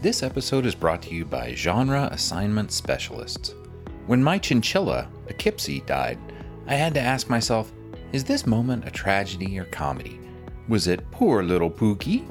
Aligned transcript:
This 0.00 0.22
episode 0.22 0.64
is 0.64 0.76
brought 0.76 1.02
to 1.02 1.12
you 1.12 1.24
by 1.24 1.54
Genre 1.56 2.08
Assignment 2.12 2.70
Specialists. 2.70 3.56
When 4.06 4.22
my 4.22 4.38
chinchilla, 4.38 5.08
Poughkeepsie, 5.26 5.80
died, 5.80 6.20
I 6.68 6.74
had 6.74 6.94
to 6.94 7.00
ask 7.00 7.28
myself 7.28 7.72
is 8.12 8.22
this 8.22 8.46
moment 8.46 8.86
a 8.86 8.92
tragedy 8.92 9.58
or 9.58 9.64
comedy? 9.64 10.20
Was 10.68 10.86
it 10.86 11.10
poor 11.10 11.42
little 11.42 11.68
Pookie? 11.68 12.30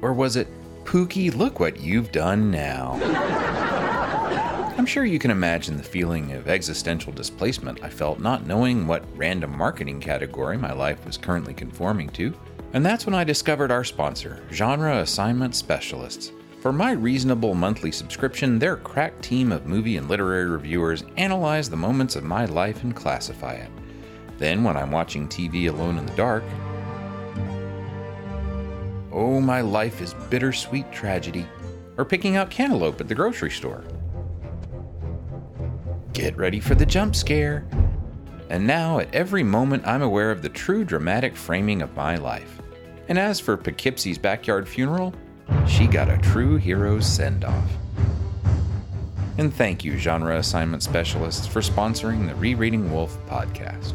Or 0.00 0.12
was 0.12 0.36
it 0.36 0.46
Pookie, 0.84 1.34
look 1.34 1.58
what 1.58 1.80
you've 1.80 2.12
done 2.12 2.52
now? 2.52 3.00
I'm 4.78 4.86
sure 4.86 5.04
you 5.04 5.18
can 5.18 5.32
imagine 5.32 5.76
the 5.76 5.82
feeling 5.82 6.34
of 6.34 6.48
existential 6.48 7.12
displacement 7.12 7.82
I 7.82 7.88
felt 7.88 8.20
not 8.20 8.46
knowing 8.46 8.86
what 8.86 9.04
random 9.16 9.58
marketing 9.58 9.98
category 9.98 10.56
my 10.56 10.72
life 10.72 11.04
was 11.04 11.18
currently 11.18 11.52
conforming 11.52 12.10
to. 12.10 12.32
And 12.72 12.86
that's 12.86 13.04
when 13.04 13.14
I 13.14 13.24
discovered 13.24 13.72
our 13.72 13.82
sponsor, 13.82 14.44
Genre 14.52 14.98
Assignment 14.98 15.56
Specialists. 15.56 16.30
For 16.60 16.72
my 16.72 16.92
reasonable 16.92 17.54
monthly 17.54 17.90
subscription, 17.90 18.58
their 18.58 18.76
crack 18.76 19.20
team 19.22 19.50
of 19.50 19.66
movie 19.66 19.96
and 19.96 20.08
literary 20.08 20.48
reviewers 20.48 21.02
analyze 21.16 21.68
the 21.68 21.76
moments 21.76 22.14
of 22.14 22.22
my 22.22 22.44
life 22.44 22.84
and 22.84 22.94
classify 22.94 23.54
it. 23.54 23.70
Then, 24.38 24.62
when 24.62 24.76
I'm 24.76 24.92
watching 24.92 25.26
TV 25.26 25.68
alone 25.68 25.98
in 25.98 26.06
the 26.06 26.12
dark, 26.12 26.44
oh, 29.10 29.40
my 29.40 29.62
life 29.62 30.00
is 30.00 30.14
bittersweet 30.28 30.92
tragedy, 30.92 31.46
or 31.96 32.04
picking 32.04 32.36
out 32.36 32.50
cantaloupe 32.50 33.00
at 33.00 33.08
the 33.08 33.14
grocery 33.14 33.50
store. 33.50 33.84
Get 36.12 36.36
ready 36.36 36.60
for 36.60 36.76
the 36.76 36.86
jump 36.86 37.16
scare. 37.16 37.66
And 38.48 38.66
now, 38.66 38.98
at 38.98 39.14
every 39.14 39.42
moment, 39.42 39.86
I'm 39.86 40.02
aware 40.02 40.30
of 40.30 40.42
the 40.42 40.48
true 40.48 40.84
dramatic 40.84 41.36
framing 41.36 41.82
of 41.82 41.96
my 41.96 42.16
life. 42.16 42.59
And 43.10 43.18
as 43.18 43.40
for 43.40 43.56
Poughkeepsie's 43.56 44.18
backyard 44.18 44.68
funeral, 44.68 45.12
she 45.66 45.88
got 45.88 46.08
a 46.08 46.16
true 46.18 46.56
hero's 46.56 47.04
send 47.04 47.44
off. 47.44 47.72
And 49.36 49.52
thank 49.52 49.84
you, 49.84 49.98
Genre 49.98 50.38
Assignment 50.38 50.84
Specialists, 50.84 51.44
for 51.44 51.60
sponsoring 51.60 52.28
the 52.28 52.36
Rereading 52.36 52.92
Wolfe 52.92 53.18
podcast. 53.26 53.94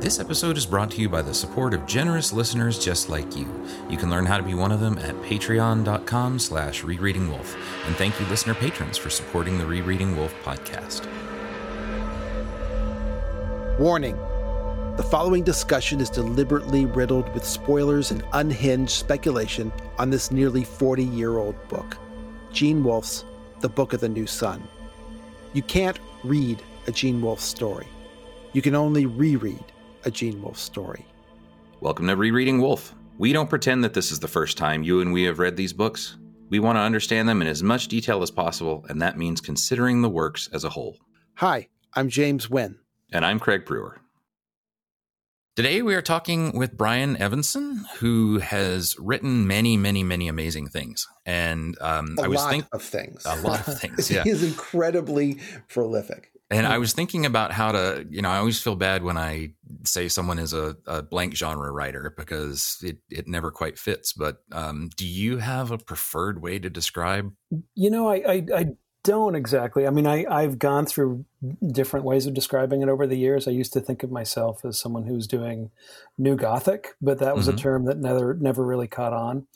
This 0.00 0.18
episode 0.18 0.56
is 0.56 0.64
brought 0.64 0.90
to 0.92 1.00
you 1.02 1.10
by 1.10 1.20
the 1.20 1.34
support 1.34 1.74
of 1.74 1.84
generous 1.84 2.32
listeners 2.32 2.82
just 2.82 3.10
like 3.10 3.36
you. 3.36 3.46
You 3.90 3.98
can 3.98 4.08
learn 4.08 4.24
how 4.24 4.38
to 4.38 4.42
be 4.42 4.54
one 4.54 4.72
of 4.72 4.80
them 4.80 4.96
at 5.00 5.14
patreon.com 5.16 6.38
slash 6.38 6.82
rereadingwolfe. 6.84 7.54
And 7.86 7.96
thank 7.96 8.18
you, 8.18 8.24
listener 8.26 8.54
patrons, 8.54 8.96
for 8.96 9.10
supporting 9.10 9.58
the 9.58 9.66
Rereading 9.66 10.16
Wolfe 10.16 10.34
podcast. 10.42 11.06
Warning 13.80 14.18
The 14.98 15.08
following 15.10 15.42
discussion 15.42 16.02
is 16.02 16.10
deliberately 16.10 16.84
riddled 16.84 17.32
with 17.32 17.46
spoilers 17.46 18.10
and 18.10 18.22
unhinged 18.34 18.90
speculation 18.90 19.72
on 19.96 20.10
this 20.10 20.30
nearly 20.30 20.64
40 20.64 21.02
year 21.02 21.38
old 21.38 21.56
book 21.68 21.96
Gene 22.52 22.84
Wolfe's 22.84 23.24
The 23.60 23.70
Book 23.70 23.94
of 23.94 24.00
the 24.00 24.08
New 24.10 24.26
Sun. 24.26 24.62
You 25.54 25.62
can't 25.62 25.98
read 26.24 26.62
a 26.88 26.92
Gene 26.92 27.22
Wolfe 27.22 27.40
story, 27.40 27.88
you 28.52 28.60
can 28.60 28.74
only 28.74 29.06
reread 29.06 29.64
a 30.04 30.10
Gene 30.10 30.42
Wolfe 30.42 30.58
story. 30.58 31.06
Welcome 31.80 32.06
to 32.08 32.16
Rereading 32.16 32.60
Wolfe. 32.60 32.94
We 33.16 33.32
don't 33.32 33.48
pretend 33.48 33.82
that 33.84 33.94
this 33.94 34.12
is 34.12 34.20
the 34.20 34.28
first 34.28 34.58
time 34.58 34.82
you 34.82 35.00
and 35.00 35.10
we 35.10 35.22
have 35.22 35.38
read 35.38 35.56
these 35.56 35.72
books. 35.72 36.18
We 36.50 36.60
want 36.60 36.76
to 36.76 36.80
understand 36.80 37.26
them 37.26 37.40
in 37.40 37.48
as 37.48 37.62
much 37.62 37.88
detail 37.88 38.20
as 38.20 38.30
possible, 38.30 38.84
and 38.90 39.00
that 39.00 39.16
means 39.16 39.40
considering 39.40 40.02
the 40.02 40.10
works 40.10 40.50
as 40.52 40.64
a 40.64 40.68
whole. 40.68 40.98
Hi, 41.36 41.68
I'm 41.94 42.10
James 42.10 42.50
Wynn. 42.50 42.78
And 43.12 43.24
I'm 43.24 43.40
Craig 43.40 43.64
Brewer. 43.64 44.00
Today 45.56 45.82
we 45.82 45.96
are 45.96 46.02
talking 46.02 46.56
with 46.56 46.76
Brian 46.76 47.16
Evenson, 47.16 47.84
who 47.98 48.38
has 48.38 48.96
written 48.98 49.48
many, 49.48 49.76
many, 49.76 50.04
many 50.04 50.28
amazing 50.28 50.68
things. 50.68 51.08
And 51.26 51.76
um, 51.80 52.14
a 52.18 52.22
I 52.22 52.28
was 52.28 52.38
lot 52.38 52.50
thinking 52.50 52.68
of 52.72 52.82
things. 52.82 53.26
a 53.26 53.36
lot 53.40 53.66
of 53.66 53.78
things. 53.80 54.10
Yeah. 54.10 54.22
he 54.22 54.30
is 54.30 54.44
incredibly 54.44 55.38
prolific. 55.68 56.30
And 56.52 56.66
I 56.66 56.78
was 56.78 56.92
thinking 56.92 57.26
about 57.26 57.52
how 57.52 57.72
to, 57.72 58.06
you 58.10 58.22
know, 58.22 58.30
I 58.30 58.38
always 58.38 58.60
feel 58.60 58.74
bad 58.74 59.04
when 59.04 59.16
I 59.16 59.52
say 59.84 60.08
someone 60.08 60.38
is 60.38 60.52
a, 60.52 60.76
a 60.86 61.02
blank 61.02 61.36
genre 61.36 61.70
writer 61.70 62.12
because 62.16 62.78
it, 62.82 62.98
it 63.08 63.28
never 63.28 63.50
quite 63.52 63.78
fits. 63.78 64.12
But 64.12 64.38
um, 64.50 64.90
do 64.96 65.06
you 65.06 65.38
have 65.38 65.70
a 65.70 65.78
preferred 65.78 66.42
way 66.42 66.58
to 66.58 66.70
describe? 66.70 67.32
You 67.74 67.90
know, 67.90 68.08
I, 68.08 68.14
I, 68.16 68.46
I 68.54 68.66
don't 69.02 69.34
exactly. 69.34 69.86
I 69.86 69.90
mean, 69.90 70.06
I, 70.06 70.24
I've 70.30 70.58
gone 70.58 70.86
through 70.86 71.24
different 71.72 72.04
ways 72.04 72.26
of 72.26 72.34
describing 72.34 72.82
it 72.82 72.88
over 72.88 73.06
the 73.06 73.16
years. 73.16 73.48
I 73.48 73.52
used 73.52 73.72
to 73.72 73.80
think 73.80 74.02
of 74.02 74.10
myself 74.10 74.64
as 74.64 74.78
someone 74.78 75.04
who's 75.04 75.26
doing 75.26 75.70
new 76.18 76.36
Gothic, 76.36 76.94
but 77.00 77.18
that 77.18 77.34
was 77.36 77.48
Mhm. 77.48 77.54
a 77.54 77.56
term 77.56 77.84
that 77.86 77.98
never 77.98 78.34
never 78.34 78.64
really 78.64 78.88
caught 78.88 79.12
on. 79.12 79.46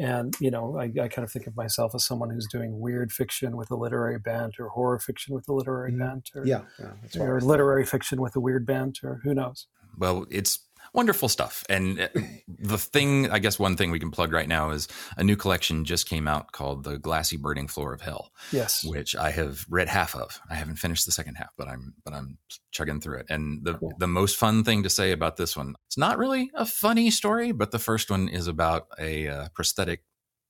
And 0.00 0.34
you 0.40 0.50
know, 0.50 0.78
I, 0.78 0.84
I 1.02 1.08
kind 1.08 1.24
of 1.24 1.30
think 1.32 1.46
of 1.46 1.56
myself 1.56 1.94
as 1.94 2.04
someone 2.04 2.30
who's 2.30 2.46
doing 2.46 2.78
weird 2.80 3.10
fiction 3.12 3.56
with 3.56 3.70
a 3.70 3.76
literary 3.76 4.18
bent, 4.18 4.58
or 4.60 4.68
horror 4.68 4.98
fiction 4.98 5.34
with 5.34 5.48
a 5.48 5.52
literary 5.52 5.92
Mhm. 5.92 5.98
bent, 5.98 6.30
or, 6.34 6.46
Yeah, 6.46 6.62
yeah 6.78 6.92
that's 7.02 7.16
what 7.16 7.24
I 7.24 7.28
or 7.30 7.40
literary 7.40 7.84
fiction 7.84 8.20
with 8.20 8.36
a 8.36 8.40
weird 8.40 8.64
bent, 8.66 8.98
or 9.02 9.20
who 9.24 9.34
knows. 9.34 9.66
Well, 9.96 10.26
it's 10.30 10.60
wonderful 10.94 11.28
stuff. 11.28 11.64
And 11.68 12.00
uh, 12.00 12.08
the 12.48 12.78
thing, 12.78 13.30
I 13.30 13.38
guess, 13.38 13.58
one 13.58 13.76
thing 13.76 13.90
we 13.90 13.98
can 14.00 14.10
plug 14.10 14.32
right 14.32 14.48
now 14.48 14.70
is 14.70 14.88
a 15.16 15.24
new 15.24 15.36
collection 15.36 15.84
just 15.84 16.08
came 16.08 16.26
out 16.28 16.52
called 16.52 16.84
The 16.84 16.98
Glassy 16.98 17.36
Burning 17.36 17.68
Floor 17.68 17.92
of 17.92 18.00
Hell. 18.00 18.30
Yes. 18.52 18.84
which 18.84 19.14
I 19.16 19.30
have 19.30 19.64
read 19.68 19.88
half 19.88 20.14
of. 20.14 20.40
I 20.50 20.54
haven't 20.54 20.76
finished 20.76 21.06
the 21.06 21.12
second 21.12 21.34
half, 21.36 21.50
but 21.56 21.68
I'm 21.68 21.94
but 22.04 22.14
I'm 22.14 22.38
chugging 22.70 23.00
through 23.00 23.18
it. 23.18 23.26
And 23.28 23.64
the 23.64 23.74
Cool. 23.74 23.92
the 23.98 24.06
most 24.06 24.36
fun 24.36 24.64
thing 24.64 24.82
to 24.84 24.90
say 24.90 25.12
about 25.12 25.36
this 25.36 25.56
one, 25.56 25.74
it's 25.86 25.98
not 25.98 26.18
really 26.18 26.50
a 26.54 26.64
funny 26.66 27.10
story, 27.10 27.52
but 27.52 27.70
the 27.70 27.78
first 27.78 28.10
one 28.10 28.28
is 28.28 28.46
about 28.48 28.86
a 28.98 29.28
uh, 29.28 29.48
prosthetic 29.54 30.02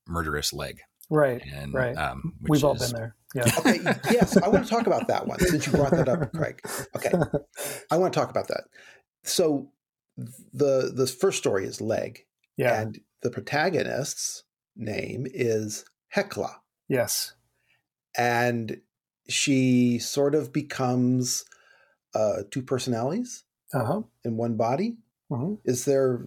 murderous 0.07 0.53
leg, 0.53 0.81
Right. 1.11 1.43
and 1.55 1.75
Right. 1.75 1.97
um, 1.97 2.35
which 2.43 2.59
We've 2.59 2.65
all 2.65 2.75
is- 2.77 2.93
been 2.93 3.01
there. 3.01 3.15
Yeah. 3.35 3.43
okay, 3.59 3.79
yes, 4.11 4.39
I 4.39 4.49
want 4.49 4.65
to 4.65 4.71
talk 4.71 4.87
about 4.87 5.07
that 5.09 5.27
one 5.27 5.39
since 5.41 5.67
you 5.67 5.73
brought 5.73 5.91
that 5.91 6.09
up, 6.09 6.33
Craig. 6.33 6.61
Okay, 6.97 7.11
I 7.91 7.99
want 7.99 8.13
to 8.15 8.19
talk 8.19 8.31
about 8.31 8.49
that. 8.49 8.65
So 9.25 9.71
the 10.53 10.91
the 10.95 11.07
first 11.07 11.39
story 11.39 11.65
is 11.67 11.81
Leg, 11.81 12.25
Yeah. 12.57 12.81
and 12.81 13.01
the 13.23 13.31
protagonist's 13.31 14.45
name 14.77 15.27
is 15.33 15.85
Hecla, 16.09 16.61
yes. 16.89 17.35
and 18.17 18.81
she 19.29 19.99
sort 19.99 20.35
of 20.35 20.53
becomes 20.53 21.45
uh, 22.15 22.43
two 22.51 22.63
personalities 22.63 23.45
Uh 23.73 23.85
huh. 23.85 24.03
in 24.25 24.37
one 24.37 24.57
body. 24.57 24.97
hmm 25.29 25.55
Is 25.65 25.85
there 25.85 26.27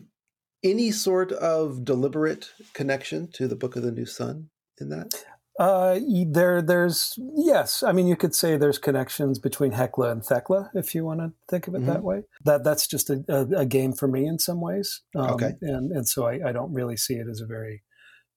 any 0.64 0.92
sort 0.92 1.32
of 1.32 1.84
deliberate 1.84 2.52
connection 2.74 3.28
to 3.34 3.48
the 3.48 3.56
Book 3.56 3.76
of 3.76 3.82
the 3.84 3.92
New 3.92 4.06
Sun 4.06 4.50
in 4.80 4.90
that? 4.90 5.14
Uh, 5.62 6.00
there, 6.32 6.60
there's 6.60 7.14
yes. 7.36 7.84
I 7.84 7.92
mean, 7.92 8.08
you 8.08 8.16
could 8.16 8.34
say 8.34 8.58
there's 8.58 8.80
connections 8.80 9.38
between 9.38 9.74
Hecla 9.74 10.10
and 10.12 10.26
Thecla, 10.26 10.72
if 10.74 10.96
you 10.96 11.06
want 11.06 11.20
to 11.20 11.34
think 11.48 11.68
of 11.68 11.76
it 11.76 11.86
that 11.86 12.02
way. 12.02 12.24
That 12.46 12.64
that's 12.64 12.88
just 12.88 13.12
a, 13.12 13.24
a, 13.30 13.60
a 13.60 13.66
game 13.66 13.94
for 13.94 14.08
me 14.08 14.26
in 14.26 14.40
some 14.40 14.60
ways. 14.60 15.02
Um, 15.16 15.30
Okay. 15.36 15.52
and 15.62 15.92
and 15.92 16.08
so 16.08 16.26
I, 16.26 16.50
I 16.50 16.52
don't 16.52 16.74
really 16.74 16.98
see 16.98 17.14
it 17.14 17.28
as 17.30 17.42
a 17.42 17.46
very 17.46 17.84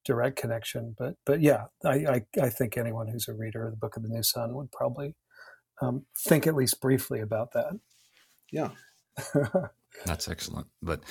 direct 0.05 0.37
connection. 0.37 0.93
But 0.99 1.15
but 1.25 1.41
yeah, 1.41 1.65
I, 1.83 2.05
I 2.05 2.21
I 2.43 2.49
think 2.49 2.77
anyone 2.77 3.07
who's 3.07 3.27
a 3.27 3.33
reader 3.33 3.65
of 3.65 3.71
the 3.71 3.77
Book 3.77 3.97
of 3.97 4.03
the 4.03 4.09
New 4.09 4.21
Sun 4.21 4.53
would 4.53 4.71
probably 4.71 5.15
um, 5.81 6.05
think 6.27 6.45
at 6.45 6.53
least 6.55 6.79
briefly 6.79 7.21
about 7.21 7.53
that. 7.53 7.73
Yeah. 8.51 8.69
That's 10.05 10.27
excellent. 10.27 10.67
But 10.81 11.01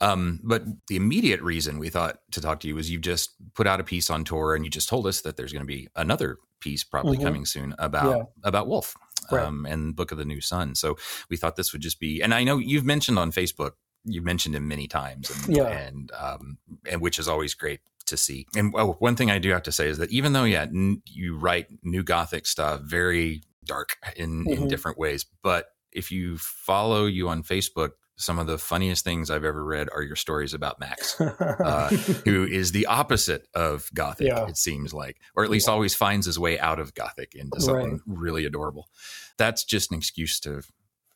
um, 0.00 0.40
but 0.42 0.64
the 0.88 0.96
immediate 0.96 1.40
reason 1.40 1.78
we 1.78 1.88
thought 1.88 2.18
to 2.32 2.40
talk 2.40 2.60
to 2.60 2.68
you 2.68 2.74
was 2.74 2.90
you 2.90 2.98
just 2.98 3.30
put 3.54 3.66
out 3.66 3.80
a 3.80 3.84
piece 3.84 4.10
on 4.10 4.24
Tor, 4.24 4.54
and 4.54 4.64
you 4.64 4.70
just 4.70 4.88
told 4.88 5.06
us 5.06 5.20
that 5.22 5.36
there's 5.36 5.52
going 5.52 5.62
to 5.62 5.66
be 5.66 5.88
another 5.96 6.38
piece 6.60 6.84
probably 6.84 7.16
Mhm. 7.18 7.22
coming 7.22 7.46
soon 7.46 7.74
about 7.78 8.16
Yeah. 8.16 8.22
about 8.42 8.66
Wolfe 8.66 8.94
Right. 9.30 9.42
um, 9.44 9.64
and 9.66 9.94
Book 9.96 10.12
of 10.12 10.18
the 10.18 10.24
New 10.24 10.40
Sun. 10.40 10.74
So 10.74 10.96
we 11.30 11.36
thought 11.36 11.56
this 11.56 11.72
would 11.72 11.80
just 11.82 12.00
be, 12.00 12.20
and 12.22 12.34
I 12.34 12.44
know 12.44 12.58
you've 12.58 12.84
mentioned 12.84 13.18
on 13.18 13.32
Facebook, 13.32 13.72
you've 14.04 14.24
mentioned 14.24 14.54
him 14.54 14.66
many 14.68 14.86
times, 14.88 15.30
and 15.30 15.56
Yeah. 15.56 15.68
and 15.68 16.10
um, 16.12 16.58
and 16.90 17.00
which 17.00 17.18
is 17.18 17.28
always 17.28 17.54
great 17.54 17.80
to 18.06 18.16
see. 18.18 18.46
And 18.54 18.74
oh, 18.76 18.92
one 18.98 19.16
thing 19.16 19.30
I 19.30 19.38
do 19.38 19.50
have 19.50 19.62
to 19.62 19.72
say 19.72 19.88
is 19.88 19.96
that 19.98 20.10
even 20.10 20.34
though 20.34 20.44
yeah, 20.44 20.62
n- 20.62 21.00
you 21.06 21.38
write 21.38 21.68
new 21.82 22.02
Gothic 22.02 22.46
stuff, 22.46 22.82
very 22.82 23.42
dark 23.64 23.96
in 24.16 24.46
in 24.50 24.64
Mhm. 24.64 24.68
different 24.68 24.98
ways, 24.98 25.24
but 25.42 25.68
if 25.92 26.10
you 26.10 26.36
follow 26.36 27.06
you 27.06 27.28
on 27.28 27.42
Facebook, 27.42 27.92
some 28.16 28.38
of 28.38 28.46
the 28.46 28.58
funniest 28.58 29.04
things 29.04 29.30
I've 29.30 29.44
ever 29.44 29.64
read 29.64 29.88
are 29.92 30.02
your 30.02 30.16
stories 30.16 30.54
about 30.54 30.78
Max, 30.78 31.20
uh, 31.20 31.88
who 32.24 32.44
is 32.44 32.72
the 32.72 32.86
opposite 32.86 33.46
of 33.54 33.90
Gothic, 33.92 34.28
Yeah. 34.28 34.46
it 34.46 34.56
seems 34.56 34.94
like, 34.94 35.16
or 35.34 35.44
at 35.44 35.50
least 35.50 35.66
Yeah. 35.66 35.72
always 35.74 35.94
finds 35.94 36.26
his 36.26 36.38
way 36.38 36.58
out 36.58 36.78
of 36.78 36.94
Gothic 36.94 37.34
into 37.34 37.60
something 37.60 37.90
Right. 37.92 38.00
really 38.06 38.44
adorable. 38.44 38.88
That's 39.36 39.64
just 39.64 39.90
an 39.90 39.98
excuse 39.98 40.38
to 40.40 40.62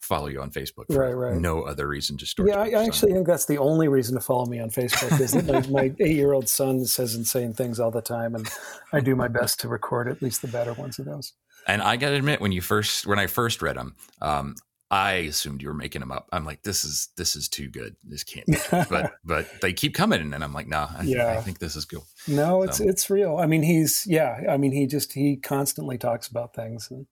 follow 0.00 0.26
you 0.28 0.40
on 0.40 0.50
Facebook 0.50 0.86
for 0.90 0.98
Right, 1.00 1.12
right. 1.12 1.36
no 1.40 1.62
other 1.62 1.86
reason, 1.86 2.16
just 2.18 2.32
stories. 2.32 2.52
Yeah, 2.54 2.60
I, 2.62 2.82
I 2.82 2.86
actually 2.86 3.12
think 3.12 3.26
that's 3.26 3.46
the 3.46 3.58
only 3.58 3.88
reason 3.88 4.14
to 4.14 4.20
follow 4.20 4.46
me 4.46 4.58
on 4.60 4.70
Facebook 4.70 5.20
is 5.20 5.32
that 5.32 5.46
my, 5.70 5.82
my 5.88 5.94
eight-year-old 6.00 6.48
son 6.48 6.84
says 6.86 7.14
insane 7.14 7.52
things 7.52 7.78
all 7.78 7.90
the 7.90 8.00
time, 8.00 8.34
and 8.34 8.48
I 8.92 9.00
do 9.00 9.14
my 9.14 9.28
best 9.40 9.60
to 9.60 9.68
record 9.68 10.08
at 10.08 10.22
least 10.22 10.40
the 10.42 10.48
better 10.48 10.72
ones 10.72 10.98
of 10.98 11.04
those. 11.04 11.32
And 11.66 11.82
I 11.82 11.96
got 11.96 12.10
to 12.10 12.14
admit, 12.16 12.40
when 12.40 12.52
you 12.52 12.62
first, 12.62 13.06
when 13.06 13.18
I 13.18 13.26
first 13.26 13.60
read 13.60 13.76
them, 13.76 13.96
um, 14.22 14.54
I 14.90 15.12
assumed 15.12 15.60
you 15.60 15.68
were 15.68 15.74
making 15.74 16.00
them 16.00 16.10
up. 16.10 16.28
I'm 16.32 16.46
like, 16.46 16.62
this 16.62 16.82
is 16.84 17.08
this 17.16 17.36
is 17.36 17.48
too 17.48 17.68
good. 17.68 17.96
This 18.02 18.24
can't 18.24 18.46
be 18.46 18.56
but 18.70 19.12
but 19.24 19.60
they 19.60 19.72
keep 19.72 19.94
coming, 19.94 20.32
and 20.32 20.42
I'm 20.42 20.54
like, 20.54 20.66
nah, 20.66 20.88
I, 20.96 21.02
yeah. 21.02 21.38
I 21.38 21.42
think 21.42 21.58
this 21.58 21.76
is 21.76 21.84
cool. 21.84 22.06
No, 22.26 22.62
it's 22.62 22.78
so. 22.78 22.88
it's 22.88 23.10
real. 23.10 23.36
I 23.36 23.46
mean, 23.46 23.62
he's 23.62 24.04
yeah. 24.06 24.44
I 24.48 24.56
mean, 24.56 24.72
he 24.72 24.86
just 24.86 25.12
he 25.12 25.36
constantly 25.36 25.98
talks 25.98 26.28
about 26.28 26.54
things, 26.54 26.88
and 26.90 27.06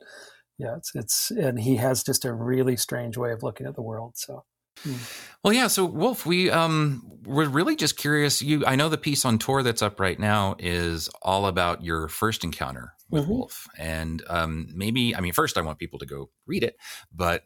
yeah, 0.59 0.77
it's 0.77 0.93
it's 0.95 1.31
and 1.31 1.61
he 1.61 1.77
has 1.77 2.03
just 2.03 2.25
a 2.25 2.33
really 2.33 2.77
strange 2.77 3.19
way 3.19 3.33
of 3.33 3.43
looking 3.43 3.67
at 3.67 3.75
the 3.75 3.83
world. 3.83 4.15
So. 4.17 4.45
Hmm. 4.81 4.97
Well, 5.43 5.55
yeah. 5.55 5.69
So, 5.69 5.87
Wolfe, 5.87 6.27
we 6.27 6.51
um, 6.51 7.03
we're 7.25 7.49
really 7.49 7.77
just 7.77 7.97
curious. 7.97 8.43
You, 8.43 8.67
I 8.67 8.77
know 8.77 8.91
the 8.91 8.99
piece 8.99 9.25
on 9.25 9.39
Tor 9.39 9.63
that's 9.63 9.81
up 9.81 10.01
right 10.01 10.19
now 10.19 10.55
is 10.59 11.09
all 11.23 11.47
about 11.47 11.83
your 11.83 12.09
first 12.09 12.45
encounter 12.45 12.93
with 13.09 13.23
mm-hmm. 13.23 13.33
Wolfe, 13.33 13.67
and 13.79 14.23
um, 14.29 14.69
maybe 14.75 15.17
I 15.17 15.21
mean, 15.21 15.33
first 15.33 15.57
I 15.57 15.63
want 15.63 15.79
people 15.79 15.99
to 16.01 16.07
go 16.07 16.29
read 16.47 16.63
it, 16.63 16.77
but 17.11 17.45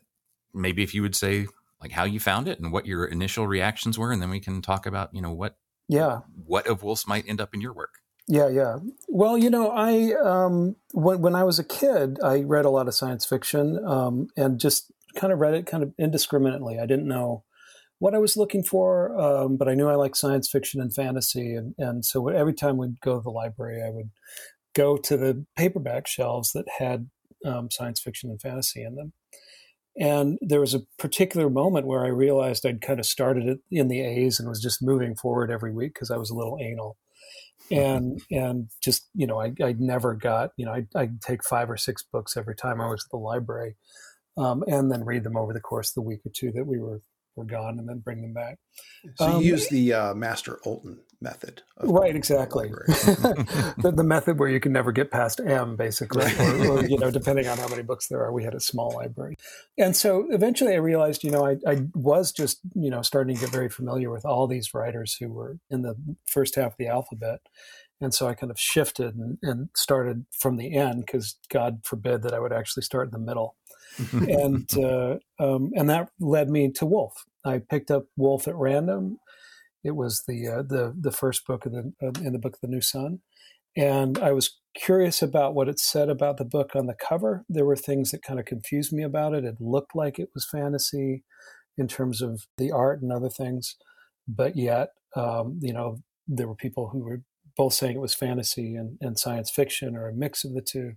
maybe 0.55 0.82
if 0.82 0.94
you 0.94 1.02
would 1.02 1.17
say 1.17 1.47
like 1.81 1.93
how 1.93 2.05
you 2.05 2.20
found 2.20 2.49
it 2.49 2.61
and 2.61 2.73
what 2.73 2.87
your 2.87 3.05
initial 3.05 3.47
reactions 3.47 3.99
were, 3.99 4.12
and 4.12 4.20
then 4.20 4.31
we 4.31 4.41
can 4.41 4.62
talk 4.62 4.87
about 4.87 5.14
you 5.14 5.23
know 5.23 5.32
what 5.32 5.56
yeah 5.88 6.20
what 6.44 6.67
of 6.67 6.82
Wolfe's 6.82 7.06
might 7.06 7.29
end 7.29 7.41
up 7.41 7.55
in 7.55 7.61
your 7.61 7.73
work. 7.73 7.94
Yeah, 8.29 8.49
yeah. 8.49 8.76
Well, 9.08 9.37
you 9.37 9.50
know, 9.50 9.70
I 9.70 10.12
um, 10.23 10.76
when 10.93 11.20
when 11.20 11.35
I 11.35 11.43
was 11.43 11.58
a 11.58 11.64
kid, 11.64 12.19
I 12.23 12.41
read 12.41 12.64
a 12.64 12.70
lot 12.70 12.87
of 12.87 12.94
science 12.94 13.25
fiction 13.26 13.85
um, 13.85 14.29
and 14.37 14.61
just 14.61 14.93
kind 15.17 15.32
of 15.32 15.41
read 15.41 15.55
it 15.55 15.67
kind 15.67 15.82
of 15.82 15.93
indiscriminately. 15.99 16.79
I 16.79 16.87
didn't 16.87 17.08
know 17.08 17.43
what 17.99 18.14
I 18.14 18.19
was 18.19 18.37
looking 18.37 18.62
for, 18.62 19.19
um, 19.20 19.56
but 19.56 19.69
I 19.69 19.75
knew 19.75 19.88
I 19.88 19.96
liked 19.96 20.17
science 20.17 20.49
fiction 20.49 20.81
and 20.81 20.94
fantasy, 20.94 21.55
and 21.55 21.75
and 21.76 22.05
so 22.05 22.29
every 22.29 22.55
time 22.55 22.76
we'd 22.76 23.00
go 23.00 23.17
to 23.17 23.23
the 23.23 23.31
library, 23.31 23.82
I 23.82 23.91
would 23.91 24.11
go 24.76 24.96
to 24.96 25.17
the 25.17 25.44
paperback 25.56 26.06
shelves 26.06 26.53
that 26.53 26.67
had 26.79 27.11
um, 27.44 27.69
science 27.70 28.00
fiction 28.00 28.31
and 28.31 28.41
fantasy 28.41 28.85
in 28.85 28.94
them. 28.94 29.12
And 30.00 30.38
there 30.41 30.61
was 30.61 30.73
a 30.73 30.81
particular 30.99 31.50
moment 31.50 31.87
where 31.87 32.06
I 32.06 32.08
realized 32.08 32.64
I'd 32.64 32.81
kind 32.81 32.99
of 32.99 33.05
started 33.05 33.47
it 33.47 33.61
in 33.70 33.88
the 33.88 34.00
A's 34.00 34.41
and 34.41 34.49
was 34.49 34.62
just 34.62 34.82
moving 34.82 35.14
forward 35.14 35.50
every 35.50 35.75
week 35.75 35.93
because 35.93 36.11
I 36.11 36.17
was 36.17 36.31
a 36.31 36.35
little 36.35 36.58
anal. 36.58 36.97
And 37.70 38.20
and 38.31 38.70
just 38.82 39.06
you 39.14 39.26
know 39.26 39.41
I 39.41 39.52
I 39.62 39.76
never 39.79 40.14
got 40.14 40.52
you 40.56 40.64
know 40.64 40.73
I 40.73 40.87
I'd 40.97 41.20
take 41.20 41.44
five 41.44 41.70
or 41.70 41.76
six 41.76 42.02
books 42.02 42.37
every 42.37 42.56
time 42.56 42.81
I 42.81 42.88
was 42.88 43.05
at 43.05 43.11
the 43.11 43.19
library, 43.19 43.76
um, 44.38 44.64
and 44.67 44.91
then 44.91 45.05
read 45.05 45.23
them 45.23 45.37
over 45.37 45.52
the 45.52 45.61
course 45.61 45.91
of 45.91 45.94
the 45.94 46.08
week 46.08 46.20
or 46.25 46.32
two 46.35 46.50
that 46.53 46.67
we 46.67 46.79
were 46.79 47.03
were 47.37 47.44
gone 47.44 47.79
and 47.79 47.88
then 47.88 47.99
bring 47.99 48.23
them 48.23 48.32
back. 48.32 48.58
So 49.17 49.26
um, 49.26 49.43
you 49.43 49.50
use 49.50 49.69
the 49.69 49.93
uh, 49.93 50.14
Master 50.14 50.58
Ultan 50.64 50.99
method, 51.20 51.62
right? 51.78 52.14
Exactly, 52.14 52.69
the, 52.88 53.93
the, 53.94 54.05
method 54.05 54.38
where 54.38 54.49
you 54.49 54.61
can 54.61 54.72
never 54.72 54.93
get 54.93 55.11
past 55.11 55.40
M, 55.40 55.76
basically, 55.76 56.25
or, 56.38 56.70
or, 56.70 56.87
you 56.87 56.99
know, 56.99 57.11
depending 57.11 57.46
on 57.46 57.58
how 57.58 57.69
many 57.69 57.82
books 57.82 58.08
there 58.08 58.22
are. 58.25 58.32
We 58.32 58.44
had 58.44 58.55
a 58.55 58.61
small 58.61 58.94
library, 58.94 59.37
and 59.78 59.96
so 59.96 60.26
eventually 60.31 60.72
I 60.72 60.78
realized, 60.78 61.25
you 61.25 61.31
know, 61.31 61.46
I, 61.46 61.56
I 61.67 61.87
was 61.94 62.32
just 62.32 62.61
you 62.75 62.90
know 62.90 63.02
starting 63.02 63.37
to 63.37 63.40
get 63.40 63.50
very 63.50 63.69
familiar 63.69 64.11
with 64.11 64.25
all 64.25 64.46
these 64.46 64.75
writers 64.75 65.17
who 65.19 65.28
were 65.28 65.58
in 65.70 65.82
the 65.82 65.96
first 66.26 66.55
half 66.55 66.72
of 66.72 66.78
the 66.78 66.88
alphabet. 66.88 67.40
And 68.02 68.14
so 68.14 68.26
I 68.26 68.32
kind 68.32 68.50
of 68.50 68.58
shifted 68.58 69.14
and, 69.14 69.37
and 69.43 69.69
started 69.76 70.25
from 70.32 70.56
the 70.56 70.75
end 70.75 71.05
because 71.05 71.37
God 71.50 71.81
forbid 71.84 72.22
that 72.22 72.32
I 72.32 72.40
would 72.40 72.50
actually 72.50 72.82
start 72.82 73.08
in 73.08 73.12
the 73.12 73.19
middle 73.19 73.56
and 74.12 74.69
uh, 74.78 75.17
um, 75.38 75.72
and 75.75 75.90
that 75.90 76.11
led 76.19 76.49
me 76.49 76.70
to 76.72 76.87
Wolfe. 76.87 77.25
I 77.44 77.58
picked 77.58 77.90
up 77.90 78.05
Wolfe 78.17 78.49
at 78.49 78.55
random. 78.55 79.19
It 79.85 79.97
was 79.97 80.25
the 80.27 80.49
uh, 80.49 80.62
the 80.62 80.94
the 80.99 81.12
first 81.12 81.47
book 81.47 81.67
of 81.67 81.73
the 81.73 81.93
uh, 82.03 82.21
in 82.25 82.32
the 82.32 82.38
book 82.38 82.55
of 82.55 82.61
the 82.61 82.69
New 82.69 82.81
Sun, 82.81 83.21
and 83.77 84.19
I 84.19 84.32
was 84.32 84.59
curious 84.75 85.23
about 85.23 85.55
what 85.55 85.69
it 85.69 85.79
said 85.79 86.09
about 86.09 86.37
the 86.37 86.44
book 86.44 86.77
on 86.77 86.87
the 86.87 86.94
cover. 86.94 87.44
There 87.49 87.65
were 87.65 87.77
things 87.77 88.11
that 88.11 88.23
kind 88.23 88.38
of 88.38 88.47
confused 88.47 88.93
me 88.93 89.03
about 89.03 89.35
it. 89.35 89.44
It 89.44 89.56
looked 89.61 89.94
like 89.94 90.19
it 90.19 90.31
was 90.35 90.47
fantasy 90.50 91.25
in 91.79 91.88
terms 91.88 92.21
of 92.23 92.43
the 92.59 92.71
art 92.71 93.03
and 93.03 93.12
other 93.12 93.31
things, 93.31 93.77
but 94.29 94.56
yet 94.56 94.91
um, 95.17 95.59
you 95.62 95.73
know 95.73 95.99
there 96.29 96.47
were 96.49 96.55
people 96.55 96.91
who 96.91 97.00
were 97.00 97.23
both 97.56 97.75
saying 97.75 97.97
it 97.97 98.00
was 98.00 98.15
fantasy 98.15 98.75
and, 98.75 98.97
and 99.00 99.19
science 99.19 99.50
fiction 99.50 99.97
or 99.97 100.09
a 100.09 100.15
mix 100.15 100.44
of 100.44 100.55
the 100.55 100.62
two. 100.62 100.93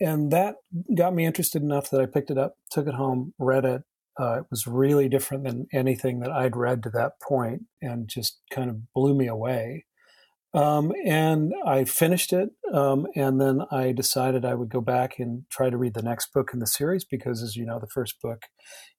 And 0.00 0.32
that 0.32 0.56
got 0.96 1.14
me 1.14 1.24
interested 1.24 1.62
enough 1.62 1.90
that 1.90 2.00
I 2.00 2.06
picked 2.06 2.30
it 2.30 2.38
up, 2.38 2.54
took 2.70 2.86
it 2.86 2.94
home, 2.94 3.34
read 3.38 3.64
it. 3.64 3.82
Uh, 4.20 4.40
it 4.40 4.44
was 4.50 4.66
really 4.66 5.08
different 5.08 5.44
than 5.44 5.66
anything 5.72 6.20
that 6.20 6.30
I'd 6.30 6.56
read 6.56 6.82
to 6.82 6.90
that 6.90 7.12
point 7.20 7.62
and 7.80 8.08
just 8.08 8.40
kind 8.52 8.68
of 8.68 8.92
blew 8.92 9.14
me 9.14 9.26
away. 9.26 9.86
Um, 10.52 10.92
and 11.04 11.52
I 11.64 11.84
finished 11.84 12.32
it. 12.32 12.50
Um, 12.72 13.06
and 13.14 13.40
then 13.40 13.62
I 13.70 13.92
decided 13.92 14.44
I 14.44 14.54
would 14.54 14.68
go 14.68 14.80
back 14.80 15.18
and 15.18 15.44
try 15.48 15.70
to 15.70 15.76
read 15.76 15.94
the 15.94 16.02
next 16.02 16.32
book 16.32 16.50
in 16.52 16.58
the 16.58 16.66
series 16.66 17.04
because, 17.04 17.42
as 17.42 17.56
you 17.56 17.64
know, 17.64 17.78
the 17.78 17.86
first 17.86 18.20
book 18.20 18.42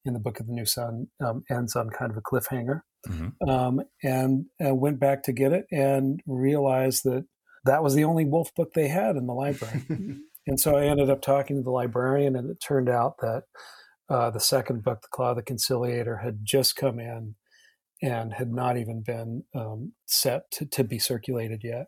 in 0.06 0.14
the 0.14 0.20
Book 0.20 0.40
of 0.40 0.48
the 0.48 0.54
New 0.54 0.66
Sun 0.66 1.08
um, 1.24 1.44
ends 1.50 1.76
on 1.76 1.90
kind 1.90 2.10
of 2.10 2.18
a 2.18 2.22
cliffhanger. 2.22 2.82
Mm-hmm. 3.08 3.50
Um, 3.50 3.82
and 4.04 4.46
uh, 4.66 4.74
went 4.74 5.00
back 5.00 5.24
to 5.24 5.34
get 5.34 5.52
it 5.52 5.66
and 5.72 6.22
realized 6.26 7.04
that 7.04 7.26
that 7.66 7.84
was 7.84 7.96
the 7.96 8.04
only 8.06 8.26
Wolfe 8.26 8.54
book 8.56 8.74
they 8.74 8.88
had 8.88 9.16
in 9.16 9.28
the 9.28 9.34
library. 9.34 9.84
and 10.48 10.60
so 10.60 10.76
I 10.76 10.86
ended 10.86 11.10
up 11.10 11.22
talking 11.22 11.58
to 11.58 11.64
the 11.64 11.72
librarian, 11.72 12.36
and 12.36 12.50
it 12.50 12.58
turned 12.66 12.90
out 12.90 13.16
that 13.22 13.44
uh, 14.12 14.30
the 14.30 14.40
second 14.40 14.84
book, 14.84 15.02
The 15.02 15.08
Claw 15.10 15.30
of 15.30 15.38
the 15.38 15.42
Conciliator, 15.42 16.18
had 16.18 16.40
just 16.44 16.76
come 16.76 17.00
in 17.00 17.36
and 18.02 18.34
had 18.34 18.52
not 18.52 18.78
even 18.78 19.02
been 19.02 19.44
um, 19.56 19.94
set 20.06 20.52
to, 20.52 20.66
to 20.66 20.84
be 20.84 21.00
circulated 21.00 21.62
yet. 21.64 21.86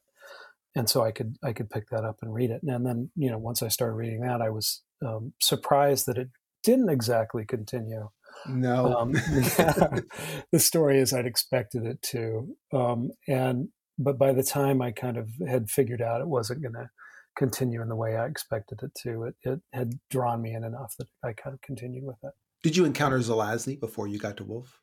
And 0.76 0.90
so 0.90 1.04
I 1.04 1.12
could 1.12 1.36
I 1.44 1.54
could 1.54 1.70
pick 1.70 1.90
that 1.90 2.06
up 2.06 2.18
and 2.22 2.34
read 2.34 2.50
it. 2.50 2.62
And 2.64 2.86
then 2.86 3.12
you 3.16 3.30
know 3.30 3.38
once 3.38 3.62
I 3.62 3.68
started 3.68 3.96
reading 3.96 4.22
that, 4.22 4.42
I 4.42 4.50
was 4.50 4.82
um, 5.06 5.34
surprised 5.42 6.06
that 6.08 6.18
it 6.18 6.30
didn't 6.64 6.90
exactly 6.90 7.46
continue. 7.46 8.10
No, 8.48 8.96
um, 8.96 9.12
the 10.52 10.60
story 10.60 11.00
as 11.02 11.14
I'd 11.14 11.28
expected 11.28 11.86
it 11.86 12.02
to. 12.04 12.56
Um, 12.72 13.12
and 13.28 13.68
but 14.00 14.18
by 14.18 14.32
the 14.32 14.44
time 14.44 14.82
I 14.82 14.92
kind 14.92 15.18
of 15.18 15.30
had 15.48 15.70
figured 15.70 16.02
out 16.02 16.22
it 16.22 16.28
wasn't 16.28 16.62
going 16.62 16.74
to 16.74 16.90
continue 17.36 17.82
in 17.82 17.90
the 17.90 17.96
way 17.96 18.16
I 18.16 18.26
expected 18.26 18.82
it 18.84 18.92
to, 19.04 19.24
it, 19.24 19.36
it 19.44 19.60
had 19.74 20.00
drawn 20.10 20.42
me 20.42 20.54
in 20.54 20.64
enough 20.64 20.96
that 20.98 21.08
I 21.24 21.34
kind 21.34 21.54
of 21.54 21.62
continued 21.62 22.04
with 22.04 22.18
it. 22.24 22.32
Did 22.64 22.78
you 22.78 22.86
encounter 22.86 23.20
Zelazny 23.20 23.80
before 23.80 24.08
you 24.08 24.20
got 24.20 24.38
to 24.38 24.44
Wolfe? 24.44 24.80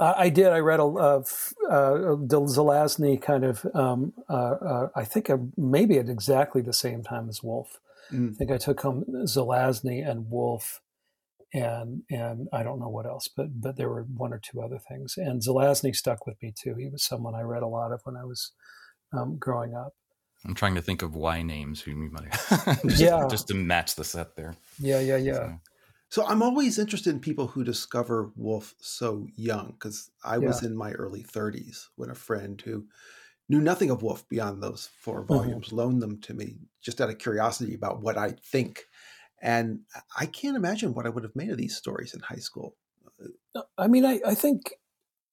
Uh, 0.00 0.14
I 0.16 0.30
did. 0.30 0.48
I 0.48 0.58
read 0.58 0.80
a 0.80 0.84
uh, 0.84 1.22
uh, 1.70 2.16
Zelazny 2.16 3.20
kind 3.20 3.44
of. 3.44 3.64
Um, 3.74 4.12
uh, 4.28 4.32
uh, 4.32 4.88
I 4.96 5.04
think 5.04 5.30
maybe 5.56 5.98
at 5.98 6.08
exactly 6.08 6.60
the 6.60 6.72
same 6.72 7.02
time 7.02 7.28
as 7.28 7.42
Wolfe. 7.42 7.78
Mm. 8.12 8.32
I 8.32 8.34
think 8.34 8.50
I 8.50 8.58
took 8.58 8.80
home 8.80 9.04
Zelazny 9.26 10.06
and 10.06 10.28
Wolfe 10.30 10.80
and 11.52 12.02
and 12.10 12.48
I 12.52 12.62
don't 12.62 12.80
know 12.80 12.88
what 12.88 13.06
else, 13.06 13.28
but 13.28 13.60
but 13.60 13.76
there 13.76 13.88
were 13.88 14.02
one 14.02 14.32
or 14.32 14.40
two 14.42 14.62
other 14.62 14.78
things. 14.78 15.14
And 15.16 15.42
Zelazny 15.42 15.94
stuck 15.94 16.26
with 16.26 16.36
me 16.42 16.52
too. 16.56 16.74
He 16.78 16.88
was 16.88 17.02
someone 17.02 17.34
I 17.34 17.42
read 17.42 17.62
a 17.62 17.68
lot 17.68 17.92
of 17.92 18.00
when 18.04 18.16
I 18.16 18.24
was 18.24 18.52
um, 19.12 19.36
growing 19.38 19.74
up. 19.74 19.92
I'm 20.44 20.54
trying 20.54 20.74
to 20.74 20.82
think 20.82 21.02
of 21.02 21.14
Y 21.14 21.42
names 21.42 21.80
who 21.80 21.92
you 21.92 22.10
might 22.10 22.32
just, 22.86 23.00
yeah 23.00 23.26
just 23.30 23.48
to 23.48 23.54
match 23.54 23.94
the 23.94 24.04
set 24.04 24.36
there. 24.36 24.54
Yeah, 24.78 25.00
yeah, 25.00 25.16
yeah. 25.16 25.32
So. 25.32 25.60
so 26.08 26.26
I'm 26.26 26.42
always 26.42 26.78
interested 26.78 27.10
in 27.10 27.20
people 27.20 27.46
who 27.48 27.64
discover 27.64 28.32
Wolfe 28.36 28.74
so 28.80 29.26
young 29.36 29.72
because 29.72 30.10
I 30.24 30.38
was 30.38 30.62
in 30.62 30.76
my 30.76 30.92
early 30.92 31.22
30s 31.22 31.86
when 31.96 32.10
a 32.10 32.14
friend 32.14 32.60
who 32.60 32.86
knew 33.48 33.60
nothing 33.60 33.90
of 33.90 34.02
Wolfe 34.02 34.28
beyond 34.28 34.62
those 34.62 34.88
four 34.98 35.22
mm-hmm. 35.22 35.34
volumes 35.34 35.66
mm-hmm. 35.68 35.76
loaned 35.76 36.02
them 36.02 36.20
to 36.22 36.34
me 36.34 36.58
just 36.80 37.00
out 37.00 37.10
of 37.10 37.18
curiosity 37.18 37.74
about 37.74 38.02
what 38.02 38.18
I 38.18 38.34
think 38.44 38.84
and 39.42 39.80
I 40.16 40.26
can't 40.26 40.56
imagine 40.56 40.94
what 40.94 41.04
I 41.04 41.08
would 41.08 41.24
have 41.24 41.34
made 41.34 41.50
of 41.50 41.58
these 41.58 41.76
stories 41.76 42.14
in 42.14 42.20
high 42.20 42.36
school. 42.36 42.76
I 43.76 43.88
mean, 43.88 44.04
I, 44.04 44.20
I 44.24 44.34
think 44.34 44.74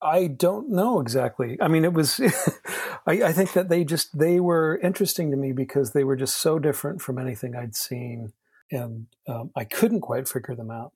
I 0.01 0.27
don't 0.27 0.71
know 0.71 0.99
exactly. 0.99 1.57
I 1.61 1.67
mean, 1.67 1.85
it 1.85 1.93
was, 1.93 2.19
I, 3.08 3.24
I, 3.24 3.34
think 3.34 3.53
that 3.53 3.70
they 3.70 3.84
just, 3.84 4.18
they 4.18 4.39
were 4.39 4.79
interesting 4.84 5.32
to 5.32 5.38
me 5.38 5.51
because 5.51 5.91
they 5.91 6.03
were 6.03 6.15
just 6.15 6.39
so 6.39 6.60
different 6.60 7.01
from 7.01 7.18
anything 7.18 7.56
I'd 7.56 7.75
seen. 7.75 8.34
And 8.72 9.08
um, 9.27 9.51
I 9.56 9.63
couldn't 9.63 10.01
quite 10.01 10.27
figure 10.27 10.56
them 10.56 10.72
out. 10.72 10.94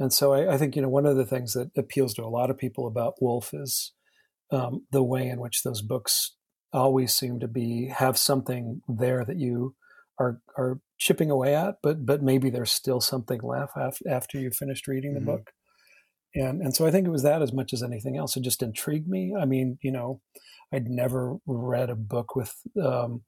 And 0.00 0.12
so 0.12 0.32
I, 0.32 0.54
I, 0.54 0.58
think, 0.58 0.76
you 0.76 0.82
know, 0.82 0.88
one 0.88 1.06
of 1.06 1.16
the 1.16 1.26
things 1.26 1.54
that 1.54 1.70
appeals 1.76 2.14
to 2.14 2.24
a 2.24 2.26
lot 2.26 2.50
of 2.50 2.58
people 2.58 2.86
about 2.86 3.20
Wolfe 3.20 3.52
is 3.52 3.92
um, 4.50 4.86
the 4.90 5.02
way 5.02 5.28
in 5.28 5.40
which 5.40 5.62
those 5.62 5.82
books 5.82 6.34
always 6.72 7.14
seem 7.14 7.40
to 7.40 7.48
be, 7.48 7.86
have 7.88 8.16
something 8.16 8.82
there 8.88 9.24
that 9.24 9.38
you 9.38 9.74
are, 10.18 10.40
are 10.56 10.80
chipping 10.98 11.30
away 11.30 11.54
at, 11.54 11.76
but 11.82 12.04
but 12.04 12.22
maybe 12.22 12.50
there's 12.50 12.72
still 12.72 13.00
something 13.00 13.40
left 13.42 13.74
after, 14.06 14.38
you've 14.38 14.56
finished 14.56 14.88
reading 14.88 15.14
the 15.14 15.20
mm-hmm. 15.20 15.30
book. 15.30 15.52
And 16.34 16.60
and 16.60 16.74
so 16.74 16.86
I 16.86 16.90
think 16.90 17.06
it 17.06 17.10
was 17.10 17.22
that 17.22 17.42
as 17.42 17.52
much 17.52 17.72
as 17.72 17.82
anything 17.82 18.16
else. 18.16 18.36
It 18.36 18.42
just 18.42 18.62
intrigued 18.62 19.08
me. 19.08 19.34
I 19.38 19.44
mean, 19.44 19.78
you 19.82 19.90
know, 19.90 20.20
I'd 20.72 20.88
never 20.88 21.36
read 21.46 21.90
a 21.90 21.96
book 21.96 22.36
with 22.36 22.54
um, 22.82 23.22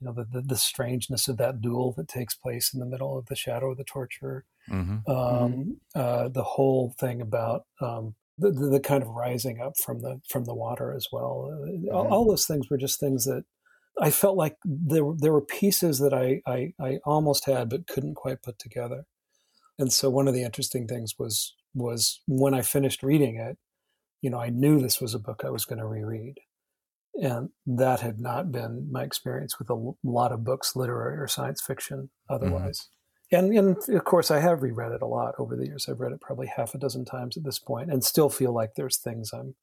you 0.00 0.06
know 0.06 0.12
the, 0.12 0.24
the, 0.30 0.42
the 0.42 0.56
strangeness 0.56 1.28
of 1.28 1.36
that 1.38 1.60
duel 1.60 1.92
that 1.96 2.08
takes 2.08 2.34
place 2.34 2.72
in 2.72 2.80
the 2.80 2.86
middle 2.86 3.18
of 3.18 3.26
the 3.26 3.36
shadow 3.36 3.72
of 3.72 3.78
the 3.78 3.84
torturer. 3.84 4.44
Mm-hmm. 4.70 5.10
Um, 5.10 5.52
mm-hmm. 5.52 5.70
Uh, 5.94 6.28
the 6.28 6.44
whole 6.44 6.94
thing 6.98 7.20
about 7.20 7.62
um, 7.80 8.14
the, 8.38 8.50
the, 8.50 8.66
the 8.68 8.80
kind 8.80 9.02
of 9.02 9.08
rising 9.08 9.60
up 9.60 9.74
from 9.84 10.00
the 10.00 10.20
from 10.28 10.44
the 10.44 10.54
water 10.54 10.94
as 10.94 11.08
well. 11.12 11.50
Uh, 11.50 11.92
all, 11.92 12.04
mm-hmm. 12.04 12.12
all, 12.12 12.28
those 12.28 12.46
things 12.46 12.70
were 12.70 12.78
just 12.78 13.00
things 13.00 13.24
that 13.24 13.44
I 14.00 14.10
felt 14.10 14.36
like 14.36 14.56
there 14.64 15.04
there 15.16 15.32
were 15.32 15.44
pieces 15.44 15.98
that 15.98 16.14
I, 16.14 16.40
I, 16.46 16.72
I 16.80 16.98
almost 17.04 17.46
had 17.46 17.68
but 17.68 17.86
couldn't 17.86 18.14
quite 18.14 18.42
put 18.42 18.58
together. 18.58 19.04
And 19.78 19.92
so 19.92 20.10
one 20.10 20.28
of 20.28 20.34
the 20.34 20.42
interesting 20.42 20.86
things 20.86 21.14
was 21.18 21.54
was 21.74 22.20
when 22.26 22.54
I 22.54 22.62
finished 22.62 23.02
reading 23.02 23.36
it, 23.36 23.58
you 24.22 24.30
know, 24.30 24.40
I 24.40 24.50
knew 24.50 24.80
this 24.80 25.00
was 25.00 25.14
a 25.14 25.18
book 25.18 25.42
I 25.44 25.50
was 25.50 25.64
going 25.64 25.78
to 25.78 25.86
reread. 25.86 26.38
And 27.20 27.50
that 27.66 28.00
had 28.00 28.20
not 28.20 28.52
been 28.52 28.88
my 28.90 29.02
experience 29.02 29.58
with 29.58 29.70
a 29.70 29.92
lot 30.04 30.32
of 30.32 30.44
books, 30.44 30.76
literary 30.76 31.18
or 31.18 31.26
science 31.26 31.60
fiction, 31.60 32.10
mm-hmm. 32.30 32.34
otherwise. 32.34 32.78
Mm-hmm. 32.80 32.94
And, 33.30 33.52
and 33.58 33.96
of 33.96 34.04
course, 34.04 34.30
I 34.30 34.40
have 34.40 34.62
reread 34.62 34.92
it 34.92 35.02
a 35.02 35.06
lot 35.06 35.34
over 35.38 35.54
the 35.54 35.66
years. 35.66 35.86
I've 35.88 36.00
read 36.00 36.12
it 36.12 36.20
probably 36.20 36.46
half 36.46 36.74
a 36.74 36.78
dozen 36.78 37.04
times 37.04 37.36
at 37.36 37.44
this 37.44 37.58
point 37.58 37.90
and 37.92 38.02
still 38.02 38.30
feel 38.30 38.54
like 38.54 38.70
there's 38.74 38.96
things 38.96 39.32
I'm 39.34 39.54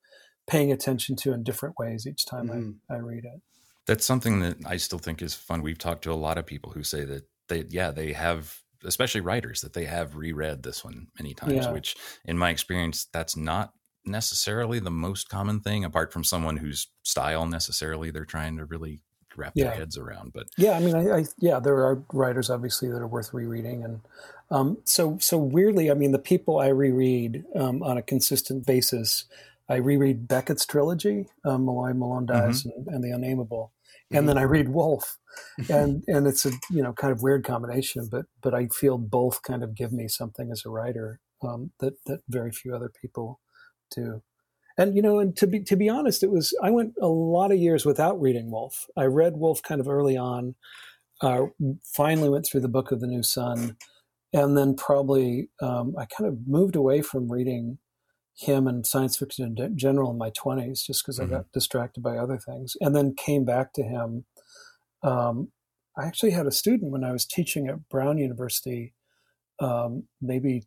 paying 0.48 0.72
attention 0.72 1.16
to 1.18 1.34
in 1.34 1.44
different 1.44 1.80
ways 1.80 2.06
each 2.06 2.26
time 2.26 2.48
mm-hmm. 2.48 2.94
I, 2.94 2.98
I 2.98 3.00
read 3.00 3.26
it. 3.26 3.42
That's 3.88 4.06
something 4.06 4.40
that 4.42 4.58
I 4.66 4.78
still 4.78 5.00
think 5.00 5.22
is 5.22 5.34
fun. 5.34 5.62
We've 5.62 5.78
talked 5.78 6.04
to 6.04 6.12
a 6.12 6.14
lot 6.14 6.38
of 6.38 6.46
people 6.46 6.72
who 6.72 6.84
say 6.84 7.06
that 7.06 7.24
they, 7.48 7.66
yeah, 7.70 7.92
they 7.92 8.14
have 8.14 8.60
especially 8.84 9.22
writers 9.22 9.62
that 9.62 9.74
they 9.74 9.86
have 9.86 10.16
reread 10.16 10.62
this 10.62 10.84
one 10.84 11.08
many 11.18 11.34
times 11.34 11.54
yeah. 11.54 11.72
which 11.72 11.96
in 12.26 12.38
my 12.38 12.52
experience 12.52 13.08
that's 13.12 13.36
not 13.36 13.74
necessarily 14.08 14.80
the 14.80 14.92
most 14.92 15.30
common 15.30 15.60
thing 15.60 15.84
apart 15.84 16.12
from 16.12 16.24
someone 16.24 16.58
whose 16.58 16.88
style 17.04 17.46
necessarily 17.46 18.12
they're 18.12 18.26
trying 18.26 18.58
to 18.58 18.66
really 18.66 19.00
wrap 19.38 19.54
yeah. 19.56 19.66
their 19.66 19.76
heads 19.76 19.98
around 19.98 20.32
but 20.34 20.48
yeah 20.58 20.72
i 20.72 20.80
mean 20.80 20.96
I, 20.96 21.20
I, 21.20 21.26
yeah 21.40 21.60
there 21.60 21.86
are 21.86 22.04
writers 22.14 22.50
obviously 22.50 22.90
that 22.90 22.98
are 22.98 23.08
worth 23.08 23.34
rereading 23.34 23.84
and 23.84 24.02
um, 24.52 24.78
so 24.86 25.18
so 25.20 25.38
weirdly 25.38 25.92
i 25.92 25.94
mean 25.94 26.12
the 26.12 26.20
people 26.20 26.60
i 26.60 26.68
reread 26.68 27.44
um, 27.56 27.84
on 27.84 27.98
a 27.98 28.02
consistent 28.02 28.66
basis 28.66 29.26
i 29.70 29.76
reread 29.76 30.28
beckett's 30.28 30.66
trilogy 30.66 31.28
um, 31.44 31.66
molloy 31.66 31.94
malone 31.94 32.26
dies 32.26 32.64
mm-hmm. 32.64 32.80
and, 32.80 32.88
and, 32.88 33.04
the 33.04 33.12
unnameable 33.12 33.74
and 34.12 34.20
mm-hmm. 34.20 34.28
then 34.28 34.38
i 34.38 34.44
read 34.44 34.70
wolfe 34.70 35.18
and 35.70 36.04
and 36.08 36.28
it's 36.28 36.46
a 36.46 36.52
you 36.70 36.82
know 36.82 36.94
kind 36.94 37.12
of 37.12 37.22
weird 37.22 37.44
combination 37.44 38.08
but 38.10 38.26
but 38.42 38.54
i 38.54 38.68
feel 38.68 38.98
both 38.98 39.42
kind 39.42 39.64
of 39.64 39.76
give 39.76 39.92
me 39.92 40.08
something 40.08 40.50
as 40.52 40.64
a 40.66 40.70
writer 40.70 41.20
um, 41.44 41.72
that 41.80 41.94
that 42.06 42.22
very 42.30 42.52
few 42.52 42.74
other 42.74 42.92
people 43.02 43.40
do 43.92 44.22
and 44.78 44.96
you 44.96 45.02
know 45.02 45.20
and 45.20 45.36
to 45.36 45.48
be 45.48 45.60
to 45.60 45.76
be 45.76 45.90
honest 45.90 46.24
it 46.24 46.32
was 46.32 46.54
i 46.62 46.70
went 46.70 46.94
a 47.02 47.08
lot 47.08 47.52
of 47.52 47.58
years 47.58 47.86
without 47.86 48.20
reading 48.20 48.52
wolfe 48.52 48.86
i 48.98 49.04
read 49.04 49.38
wolfe 49.38 49.62
kind 49.64 49.82
of 49.82 49.88
early 49.88 50.18
on 50.18 50.56
uh, 51.22 51.46
finally 51.84 52.30
went 52.30 52.46
through 52.46 52.60
the 52.60 52.68
book 52.68 52.92
of 52.92 53.00
the 53.00 53.08
new 53.08 53.24
sun 53.24 53.78
and 54.34 54.58
then 54.58 54.76
probably 54.76 55.50
um, 55.62 55.96
i 55.98 56.06
kind 56.06 56.28
of 56.28 56.48
moved 56.48 56.76
away 56.76 57.02
from 57.02 57.32
reading 57.32 57.78
him 58.38 58.68
and 58.68 58.86
science 58.86 59.18
fiction 59.18 59.56
in 59.58 59.78
general 59.78 60.12
in 60.12 60.18
my 60.18 60.30
20s 60.32 60.86
just 60.86 61.04
because 61.04 61.20
mm-hmm. 61.20 61.34
i 61.34 61.38
got 61.38 61.52
distracted 61.54 62.02
by 62.02 62.18
other 62.18 62.38
things 62.38 62.76
and 62.82 62.96
then 62.96 63.16
came 63.16 63.46
back 63.46 63.72
to 63.74 63.84
him. 63.84 64.26
Um, 65.04 65.52
I 65.98 66.06
actually 66.06 66.32
had 66.32 66.48
a 66.48 66.52
student 66.52 66.92
when 66.92 67.04
I 67.04 67.12
was 67.12 67.26
teaching 67.26 67.68
at 67.68 67.88
Brown 67.88 68.18
University, 68.18 68.94
um, 69.60 70.04
maybe 70.22 70.64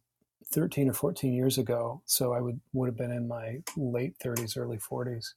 13 0.52 0.88
or 0.88 0.95
14 0.95 1.33
years 1.33 1.59
ago. 1.59 2.02
So 2.07 2.33
I 2.33 2.40
would 2.40 2.61
would 2.73 2.87
have 2.87 2.97
been 2.97 3.12
in 3.12 3.28
my 3.28 3.59
late 3.76 4.14
30s, 4.25 4.57
early 4.57 4.78
40s, 4.78 5.35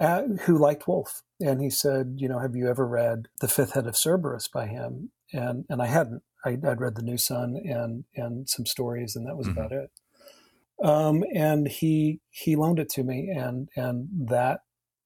uh, 0.00 0.22
who 0.42 0.58
liked 0.58 0.86
Wolfe. 0.86 1.22
And 1.40 1.60
he 1.60 1.70
said, 1.70 2.14
you 2.18 2.28
know, 2.28 2.38
have 2.38 2.54
you 2.54 2.68
ever 2.68 2.86
read 2.86 3.28
The 3.40 3.48
Fifth 3.48 3.72
Head 3.72 3.86
of 3.86 3.96
Cerberus 3.96 4.48
by 4.48 4.66
him? 4.66 5.10
And 5.32 5.64
and 5.68 5.82
I 5.82 5.86
hadn't. 5.86 6.22
I, 6.44 6.58
would 6.60 6.80
read 6.80 6.96
The 6.96 7.02
New 7.02 7.18
Sun 7.18 7.56
and 7.64 8.04
and 8.16 8.48
some 8.48 8.66
stories, 8.66 9.14
and 9.16 9.26
that 9.26 9.36
was 9.36 9.46
mm-hmm. 9.46 9.58
about 9.58 9.72
it. 9.72 9.90
Um, 10.82 11.24
and 11.32 11.68
he 11.68 12.20
he 12.30 12.56
loaned 12.56 12.80
it 12.80 12.88
to 12.90 13.04
me, 13.04 13.30
and 13.30 13.68
and 13.76 14.08
that 14.28 14.60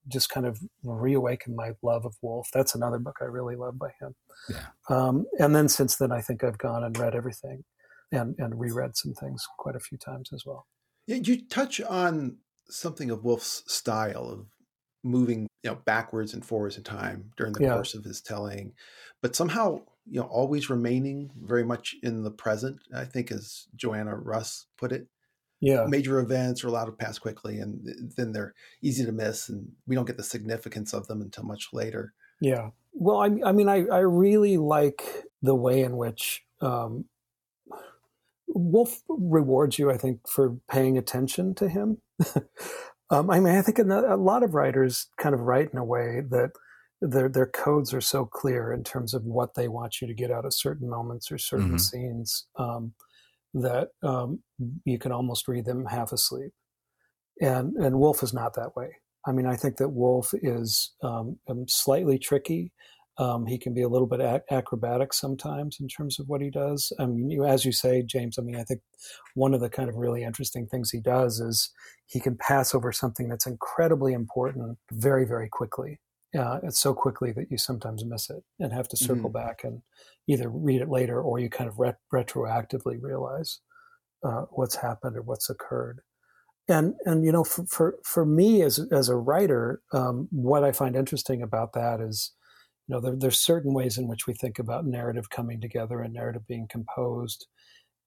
just 0.08 0.30
kind 0.30 0.46
of 0.46 0.60
reawakened 0.84 1.56
my 1.56 1.72
love 1.82 2.04
of 2.04 2.16
Wolfe. 2.22 2.50
That's 2.52 2.75
another 2.75 2.98
book 2.98 3.18
I 3.20 3.25
really 3.25 3.56
love 3.56 3.78
by 3.78 3.90
him. 4.00 4.14
Yeah. 4.48 4.66
Um, 4.88 5.26
and 5.38 5.54
then 5.54 5.68
since 5.68 5.96
then, 5.96 6.12
I 6.12 6.20
think 6.20 6.44
I've 6.44 6.58
gone 6.58 6.84
and 6.84 6.96
read 6.96 7.14
everything, 7.14 7.64
and 8.12 8.34
and 8.38 8.58
reread 8.58 8.96
some 8.96 9.14
things 9.14 9.46
quite 9.58 9.76
a 9.76 9.80
few 9.80 9.98
times 9.98 10.30
as 10.32 10.44
well. 10.46 10.66
Yeah, 11.06 11.16
you 11.16 11.46
touch 11.46 11.80
on 11.80 12.38
something 12.68 13.10
of 13.10 13.25
Wolfe's 13.25 13.62
style 13.66 14.28
of 14.28 14.46
moving, 15.04 15.46
you 15.62 15.70
know, 15.70 15.78
backwards 15.84 16.34
and 16.34 16.44
forwards 16.44 16.76
in 16.76 16.82
time 16.82 17.30
during 17.36 17.52
the 17.52 17.62
yeah. 17.62 17.75
course 17.75 17.94
of 17.94 18.04
his 18.04 18.20
telling, 18.20 18.72
but 19.22 19.36
somehow, 19.36 19.80
you 20.04 20.20
know, 20.20 20.26
always 20.26 20.68
remaining 20.68 21.30
very 21.40 21.64
much 21.64 21.94
in 22.02 22.25
the 22.25 22.30
present. 22.30 22.78
I 22.94 23.04
think, 23.04 23.30
as 23.30 23.66
Joanna 23.76 24.16
Russ 24.16 24.66
put 24.76 24.90
it, 24.90 25.06
yeah 25.60 25.86
major 25.86 26.18
events 26.20 26.62
are 26.62 26.68
allowed 26.68 26.86
to 26.86 26.92
pass 26.92 27.18
quickly 27.18 27.58
and 27.58 28.12
then 28.16 28.32
they're 28.32 28.54
easy 28.82 29.04
to 29.04 29.12
miss 29.12 29.48
and 29.48 29.66
we 29.86 29.96
don't 29.96 30.06
get 30.06 30.16
the 30.16 30.22
significance 30.22 30.92
of 30.92 31.06
them 31.06 31.22
until 31.22 31.44
much 31.44 31.68
later 31.72 32.12
yeah 32.40 32.70
well 32.92 33.18
i, 33.18 33.30
I 33.44 33.52
mean 33.52 33.68
I, 33.68 33.86
I 33.86 34.00
really 34.00 34.58
like 34.58 35.25
the 35.42 35.54
way 35.54 35.82
in 35.82 35.96
which 35.96 36.42
um, 36.60 37.04
wolfe 38.56 39.00
rewards 39.08 39.78
you 39.78 39.90
i 39.90 39.96
think 39.96 40.20
for 40.28 40.56
paying 40.70 40.96
attention 40.96 41.54
to 41.54 41.68
him 41.68 41.98
um, 43.10 43.30
i 43.30 43.38
mean 43.38 43.54
i 43.54 43.62
think 43.62 43.78
a 43.78 43.84
lot 43.84 44.42
of 44.42 44.54
writers 44.54 45.08
kind 45.18 45.34
of 45.34 45.40
write 45.42 45.70
in 45.72 45.78
a 45.78 45.84
way 45.84 46.22
that 46.28 46.50
their 47.00 47.28
their 47.28 47.46
codes 47.46 47.92
are 47.92 48.00
so 48.00 48.25
clear 48.25 48.72
in 48.72 48.82
terms 48.82 49.12
of 49.12 49.25
what 49.25 49.54
they 49.54 49.68
want 49.68 50.00
you 50.00 50.06
to 50.06 50.14
get 50.14 50.30
out 50.30 50.44
of 50.44 50.54
certain 50.54 50.88
moments 50.88 51.30
or 51.30 51.38
certain 51.38 51.68
mm-hmm. 51.68 51.76
scenes 51.76 52.46
um, 52.58 52.94
that 53.52 53.88
um, 54.02 54.40
you 54.84 54.98
can 54.98 55.12
almost 55.12 55.48
read 55.48 55.64
them 55.64 55.86
half 55.86 56.12
asleep. 56.12 56.52
And 57.40 57.75
and 57.76 57.98
Wolfe 57.98 58.22
is 58.22 58.32
not 58.32 58.54
that 58.54 58.75
way. 58.75 58.96
I 59.26 59.32
mean, 59.32 59.46
I 59.46 59.56
think 59.56 59.76
that 59.76 59.90
Wolfe 59.90 60.32
is 60.42 60.92
um, 61.02 61.38
um, 61.48 61.66
slightly 61.68 62.18
tricky. 62.18 62.72
Um, 63.18 63.46
he 63.46 63.56
can 63.56 63.73
be 63.73 63.82
a 63.82 63.88
little 63.88 64.06
bit 64.06 64.20
ac- 64.20 64.44
acrobatic 64.50 65.14
sometimes 65.14 65.78
in 65.80 65.88
terms 65.88 66.20
of 66.20 66.28
what 66.28 66.42
he 66.42 66.50
does. 66.50 66.92
I 66.99 67.06
mean, 67.06 67.30
you, 67.30 67.44
as 67.44 67.64
you 67.64 67.73
say, 67.73 68.02
James. 68.02 68.38
I 68.38 68.42
mean, 68.42 68.56
I 68.56 68.64
think 68.64 68.80
one 69.35 69.54
of 69.54 69.61
the 69.61 69.70
kind 69.70 69.88
of 69.88 69.96
really 69.96 70.23
interesting 70.23 70.66
things 70.66 70.90
he 70.90 71.00
does 71.00 71.40
is 71.40 71.70
he 72.06 72.20
can 72.20 72.37
pass 72.37 72.75
over 72.75 72.92
something 72.92 73.28
that's 73.28 73.46
incredibly 73.46 74.12
important 74.12 74.78
very, 74.92 75.26
very 75.26 75.49
quickly 75.49 75.99
uh, 76.37 76.58
it's 76.62 76.78
so 76.78 76.94
quickly 76.94 77.32
that 77.32 77.50
you 77.50 77.58
sometimes 77.58 78.04
miss 78.04 78.30
it 78.30 78.42
and 78.58 78.73
have 78.73 78.88
to 78.88 78.96
circle 78.96 79.30
mm-hmm. 79.30 79.46
back 79.46 79.64
and 79.64 79.82
either 80.26 80.49
read 80.49 80.82
it 80.82 80.88
later 80.88 81.20
or 81.20 81.38
you 81.38 81.49
kind 81.49 81.68
of 81.68 81.78
ret- 81.78 82.00
retroactively 82.12 83.00
realize 83.00 83.61
uh, 84.25 84.42
what's 84.50 84.76
happened 84.76 85.16
or 85.16 85.23
what's 85.23 85.49
occurred. 85.49 86.00
And 86.68 86.94
and 87.04 87.25
you 87.25 87.30
know, 87.30 87.44
for 87.44 87.64
for, 87.66 87.94
for 88.04 88.26
me 88.26 88.62
as 88.62 88.80
as 88.90 89.08
a 89.08 89.14
writer, 89.14 89.82
um, 89.92 90.26
what 90.32 90.64
I 90.64 90.73
find 90.73 90.96
interesting 90.96 91.40
about 91.40 91.75
that 91.75 92.00
is, 92.00 92.32
you 92.86 92.94
know, 92.94 93.00
there, 93.00 93.16
there's 93.16 93.38
certain 93.38 93.72
ways 93.72 93.98
in 93.98 94.08
which 94.08 94.26
we 94.26 94.34
think 94.34 94.58
about 94.58 94.86
narrative 94.86 95.30
coming 95.30 95.60
together 95.60 96.00
and 96.00 96.14
narrative 96.14 96.46
being 96.46 96.66
composed, 96.68 97.46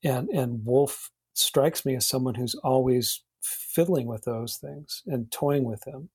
and 0.03 0.29
and 0.29 0.65
Wolfe 0.65 1.11
strikes 1.33 1.85
me 1.85 1.95
as 1.95 2.05
someone 2.05 2.35
who's 2.35 2.55
always 2.55 3.23
fiddling 3.41 4.07
with 4.07 4.25
those 4.25 4.57
things 4.57 5.01
and 5.07 5.31
toying 5.31 5.63
with 5.63 5.81
them 5.81 6.09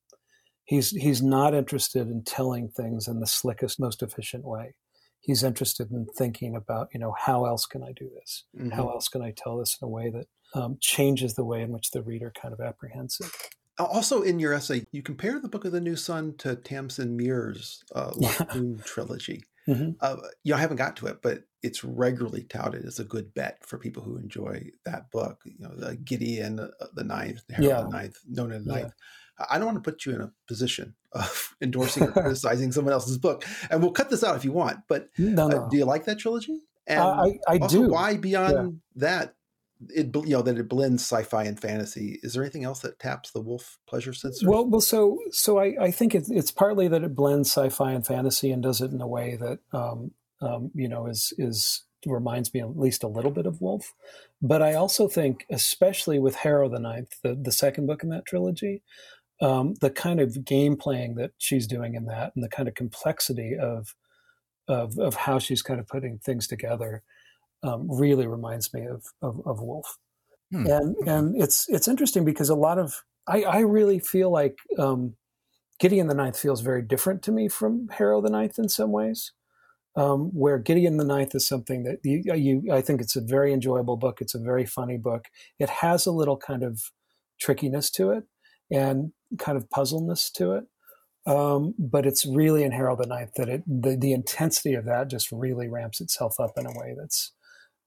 He's 0.64 0.90
he's 0.90 1.22
not 1.22 1.54
interested 1.54 2.08
in 2.08 2.22
telling 2.24 2.68
things 2.68 3.06
in 3.06 3.20
the 3.20 3.26
slickest, 3.26 3.78
most 3.78 4.02
efficient 4.02 4.44
way. 4.44 4.74
He's 5.20 5.42
interested 5.42 5.90
in 5.90 6.06
thinking 6.16 6.54
about, 6.56 6.88
you 6.92 7.00
know, 7.00 7.14
how 7.18 7.46
else 7.46 7.66
can 7.66 7.82
I 7.82 7.92
do 7.92 8.10
this? 8.14 8.44
Mm-hmm. 8.56 8.70
How 8.70 8.88
else 8.88 9.08
can 9.08 9.22
I 9.22 9.32
tell 9.36 9.58
this 9.58 9.78
in 9.80 9.86
a 9.86 9.88
way 9.88 10.10
that 10.10 10.26
um, 10.54 10.76
changes 10.80 11.34
the 11.34 11.44
way 11.44 11.62
in 11.62 11.70
which 11.70 11.90
the 11.90 12.02
reader 12.02 12.32
kind 12.40 12.52
of 12.52 12.60
apprehends 12.60 13.20
it? 13.20 13.30
Also, 13.78 14.22
in 14.22 14.38
your 14.38 14.52
essay, 14.52 14.86
you 14.92 15.02
compare 15.02 15.40
the 15.40 15.48
Book 15.48 15.64
of 15.64 15.72
the 15.72 15.80
New 15.80 15.96
Sun 15.96 16.34
to 16.38 16.56
Tamsin 16.56 17.16
Muir's 17.16 17.82
uh, 17.94 18.12
Locked 18.16 18.52
Tomb 18.52 18.80
trilogy. 18.84 19.44
Mm-hmm. 19.68 19.92
Uh, 20.00 20.16
you 20.42 20.52
know, 20.52 20.58
I 20.58 20.60
haven't 20.60 20.76
got 20.76 20.96
to 20.96 21.06
it, 21.06 21.22
but 21.22 21.44
it's 21.62 21.82
regularly 21.82 22.44
touted 22.44 22.84
as 22.84 23.00
a 23.00 23.04
good 23.04 23.32
bet 23.34 23.64
for 23.64 23.78
people 23.78 24.02
who 24.02 24.16
enjoy 24.16 24.70
that 24.84 25.10
book. 25.10 25.40
You 25.44 25.56
know, 25.60 25.74
the 25.74 25.96
Gideon, 25.96 26.60
uh, 26.60 26.68
the 26.94 27.04
Ninth, 27.04 27.42
Harrow 27.50 27.68
yeah. 27.68 27.82
the 27.82 27.88
Ninth, 27.88 28.18
Nona 28.28 28.58
the 28.60 28.72
Ninth. 28.72 28.92
Yeah. 29.38 29.46
I 29.50 29.58
don't 29.58 29.66
want 29.66 29.82
to 29.82 29.90
put 29.90 30.06
you 30.06 30.14
in 30.14 30.20
a 30.20 30.32
position 30.46 30.94
of 31.12 31.56
endorsing 31.60 32.04
or 32.04 32.12
criticizing 32.12 32.72
someone 32.72 32.92
else's 32.92 33.18
book. 33.18 33.44
And 33.70 33.82
we'll 33.82 33.92
cut 33.92 34.10
this 34.10 34.22
out 34.22 34.36
if 34.36 34.44
you 34.44 34.52
want. 34.52 34.80
But 34.88 35.08
no, 35.18 35.48
no. 35.48 35.64
Uh, 35.64 35.68
do 35.68 35.76
you 35.76 35.84
like 35.84 36.04
that 36.04 36.18
trilogy? 36.18 36.60
And 36.86 37.00
uh, 37.00 37.24
I, 37.24 37.38
I 37.48 37.58
do. 37.58 37.88
Why 37.88 38.16
beyond 38.16 38.52
yeah. 38.54 38.70
that? 38.96 39.34
It 39.88 40.14
you 40.14 40.36
know 40.36 40.42
that 40.42 40.58
it 40.58 40.68
blends 40.68 41.02
sci-fi 41.02 41.44
and 41.44 41.60
fantasy. 41.60 42.20
Is 42.22 42.34
there 42.34 42.42
anything 42.42 42.64
else 42.64 42.80
that 42.80 42.98
taps 42.98 43.32
the 43.32 43.40
wolfe 43.40 43.78
pleasure 43.88 44.12
sensor? 44.12 44.48
Well, 44.48 44.66
well, 44.66 44.80
so 44.80 45.18
so 45.30 45.58
I, 45.58 45.74
I 45.80 45.90
think 45.90 46.14
it, 46.14 46.26
it's 46.28 46.50
partly 46.50 46.88
that 46.88 47.02
it 47.02 47.14
blends 47.14 47.50
sci-fi 47.50 47.92
and 47.92 48.06
fantasy 48.06 48.50
and 48.50 48.62
does 48.62 48.80
it 48.80 48.92
in 48.92 49.00
a 49.00 49.08
way 49.08 49.36
that 49.36 49.58
um, 49.72 50.12
um, 50.40 50.70
you 50.74 50.88
know 50.88 51.06
is 51.06 51.32
is 51.38 51.84
reminds 52.06 52.52
me 52.52 52.60
at 52.60 52.78
least 52.78 53.02
a 53.02 53.08
little 53.08 53.30
bit 53.30 53.46
of 53.46 53.60
wolfe 53.60 53.94
But 54.42 54.62
I 54.62 54.74
also 54.74 55.08
think, 55.08 55.46
especially 55.50 56.18
with 56.18 56.36
Harrow 56.36 56.68
the 56.68 56.78
Ninth, 56.78 57.16
the, 57.22 57.34
the 57.34 57.52
second 57.52 57.86
book 57.86 58.02
in 58.02 58.10
that 58.10 58.26
trilogy, 58.26 58.82
um, 59.40 59.74
the 59.80 59.90
kind 59.90 60.20
of 60.20 60.44
game 60.44 60.76
playing 60.76 61.14
that 61.16 61.32
she's 61.38 61.66
doing 61.66 61.94
in 61.94 62.04
that 62.06 62.32
and 62.34 62.44
the 62.44 62.48
kind 62.48 62.68
of 62.68 62.74
complexity 62.74 63.56
of 63.60 63.94
of, 64.66 64.98
of 64.98 65.14
how 65.14 65.38
she's 65.38 65.60
kind 65.60 65.78
of 65.78 65.86
putting 65.86 66.18
things 66.18 66.46
together 66.46 67.02
um, 67.64 67.88
really 67.90 68.26
reminds 68.28 68.72
me 68.74 68.82
of 68.86 69.04
of, 69.22 69.40
of 69.46 69.60
Wolfe. 69.60 69.98
Hmm. 70.52 70.66
And 70.66 70.96
and 71.08 71.42
it's 71.42 71.66
it's 71.68 71.88
interesting 71.88 72.24
because 72.24 72.50
a 72.50 72.54
lot 72.54 72.78
of 72.78 73.02
I, 73.26 73.42
I 73.42 73.60
really 73.60 73.98
feel 73.98 74.30
like 74.30 74.56
um, 74.78 75.16
Gideon 75.80 76.08
the 76.08 76.14
Ninth 76.14 76.38
feels 76.38 76.60
very 76.60 76.82
different 76.82 77.22
to 77.24 77.32
me 77.32 77.48
from 77.48 77.88
Harrow 77.88 78.20
the 78.20 78.30
Ninth 78.30 78.58
in 78.58 78.68
some 78.68 78.92
ways. 78.92 79.32
um, 79.96 80.30
where 80.32 80.58
Gideon 80.58 80.96
the 80.96 81.04
Ninth 81.04 81.34
is 81.34 81.46
something 81.46 81.84
that 81.84 81.98
you, 82.02 82.22
you, 82.34 82.72
I 82.72 82.80
think 82.80 83.00
it's 83.00 83.16
a 83.16 83.20
very 83.20 83.52
enjoyable 83.52 83.96
book. 83.96 84.20
It's 84.20 84.34
a 84.34 84.40
very 84.40 84.66
funny 84.66 84.96
book. 84.96 85.26
It 85.58 85.70
has 85.70 86.06
a 86.06 86.12
little 86.12 86.36
kind 86.36 86.62
of 86.64 86.82
trickiness 87.40 87.90
to 87.92 88.10
it 88.10 88.24
and 88.70 89.12
kind 89.38 89.56
of 89.56 89.70
puzzleness 89.70 90.30
to 90.32 90.52
it. 90.52 90.64
Um, 91.26 91.74
but 91.78 92.06
it's 92.06 92.26
really 92.26 92.64
in 92.64 92.72
Harrow 92.72 92.96
the 92.96 93.06
Ninth 93.06 93.30
that 93.36 93.48
it, 93.48 93.62
the, 93.66 93.96
the 93.96 94.12
intensity 94.12 94.74
of 94.74 94.84
that 94.84 95.08
just 95.08 95.30
really 95.32 95.68
ramps 95.68 96.00
itself 96.00 96.36
up 96.40 96.52
in 96.56 96.66
a 96.66 96.72
way 96.72 96.94
that's, 96.98 97.32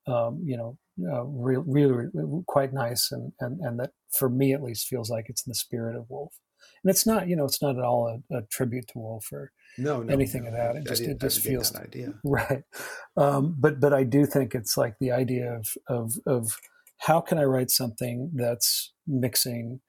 um, 0.08 0.42
you 0.44 0.58
know, 0.58 0.78
uh, 1.12 1.24
really, 1.24 1.92
really, 1.92 2.44
quite 2.48 2.74
nice. 2.74 3.12
And, 3.12 3.32
and, 3.40 3.60
and 3.62 3.80
that 3.80 3.92
for 4.12 4.30
me 4.30 4.54
at 4.54 4.64
least 4.64 4.88
feels 4.88 5.10
like 5.10 5.26
it's 5.28 5.46
in 5.46 5.52
the 5.52 5.56
spirit 5.56 5.96
of 5.96 6.10
Wolfe. 6.10 6.38
And 6.84 6.92
it's 6.92 7.06
not, 7.06 7.28
you 7.28 7.36
know, 7.36 7.46
it's 7.46 7.62
not 7.62 7.78
at 7.78 7.84
all 7.84 8.22
a, 8.32 8.38
a 8.38 8.42
tribute 8.52 8.88
to 8.90 9.00
Wolfe 9.00 9.32
or 9.32 9.52
no, 9.78 10.02
no 10.02 10.14
anything 10.14 10.44
no, 10.44 10.50
of 10.50 10.56
that. 10.56 10.76
It 10.76 10.88
just, 10.88 11.02
it 11.02 11.20
just 11.20 11.40
feels 11.40 11.72
that 11.72 11.84
idea. 11.84 12.14
right. 12.24 12.64
Um, 13.16 13.56
but, 13.58 13.80
but 13.80 13.94
I 13.94 14.04
do 14.04 14.26
think 14.26 14.56
it's 14.56 14.78
like 14.78 14.96
the 15.00 15.12
idea 15.12 15.54
of, 15.54 15.68
of, 15.88 16.14
of 16.26 16.58
how 17.00 17.22
can 17.22 17.38
I 17.38 17.44
write 17.44 17.70
something 17.70 18.32
that's 18.34 18.94
mixing 19.06 19.82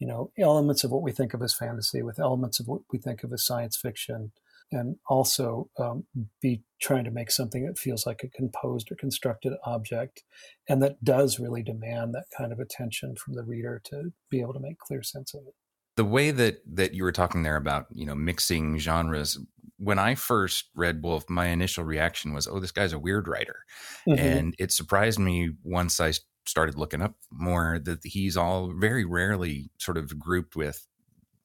you 0.00 0.06
know 0.06 0.30
elements 0.38 0.84
of 0.84 0.90
what 0.90 1.02
we 1.02 1.12
think 1.12 1.34
of 1.34 1.42
as 1.42 1.54
fantasy 1.54 2.02
with 2.02 2.18
elements 2.18 2.58
of 2.60 2.66
what 2.66 2.80
we 2.92 2.98
think 2.98 3.22
of 3.22 3.32
as 3.32 3.46
science 3.46 3.76
fiction 3.76 4.32
and 4.72 4.96
also 5.08 5.70
um, 5.78 6.04
be 6.40 6.62
trying 6.80 7.04
to 7.04 7.10
make 7.10 7.30
something 7.30 7.64
that 7.66 7.78
feels 7.78 8.06
like 8.06 8.22
a 8.22 8.28
composed 8.28 8.90
or 8.90 8.96
constructed 8.96 9.52
object 9.64 10.22
and 10.68 10.82
that 10.82 11.02
does 11.02 11.38
really 11.38 11.62
demand 11.62 12.14
that 12.14 12.26
kind 12.36 12.52
of 12.52 12.58
attention 12.58 13.14
from 13.16 13.34
the 13.34 13.44
reader 13.44 13.80
to 13.84 14.12
be 14.30 14.40
able 14.40 14.52
to 14.52 14.60
make 14.60 14.78
clear 14.78 15.02
sense 15.02 15.34
of 15.34 15.42
it 15.46 15.54
the 15.96 16.04
way 16.04 16.30
that 16.30 16.58
that 16.66 16.94
you 16.94 17.04
were 17.04 17.12
talking 17.12 17.42
there 17.42 17.56
about 17.56 17.86
you 17.92 18.06
know 18.06 18.14
mixing 18.14 18.78
genres 18.78 19.38
when 19.78 19.98
i 19.98 20.14
first 20.14 20.70
read 20.74 21.02
wolfe 21.02 21.28
my 21.28 21.46
initial 21.46 21.84
reaction 21.84 22.32
was 22.32 22.46
oh 22.46 22.60
this 22.60 22.72
guy's 22.72 22.92
a 22.92 22.98
weird 22.98 23.28
writer 23.28 23.60
mm-hmm. 24.08 24.18
and 24.18 24.54
it 24.58 24.72
surprised 24.72 25.18
me 25.18 25.50
once 25.62 26.00
i 26.00 26.12
started 26.46 26.76
looking 26.76 27.00
up 27.00 27.14
more 27.30 27.78
that 27.82 28.00
he's 28.04 28.36
all 28.36 28.72
very 28.76 29.04
rarely 29.04 29.70
sort 29.78 29.96
of 29.96 30.18
grouped 30.18 30.56
with 30.56 30.86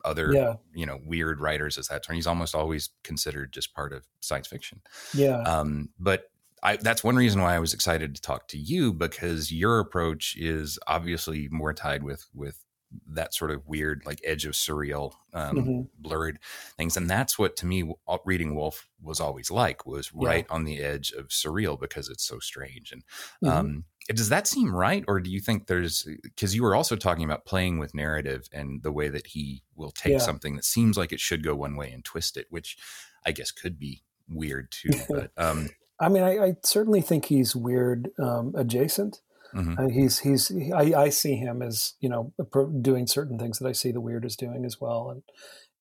other 0.06 0.32
yeah. 0.34 0.54
you 0.74 0.86
know 0.86 1.00
weird 1.06 1.40
writers 1.40 1.78
as 1.78 1.88
that 1.88 2.04
term 2.04 2.16
he's 2.16 2.28
almost 2.28 2.56
always 2.56 2.90
considered 3.04 3.52
just 3.52 3.74
part 3.74 3.94
of 3.94 4.06
science 4.22 4.48
fiction 4.48 4.82
yeah 5.14 5.42
um 5.44 5.90
but 6.00 6.30
I, 6.62 6.76
that's 6.76 7.04
one 7.04 7.16
reason 7.16 7.42
why 7.42 7.56
I 7.56 7.60
was 7.60 7.74
excited 7.74 8.16
to 8.16 8.22
talk 8.22 8.50
to 8.50 8.58
you 8.58 8.94
because 8.94 9.52
your 9.52 9.80
approach 9.80 10.36
is 10.38 10.78
obviously 10.88 11.48
more 11.50 11.74
tied 11.74 12.04
with 12.04 12.28
with 12.34 12.64
that 13.08 13.34
sort 13.34 13.52
of 13.52 13.68
weird 13.68 14.02
like 14.06 14.20
edge 14.24 14.46
of 14.46 14.54
surreal 14.54 15.14
um, 15.34 15.56
mm-hmm. 15.56 15.82
blurred 16.00 16.40
things 16.76 16.98
and 16.98 17.08
that's 17.10 17.38
what 17.38 17.56
to 17.56 17.68
me 17.68 17.94
reading 18.26 18.56
wolfe 18.56 18.88
was 19.02 19.20
always 19.20 19.52
like 19.52 19.86
was 19.86 20.12
right 20.12 20.48
yeah. 20.50 20.56
on 20.56 20.64
the 20.64 20.80
edge 20.82 21.12
of 21.12 21.28
surreal 21.28 21.80
because 21.80 22.10
it's 22.10 22.24
so 22.24 22.40
strange 22.40 22.92
and 22.92 23.04
mm-hmm. 23.44 23.56
um, 23.56 23.84
does 24.16 24.30
that 24.30 24.48
seem 24.48 24.74
right 24.74 25.04
or 25.08 25.20
do 25.20 25.30
you 25.30 25.40
think 25.40 25.68
there's 25.68 26.08
because 26.24 26.56
you 26.56 26.64
were 26.64 26.76
also 26.76 26.96
talking 26.96 27.24
about 27.24 27.46
playing 27.46 27.80
with 27.80 27.94
narrative 27.94 28.48
and 28.52 28.82
the 28.84 28.92
way 28.92 29.10
that 29.10 29.28
he 29.28 29.62
will 29.76 29.92
take 29.92 30.14
yeah. 30.14 30.20
something 30.20 30.56
that 30.56 30.66
seems 30.66 30.98
like 30.98 31.12
it 31.12 31.20
should 31.20 31.44
go 31.44 31.56
one 31.56 31.76
way 31.76 31.92
and 31.92 32.04
twist 32.04 32.38
it 32.38 32.48
which 32.50 32.78
i 33.26 33.32
guess 33.32 33.52
could 33.52 33.78
be 33.78 34.02
weird 34.28 34.72
too 34.72 34.90
but 35.10 35.32
um, 35.38 35.70
i 36.00 36.10
mean 36.10 36.24
I, 36.24 36.38
I, 36.40 36.56
certainly 36.64 37.02
think 37.02 37.26
he's 37.26 37.56
weird 37.56 38.10
um, 38.20 38.54
adjacent 38.56 39.22
Mm-hmm. 39.54 39.80
Uh, 39.80 39.90
he's 39.90 40.20
he's 40.20 40.48
he, 40.50 40.72
I, 40.72 41.02
I 41.02 41.10
see 41.10 41.36
him 41.36 41.62
as 41.62 41.94
you 42.00 42.10
know 42.10 42.34
doing 42.82 43.08
certain 43.08 43.40
things 43.40 43.60
that 43.60 43.68
I 43.68 43.72
see 43.72 43.92
the 43.92 44.02
weird 44.02 44.26
is 44.26 44.36
doing 44.36 44.64
as 44.64 44.80
well, 44.80 45.10
and 45.10 45.24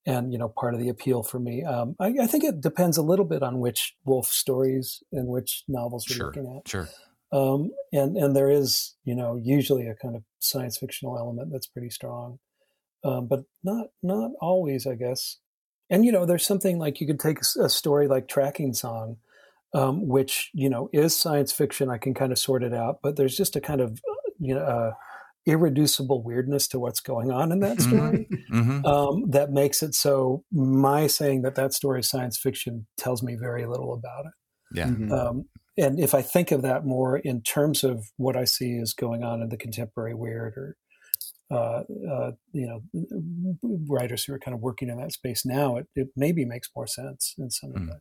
and 0.06 0.32
you 0.32 0.38
know 0.38 0.48
part 0.48 0.74
of 0.74 0.80
the 0.80 0.88
appeal 0.88 1.22
for 1.22 1.38
me. 1.38 1.64
Um, 1.64 1.94
I, 2.00 2.14
I, 2.22 2.26
think 2.26 2.44
it 2.44 2.60
depends 2.60 2.96
a 2.96 3.02
little 3.02 3.26
bit 3.26 3.42
on 3.42 3.58
which 3.60 3.94
Wolfe 4.04 4.28
stories 4.28 5.02
and 5.12 5.28
which 5.28 5.64
novels 5.68 6.06
we're 6.08 6.16
sure, 6.16 6.26
looking 6.26 6.56
at. 6.56 6.66
Sure. 6.66 6.88
Um, 7.30 7.70
and 7.92 8.16
and 8.16 8.34
there 8.34 8.50
is 8.50 8.94
you 9.04 9.14
know 9.14 9.38
usually 9.42 9.86
a 9.86 9.94
kind 9.94 10.16
of 10.16 10.22
science 10.38 10.78
fictional 10.78 11.18
element 11.18 11.50
that's 11.52 11.66
pretty 11.66 11.90
strong, 11.90 12.38
um, 13.04 13.26
but 13.26 13.40
not 13.62 13.88
not 14.02 14.30
always, 14.40 14.86
I 14.86 14.94
guess. 14.94 15.38
And 15.90 16.04
you 16.04 16.12
know, 16.12 16.26
there's 16.26 16.46
something 16.46 16.78
like 16.78 17.00
you 17.00 17.06
could 17.06 17.20
take 17.20 17.38
a 17.60 17.68
story 17.68 18.08
like 18.08 18.28
Tracking 18.28 18.72
Song, 18.74 19.16
um, 19.74 20.06
which 20.06 20.50
you 20.54 20.68
know 20.68 20.88
is 20.92 21.16
science 21.16 21.52
fiction. 21.52 21.90
I 21.90 21.98
can 21.98 22.14
kind 22.14 22.32
of 22.32 22.38
sort 22.38 22.62
it 22.62 22.74
out, 22.74 23.00
but 23.02 23.16
there's 23.16 23.36
just 23.36 23.56
a 23.56 23.60
kind 23.60 23.80
of 23.80 24.00
you 24.38 24.54
know 24.54 24.62
uh, 24.62 24.92
irreducible 25.46 26.22
weirdness 26.22 26.68
to 26.68 26.78
what's 26.78 27.00
going 27.00 27.30
on 27.30 27.52
in 27.52 27.60
that 27.60 27.76
mm-hmm. 27.78 27.96
story 27.96 28.28
mm-hmm. 28.52 28.84
um, 28.86 29.30
that 29.30 29.50
makes 29.50 29.82
it 29.82 29.94
so. 29.94 30.44
My 30.52 31.06
saying 31.06 31.42
that 31.42 31.56
that 31.56 31.72
story 31.72 32.00
is 32.00 32.08
science 32.08 32.38
fiction 32.38 32.86
tells 32.96 33.22
me 33.22 33.36
very 33.38 33.66
little 33.66 33.92
about 33.92 34.26
it. 34.26 34.32
Yeah. 34.78 34.86
Mm-hmm. 34.86 35.12
Um, 35.12 35.44
and 35.78 35.98
if 36.00 36.14
I 36.14 36.22
think 36.22 36.50
of 36.50 36.62
that 36.62 36.84
more 36.84 37.16
in 37.16 37.40
terms 37.42 37.84
of 37.84 38.08
what 38.16 38.36
I 38.36 38.44
see 38.44 38.72
is 38.72 38.92
going 38.92 39.22
on 39.22 39.40
in 39.40 39.48
the 39.48 39.56
contemporary 39.56 40.14
weird 40.14 40.54
or 40.56 40.76
uh, 41.50 41.82
uh, 42.10 42.32
you 42.52 42.66
know, 42.66 42.82
writers 43.88 44.24
who 44.24 44.34
are 44.34 44.38
kind 44.38 44.54
of 44.54 44.60
working 44.60 44.90
in 44.90 44.98
that 44.98 45.12
space 45.12 45.46
now, 45.46 45.76
it, 45.76 45.86
it 45.94 46.08
maybe 46.14 46.44
makes 46.44 46.68
more 46.76 46.86
sense 46.86 47.34
in 47.38 47.50
some 47.50 47.72
mm. 47.72 47.88
way. 47.88 47.96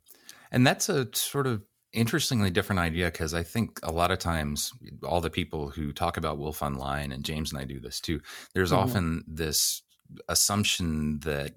And 0.52 0.68
that's 0.68 0.90
a 0.90 1.08
sort 1.14 1.48
of 1.48 1.62
interestingly 1.94 2.50
different 2.50 2.80
idea 2.80 3.06
because 3.06 3.34
I 3.34 3.44
think 3.44 3.80
a 3.84 3.92
lot 3.92 4.12
of 4.12 4.20
times 4.20 4.74
all 5.02 5.22
the 5.22 5.30
people 5.30 5.70
who 5.70 5.94
talk 5.94 6.18
about 6.18 6.38
Wolfe 6.38 6.62
Online 6.62 7.14
and 7.14 7.24
James 7.24 7.54
and 7.54 7.62
I 7.62 7.64
do 7.64 7.80
this 7.80 8.02
too. 8.02 8.20
There's 8.54 8.72
mm-hmm. 8.72 8.84
often 8.84 9.24
this 9.28 9.82
assumption 10.28 11.20
that 11.22 11.54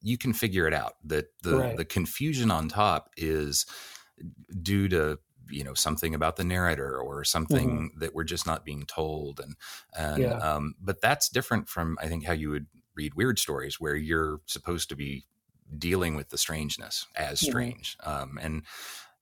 you 0.00 0.18
can 0.18 0.32
figure 0.32 0.66
it 0.66 0.74
out 0.74 0.94
that 1.04 1.26
the 1.42 1.56
right. 1.56 1.76
the 1.76 1.84
confusion 1.84 2.50
on 2.50 2.68
top 2.68 3.10
is 3.16 3.66
due 4.62 4.88
to 4.88 5.18
you 5.52 5.64
know 5.64 5.74
something 5.74 6.14
about 6.14 6.36
the 6.36 6.44
narrator 6.44 6.98
or 6.98 7.24
something 7.24 7.70
mm-hmm. 7.70 7.98
that 8.00 8.14
we're 8.14 8.24
just 8.24 8.46
not 8.46 8.64
being 8.64 8.84
told 8.86 9.40
and 9.40 9.56
and 9.96 10.22
yeah. 10.22 10.38
um, 10.38 10.74
but 10.80 11.00
that's 11.00 11.28
different 11.28 11.68
from 11.68 11.98
i 12.00 12.06
think 12.06 12.24
how 12.24 12.32
you 12.32 12.50
would 12.50 12.66
read 12.94 13.14
weird 13.14 13.38
stories 13.38 13.80
where 13.80 13.96
you're 13.96 14.40
supposed 14.46 14.88
to 14.88 14.96
be 14.96 15.24
dealing 15.78 16.14
with 16.14 16.28
the 16.30 16.38
strangeness 16.38 17.06
as 17.16 17.40
mm-hmm. 17.40 17.50
strange 17.50 17.96
um, 18.04 18.38
and 18.40 18.62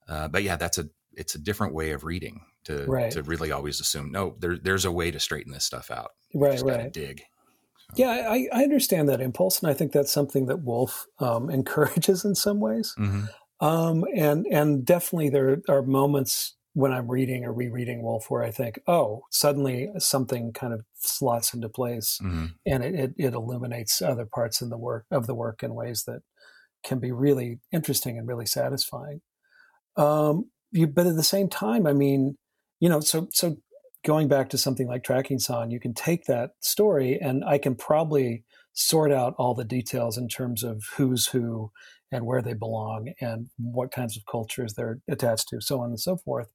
uh, 0.07 0.27
but 0.27 0.43
yeah 0.43 0.55
that's 0.55 0.77
a 0.77 0.89
it's 1.13 1.35
a 1.35 1.39
different 1.39 1.73
way 1.73 1.91
of 1.91 2.03
reading 2.03 2.41
to 2.63 2.85
right. 2.85 3.11
to 3.11 3.23
really 3.23 3.51
always 3.51 3.79
assume 3.79 4.11
no 4.11 4.35
there, 4.39 4.57
there's 4.57 4.85
a 4.85 4.91
way 4.91 5.11
to 5.11 5.19
straighten 5.19 5.51
this 5.51 5.65
stuff 5.65 5.91
out 5.91 6.11
right 6.33 6.61
right 6.61 6.93
dig 6.93 7.19
so. 7.19 7.93
yeah 7.95 8.27
I, 8.29 8.47
I 8.53 8.63
understand 8.63 9.09
that 9.09 9.21
impulse 9.21 9.61
and 9.61 9.69
i 9.69 9.73
think 9.73 9.91
that's 9.91 10.11
something 10.11 10.45
that 10.47 10.61
wolfe 10.61 11.05
um, 11.19 11.49
encourages 11.59 12.25
in 12.25 12.35
some 12.35 12.59
ways 12.59 12.95
mm-hmm. 12.97 13.25
Um, 13.61 14.03
and 14.15 14.47
and 14.47 14.83
definitely 14.83 15.29
there 15.29 15.61
are 15.69 15.83
moments 15.83 16.55
when 16.73 16.91
I'm 16.91 17.09
reading 17.09 17.45
or 17.45 17.53
rereading 17.53 18.01
Wolfe 18.01 18.29
where 18.29 18.43
I 18.43 18.49
think, 18.51 18.79
oh, 18.87 19.25
suddenly 19.29 19.89
something 19.99 20.51
kind 20.51 20.73
of 20.73 20.83
slots 20.95 21.53
into 21.53 21.69
place, 21.69 22.19
mm-hmm. 22.21 22.47
and 22.65 22.83
it, 22.83 22.95
it, 22.95 23.13
it 23.17 23.33
illuminates 23.33 24.01
other 24.01 24.25
parts 24.25 24.61
in 24.61 24.69
the 24.69 24.77
work 24.77 25.05
of 25.11 25.27
the 25.27 25.35
work 25.35 25.63
in 25.63 25.75
ways 25.75 26.03
that 26.05 26.21
can 26.83 26.99
be 26.99 27.11
really 27.11 27.59
interesting 27.71 28.17
and 28.17 28.27
really 28.27 28.45
satisfying. 28.45 29.21
Um, 29.95 30.49
you, 30.71 30.87
but 30.87 31.05
at 31.05 31.15
the 31.15 31.23
same 31.23 31.49
time, 31.49 31.85
I 31.85 31.93
mean, 31.93 32.37
you 32.79 32.89
know, 32.89 32.99
so 32.99 33.27
so 33.31 33.57
going 34.03 34.27
back 34.27 34.49
to 34.49 34.57
something 34.57 34.87
like 34.87 35.03
Tracking 35.03 35.39
Song, 35.39 35.69
you 35.69 35.79
can 35.79 35.93
take 35.93 36.25
that 36.25 36.51
story, 36.61 37.19
and 37.21 37.43
I 37.45 37.59
can 37.59 37.75
probably 37.75 38.43
sort 38.73 39.11
out 39.11 39.35
all 39.37 39.53
the 39.53 39.65
details 39.65 40.17
in 40.17 40.29
terms 40.29 40.63
of 40.63 40.83
who's 40.95 41.27
who 41.27 41.71
and 42.11 42.25
where 42.25 42.41
they 42.41 42.53
belong 42.53 43.13
and 43.21 43.47
what 43.57 43.91
kinds 43.91 44.17
of 44.17 44.23
cultures 44.29 44.73
they're 44.73 44.99
attached 45.09 45.47
to, 45.49 45.61
so 45.61 45.79
on 45.79 45.89
and 45.89 45.99
so 45.99 46.17
forth. 46.17 46.51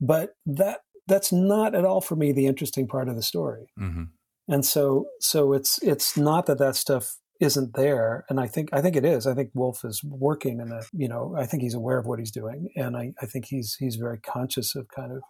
But 0.00 0.30
that 0.46 0.80
that's 1.06 1.32
not 1.32 1.74
at 1.74 1.84
all 1.84 2.00
for 2.00 2.16
me 2.16 2.32
the 2.32 2.46
interesting 2.46 2.88
part 2.88 3.08
of 3.08 3.16
the 3.16 3.22
story. 3.22 3.66
Mm-hmm. 3.78 4.04
And 4.48 4.64
so 4.64 5.06
so 5.20 5.52
it's 5.52 5.82
it's 5.82 6.16
not 6.16 6.46
that 6.46 6.58
that 6.58 6.76
stuff 6.76 7.16
isn't 7.40 7.74
there 7.74 8.24
and 8.28 8.40
i 8.40 8.46
think 8.46 8.68
i 8.72 8.80
think 8.80 8.96
it 8.96 9.04
is 9.04 9.26
i 9.26 9.34
think 9.34 9.50
wolfe 9.54 9.84
is 9.84 10.02
working 10.04 10.60
in 10.60 10.72
a 10.72 10.80
you 10.92 11.08
know 11.08 11.34
i 11.36 11.44
think 11.44 11.62
he's 11.62 11.74
aware 11.74 11.98
of 11.98 12.06
what 12.06 12.18
he's 12.18 12.30
doing 12.30 12.68
and 12.76 12.96
i, 12.96 13.12
I 13.20 13.26
think 13.26 13.46
he's 13.46 13.76
he's 13.78 13.96
very 13.96 14.18
conscious 14.18 14.74
of 14.74 14.88
kind 14.88 15.12
of 15.12 15.22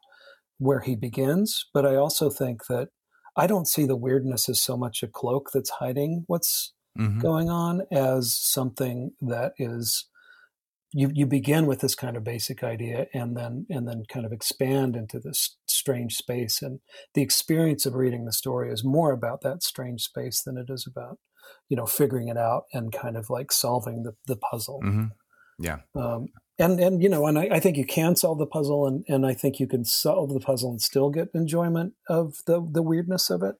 where 0.59 0.81
he 0.81 0.95
begins 0.95 1.67
but 1.75 1.85
i 1.85 1.97
also 1.97 2.31
think 2.31 2.67
that 2.69 2.89
i 3.37 3.47
don't 3.47 3.69
see 3.69 3.87
the 3.87 3.97
weirdness 3.97 4.49
as 4.49 4.62
so 4.62 4.77
much 4.77 5.03
a 5.03 5.09
cloak 5.09 5.51
that's 5.53 5.71
hiding 5.71 6.25
what's 6.29 6.75
mm-hmm. 6.99 7.21
going 7.21 7.51
on 7.51 7.83
as 7.91 8.35
something 8.35 9.13
that 9.21 9.53
is 9.59 10.07
you 10.93 11.11
you 11.13 11.27
begin 11.27 11.67
with 11.67 11.81
this 11.81 11.95
kind 11.95 12.17
of 12.17 12.25
basic 12.25 12.63
idea 12.63 13.07
and 13.13 13.37
then 13.37 13.67
and 13.69 13.87
then 13.87 14.05
kind 14.09 14.25
of 14.25 14.33
expand 14.33 14.97
into 14.97 15.19
this 15.19 15.57
strange 15.69 16.15
space 16.15 16.63
and 16.63 16.81
the 17.15 17.23
experience 17.23 17.87
of 17.87 17.95
reading 17.95 18.25
the 18.25 18.33
story 18.33 18.71
is 18.73 18.85
more 18.85 19.13
about 19.13 19.43
that 19.43 19.63
strange 19.63 20.03
space 20.03 20.43
than 20.43 20.57
it 20.57 20.71
is 20.71 20.87
about 20.87 21.19
you 21.69 21.77
know 21.77 21.87
figuring 21.87 22.29
it 22.29 22.37
out 22.37 22.65
and 22.73 22.93
kind 22.93 23.17
of 23.17 23.29
like 23.31 23.53
solving 23.53 24.05
the, 24.05 24.13
the 24.27 24.37
puzzle 24.37 24.81
mm-hmm. 24.83 25.07
yeah 25.59 25.79
um, 25.95 26.29
and 26.59 26.81
and 26.81 27.03
you 27.03 27.09
know 27.09 27.27
and 27.27 27.39
I, 27.39 27.49
I, 27.53 27.61
think 27.61 27.77
you 27.77 27.87
can 27.87 28.17
solve 28.17 28.39
the 28.39 28.47
puzzle 28.47 28.87
and 28.87 29.05
and 29.09 29.27
i 29.27 29.35
think 29.35 29.61
you 29.61 29.67
can 29.67 29.85
solve 29.85 30.33
the 30.33 30.41
puzzle 30.41 30.71
and 30.71 30.81
still 30.81 31.11
get 31.11 31.29
enjoyment 31.35 31.95
of 32.09 32.37
the 32.47 32.67
the 32.71 32.83
weirdness 32.83 33.29
of 33.29 33.43
it 33.43 33.57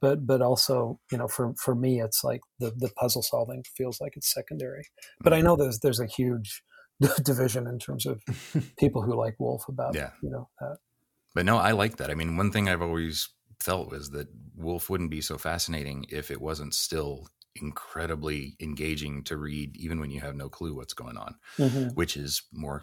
but 0.00 0.26
but 0.26 0.40
also 0.42 0.98
you 1.12 1.18
know 1.18 1.28
for 1.28 1.54
for 1.62 1.74
me 1.74 2.00
it's 2.00 2.22
like 2.24 2.40
the 2.58 2.70
the 2.76 2.90
puzzle 2.96 3.22
solving 3.22 3.62
feels 3.76 4.00
like 4.00 4.12
it's 4.16 4.32
secondary 4.32 4.84
but 5.20 5.32
i 5.32 5.40
know 5.40 5.56
there's 5.56 5.78
there's 5.80 6.00
a 6.00 6.06
huge 6.06 6.62
division 7.24 7.66
in 7.66 7.78
terms 7.78 8.06
of 8.06 8.22
people 8.78 9.02
who 9.02 9.14
like 9.14 9.34
Wolfe 9.38 9.68
about 9.68 9.94
Yeah. 9.94 10.10
you 10.22 10.30
know 10.30 10.48
that. 10.60 10.76
But 11.34 11.46
no, 11.46 11.56
I 11.58 11.70
like 11.72 11.96
that. 11.98 12.10
I 12.10 12.14
mean, 12.14 12.36
one 12.36 12.50
thing 12.50 12.68
I've 12.68 12.82
always 12.82 13.28
felt 13.60 13.90
was 13.90 14.10
that 14.10 14.26
Wolfe 14.56 14.90
wouldn't 14.90 15.10
be 15.10 15.20
so 15.20 15.38
fascinating 15.38 16.04
if 16.08 16.30
it 16.30 16.40
wasn't 16.40 16.74
still 16.74 17.28
incredibly 17.54 18.56
engaging 18.60 19.22
to 19.24 19.36
read, 19.36 19.76
even 19.76 20.00
when 20.00 20.10
you 20.10 20.20
have 20.20 20.34
no 20.34 20.48
clue 20.48 20.74
what's 20.74 20.92
going 20.92 21.16
on, 21.16 21.36
Mhm. 21.56 21.94
which 21.94 22.16
is 22.16 22.42
more 22.52 22.82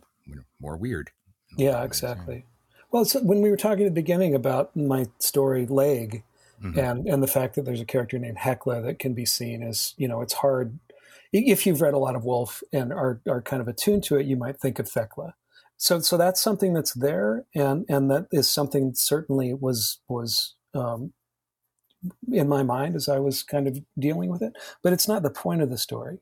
more 0.60 0.78
weird. 0.78 1.12
in 1.52 1.58
a 1.58 1.62
lot 1.62 1.72
Yeah, 1.72 1.80
ways, 1.80 1.88
exactly. 1.88 2.46
Well, 2.92 3.06
so 3.06 3.22
when 3.22 3.42
we 3.42 3.50
were 3.50 3.58
talking 3.58 3.86
at 3.86 3.90
the 3.94 4.02
beginning 4.02 4.34
about 4.34 4.76
my 4.76 5.08
story 5.20 5.66
Leg, 5.66 6.24
Mhm. 6.64 6.78
and 6.78 7.08
and 7.08 7.22
the 7.24 7.28
fact 7.28 7.56
that 7.56 7.66
there's 7.66 7.82
a 7.82 7.86
character 7.86 8.18
named 8.20 8.40
Hecla 8.40 8.82
that 8.82 9.00
can 9.00 9.14
be 9.14 9.26
seen 9.26 9.62
as 9.64 9.94
you 9.98 10.08
know 10.08 10.22
it's 10.22 10.34
hard 10.34 10.80
if 11.34 11.66
you've 11.66 11.82
read 11.82 11.94
a 11.94 11.98
lot 12.00 12.16
of 12.16 12.24
Wolfe 12.26 12.64
and 12.74 12.94
are 12.94 13.22
are 13.28 13.42
kind 13.42 13.62
of 13.62 13.68
attuned 13.68 14.04
to 14.06 14.18
it, 14.18 14.26
you 14.26 14.38
might 14.38 14.60
think 14.60 14.80
of 14.80 14.90
Thecla. 14.90 15.36
So 15.78 16.00
so 16.00 16.18
that's 16.18 16.42
something 16.42 16.74
that's 16.74 16.94
there, 16.94 17.46
and 17.56 17.86
and 17.90 18.10
that 18.12 18.28
is 18.32 18.50
something 18.50 18.94
certainly 18.96 19.54
was 19.54 20.00
was 20.10 20.56
um, 20.74 21.14
in 22.32 22.48
my 22.48 22.64
mind 22.64 22.96
as 22.96 23.10
I 23.10 23.20
was 23.20 23.44
kind 23.44 23.68
of 23.68 23.78
dealing 23.98 24.30
with 24.30 24.42
it. 24.42 24.54
But 24.84 24.94
it's 24.94 25.08
not 25.08 25.24
the 25.24 25.30
point 25.30 25.62
of 25.62 25.70
the 25.70 25.78
story. 25.78 26.20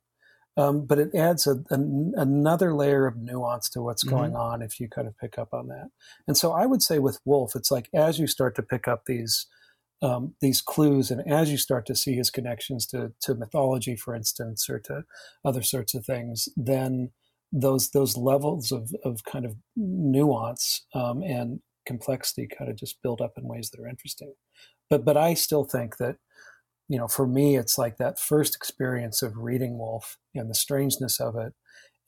Um, 0.58 0.86
but 0.86 1.00
it 1.00 1.16
adds 1.16 1.48
a, 1.48 1.64
an 1.72 2.14
another 2.18 2.76
layer 2.76 3.08
of 3.08 3.18
nuance 3.18 3.70
to 3.72 3.82
what's 3.82 4.04
going 4.04 4.36
on 4.36 4.62
if 4.62 4.80
you 4.80 4.90
kind 4.90 5.08
of 5.08 5.18
pick 5.18 5.40
up 5.40 5.54
on 5.54 5.68
that. 5.70 5.90
And 6.28 6.38
so 6.38 6.52
I 6.54 6.66
would 6.66 6.84
say 6.84 7.00
with 7.00 7.20
Wolfe, 7.26 7.56
it's 7.56 7.72
like 7.72 7.90
as 7.94 8.20
you 8.20 8.28
start 8.28 8.56
to 8.58 8.64
pick 8.64 8.88
up 8.88 9.06
these 9.06 9.48
um, 10.02 10.36
these 10.42 10.62
clues, 10.62 11.12
and 11.12 11.22
as 11.32 11.52
you 11.52 11.58
start 11.58 11.86
to 11.88 11.96
see 11.96 12.16
his 12.16 12.30
connections 12.30 12.86
to 12.88 13.14
to 13.22 13.36
mythology, 13.36 13.96
for 13.96 14.16
instance, 14.16 14.70
or 14.70 14.80
to 14.80 15.04
other 15.44 15.62
sorts 15.62 15.94
of 15.94 16.06
things, 16.06 16.50
then 16.56 17.12
those 17.52 17.92
those 17.92 18.18
levels 18.18 18.72
of 18.72 18.92
of 19.04 19.24
kind 19.24 19.46
of 19.46 19.56
nuance 19.76 20.86
um, 20.94 21.22
and 21.24 21.60
complexity 21.86 22.48
kind 22.48 22.70
of 22.70 22.78
just 22.78 23.02
build 23.02 23.22
up 23.22 23.34
in 23.38 23.48
ways 23.48 23.70
that 23.70 23.82
are 23.82 23.88
interesting. 23.88 24.34
But 24.90 25.06
but 25.06 25.18
I 25.18 25.34
still 25.34 25.64
think 25.64 25.98
that 25.98 26.18
you 26.88 27.00
know, 27.00 27.08
for 27.08 27.26
me, 27.28 27.58
it's 27.58 27.78
like 27.78 27.98
that 27.98 28.20
first 28.20 28.56
experience 28.56 29.22
of 29.22 29.38
reading 29.38 29.78
Wolfe 29.78 30.18
and 30.36 30.50
the 30.50 30.56
strangeness 30.56 31.20
of 31.20 31.36
it 31.36 31.54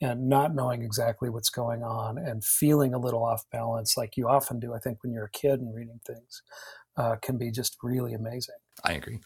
and 0.02 0.30
not 0.30 0.54
knowing 0.54 0.84
exactly 0.84 1.30
what's 1.30 1.50
going 1.50 1.82
on 1.82 2.20
and 2.20 2.44
feeling 2.44 2.94
a 2.94 3.00
little 3.00 3.24
off 3.24 3.44
balance, 3.52 3.98
like 3.98 4.16
you 4.16 4.28
often 4.28 4.60
do, 4.60 4.74
I 4.74 4.80
think, 4.80 5.02
when 5.02 5.12
you're 5.12 5.26
a 5.26 5.32
kid 5.32 5.60
and 5.60 5.74
reading 5.74 6.00
things, 6.06 6.44
uh, 6.98 7.16
can 7.22 7.38
be 7.38 7.52
just 7.52 7.78
really 7.84 8.14
amazing. 8.14 8.56
I 8.84 8.94
agree. 8.94 9.20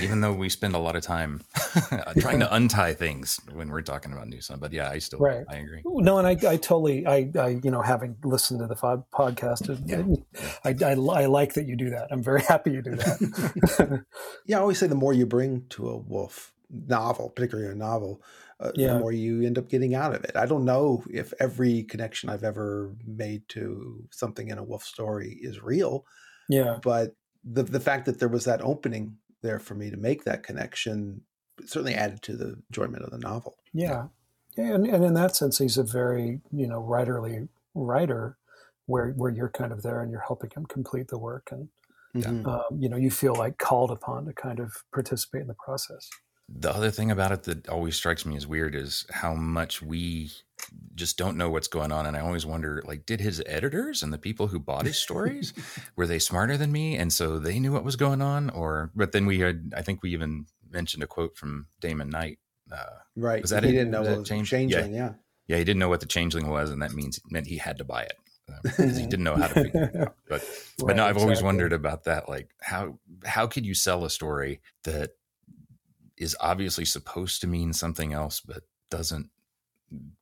Even 0.00 0.20
though 0.20 0.32
we 0.32 0.48
spend 0.48 0.74
a 0.74 0.78
lot 0.78 0.96
of 0.96 1.02
time 1.02 1.42
trying 2.18 2.40
to 2.40 2.54
untie 2.54 2.94
things 2.94 3.38
when 3.52 3.68
we're 3.68 3.82
talking 3.82 4.12
about 4.12 4.28
new 4.28 4.40
stuff, 4.40 4.60
but 4.60 4.72
yeah, 4.72 4.88
I 4.88 4.98
still 4.98 5.18
Right. 5.18 5.44
I 5.50 5.56
agree. 5.56 5.82
No, 5.84 6.18
and 6.18 6.26
I, 6.26 6.30
I 6.48 6.56
totally, 6.56 7.04
I, 7.06 7.30
I, 7.38 7.48
you 7.62 7.70
know, 7.70 7.82
having 7.82 8.16
listened 8.24 8.60
to 8.60 8.66
the 8.68 8.76
pod, 8.76 9.04
podcast, 9.12 9.68
I, 10.64 10.70
I, 10.70 11.20
I 11.22 11.26
like 11.26 11.54
that 11.54 11.66
you 11.66 11.76
do 11.76 11.90
that. 11.90 12.08
I'm 12.10 12.22
very 12.22 12.42
happy 12.48 12.70
you 12.70 12.80
do 12.82 12.96
that. 12.96 14.04
Yeah, 14.46 14.58
I 14.58 14.60
always 14.60 14.78
say 14.78 14.86
the 14.86 14.94
more 14.94 15.12
you 15.12 15.26
bring 15.26 15.66
to 15.70 15.88
a 15.90 15.96
wolfe 15.96 16.52
novel, 16.70 17.28
particularly 17.30 17.70
a 17.70 17.74
novel, 17.74 18.22
uh, 18.60 18.70
Yeah. 18.74 18.94
the 18.94 18.98
more 19.00 19.12
you 19.12 19.42
end 19.42 19.58
up 19.58 19.68
getting 19.68 19.94
out 19.94 20.14
of 20.14 20.24
it. 20.24 20.36
I 20.36 20.46
don't 20.46 20.64
know 20.64 21.04
if 21.10 21.34
every 21.38 21.82
connection 21.82 22.30
I've 22.30 22.44
ever 22.44 22.94
made 23.04 23.48
to 23.50 24.04
something 24.10 24.48
in 24.48 24.58
a 24.58 24.62
wolfe 24.62 24.84
story 24.84 25.38
is 25.42 25.60
real, 25.62 26.06
yeah. 26.52 26.78
but 26.82 27.14
the 27.44 27.62
the 27.62 27.80
fact 27.80 28.06
that 28.06 28.18
there 28.18 28.28
was 28.28 28.44
that 28.44 28.62
opening 28.62 29.16
there 29.42 29.58
for 29.58 29.74
me 29.74 29.90
to 29.90 29.96
make 29.96 30.24
that 30.24 30.42
connection 30.42 31.22
certainly 31.64 31.94
added 31.94 32.22
to 32.22 32.36
the 32.36 32.56
enjoyment 32.70 33.04
of 33.04 33.10
the 33.10 33.18
novel. 33.18 33.56
Yeah. 33.72 34.06
yeah 34.56 34.74
and, 34.74 34.86
and 34.86 35.04
in 35.04 35.14
that 35.14 35.36
sense, 35.36 35.58
he's 35.58 35.78
a 35.78 35.82
very, 35.82 36.40
you 36.50 36.66
know, 36.66 36.80
writerly 36.80 37.48
writer 37.74 38.38
where, 38.86 39.10
where 39.10 39.30
you're 39.30 39.50
kind 39.50 39.72
of 39.72 39.82
there 39.82 40.00
and 40.00 40.10
you're 40.10 40.24
helping 40.26 40.50
him 40.54 40.66
complete 40.66 41.08
the 41.08 41.18
work. 41.18 41.50
And, 41.52 41.68
um, 42.46 42.78
you 42.78 42.88
know, 42.88 42.96
you 42.96 43.10
feel 43.10 43.34
like 43.34 43.58
called 43.58 43.90
upon 43.90 44.26
to 44.26 44.32
kind 44.32 44.60
of 44.60 44.84
participate 44.92 45.42
in 45.42 45.48
the 45.48 45.54
process. 45.54 46.08
The 46.54 46.74
other 46.74 46.90
thing 46.90 47.10
about 47.10 47.32
it 47.32 47.42
that 47.44 47.68
always 47.68 47.96
strikes 47.96 48.26
me 48.26 48.36
as 48.36 48.46
weird 48.46 48.74
is 48.74 49.06
how 49.10 49.34
much 49.34 49.80
we 49.82 50.30
just 50.94 51.16
don't 51.18 51.36
know 51.36 51.48
what's 51.50 51.66
going 51.68 51.90
on. 51.90 52.06
And 52.06 52.16
I 52.16 52.20
always 52.20 52.44
wonder, 52.46 52.82
like, 52.86 53.06
did 53.06 53.20
his 53.20 53.42
editors 53.46 54.02
and 54.02 54.12
the 54.12 54.18
people 54.18 54.46
who 54.48 54.58
bought 54.60 54.84
his 54.86 54.98
stories 54.98 55.52
were 55.96 56.06
they 56.06 56.18
smarter 56.18 56.56
than 56.56 56.70
me, 56.70 56.96
and 56.96 57.12
so 57.12 57.38
they 57.38 57.58
knew 57.58 57.72
what 57.72 57.84
was 57.84 57.96
going 57.96 58.20
on? 58.22 58.50
Or, 58.50 58.90
but 58.94 59.12
then 59.12 59.26
we 59.26 59.38
had, 59.40 59.72
I 59.76 59.82
think 59.82 60.02
we 60.02 60.12
even 60.12 60.46
mentioned 60.70 61.02
a 61.02 61.06
quote 61.06 61.36
from 61.36 61.66
Damon 61.80 62.10
Knight. 62.10 62.38
Uh, 62.70 62.84
Right. 63.16 63.42
Was 63.42 63.50
that 63.50 63.62
he 63.64 63.70
it? 63.70 63.72
didn't 63.72 63.90
know 63.90 64.00
Was 64.00 64.08
what 64.08 64.18
was 64.20 64.28
change- 64.28 64.48
changing. 64.50 64.94
Yeah. 64.94 65.12
yeah, 65.46 65.56
he 65.58 65.64
didn't 65.64 65.80
know 65.80 65.88
what 65.90 66.00
the 66.00 66.06
changeling 66.06 66.48
was, 66.48 66.70
and 66.70 66.80
that 66.82 66.92
means 66.92 67.20
meant 67.30 67.46
he 67.46 67.56
had 67.58 67.76
to 67.78 67.84
buy 67.84 68.02
it 68.04 68.16
because 68.62 68.96
he 68.96 69.04
didn't 69.04 69.24
know 69.24 69.36
how 69.36 69.48
to 69.48 69.54
figure 69.64 69.90
it 69.92 69.96
out. 70.00 70.14
But 70.28 70.44
but 70.78 70.96
no, 70.96 71.04
I've 71.04 71.18
always 71.18 71.42
wondered 71.42 71.72
about 71.74 72.04
that. 72.04 72.28
Like 72.28 72.48
how 72.60 72.98
how 73.24 73.46
could 73.46 73.66
you 73.66 73.74
sell 73.74 74.04
a 74.04 74.10
story 74.10 74.60
that 74.84 75.10
is 76.16 76.36
obviously 76.40 76.84
supposed 76.84 77.40
to 77.40 77.46
mean 77.46 77.72
something 77.72 78.12
else, 78.12 78.40
but 78.40 78.62
doesn't? 78.90 79.30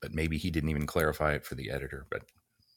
But 0.00 0.14
maybe 0.14 0.36
he 0.38 0.50
didn't 0.50 0.70
even 0.70 0.86
clarify 0.86 1.34
it 1.34 1.44
for 1.44 1.54
the 1.54 1.70
editor. 1.70 2.06
But 2.10 2.22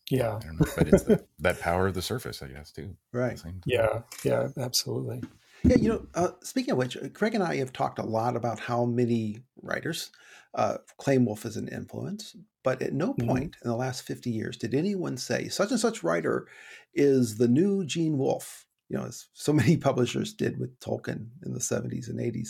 Yeah. 0.09 0.35
I 0.37 0.39
don't 0.45 0.59
know. 0.59 0.67
But 0.77 0.87
it's 0.87 1.03
the, 1.03 1.25
that 1.39 1.59
power 1.59 1.87
of 1.87 1.93
the 1.93 2.01
surface, 2.01 2.41
I 2.43 2.47
guess, 2.47 2.71
too. 2.71 2.95
Right. 3.11 3.39
same. 3.39 3.61
Yeah. 3.65 4.01
Yeah. 4.23 4.49
Absolutely. 4.57 5.21
Yeah, 5.65 5.77
you 5.77 5.89
know, 5.89 6.05
uh, 6.13 6.31
speaking 6.41 6.73
of 6.73 6.77
which, 6.77 6.97
Craig 7.13 7.35
and 7.35 7.43
I 7.43 7.55
have 7.55 7.71
talked 7.71 7.97
a 7.97 8.03
lot 8.05 8.35
about 8.35 8.59
how 8.59 8.83
many 8.85 9.39
writers 9.61 10.11
uh, 10.55 10.77
claim 10.97 11.25
Wolfe 11.25 11.45
as 11.45 11.55
an 11.55 11.69
influence, 11.69 12.35
but 12.63 12.81
at 12.81 12.91
no 12.93 13.13
Mhm. 13.13 13.25
point 13.27 13.55
in 13.63 13.69
the 13.69 13.75
last 13.75 14.01
50 14.03 14.29
years 14.29 14.57
did 14.57 14.73
anyone 14.75 15.15
say 15.17 15.47
such 15.47 15.71
and 15.71 15.79
such 15.79 16.03
writer 16.03 16.47
is 16.93 17.37
the 17.37 17.47
new 17.47 17.85
Gene 17.85 18.17
Wolfe, 18.17 18.67
you 18.89 18.97
know, 18.97 19.05
as 19.05 19.27
so 19.33 19.53
many 19.53 19.77
publishers 19.87 20.33
did 20.33 20.59
with 20.59 20.77
Tolkien 20.81 21.29
in 21.45 21.53
the 21.53 21.59
70s 21.61 22.09
and 22.09 22.19
80s. 22.19 22.49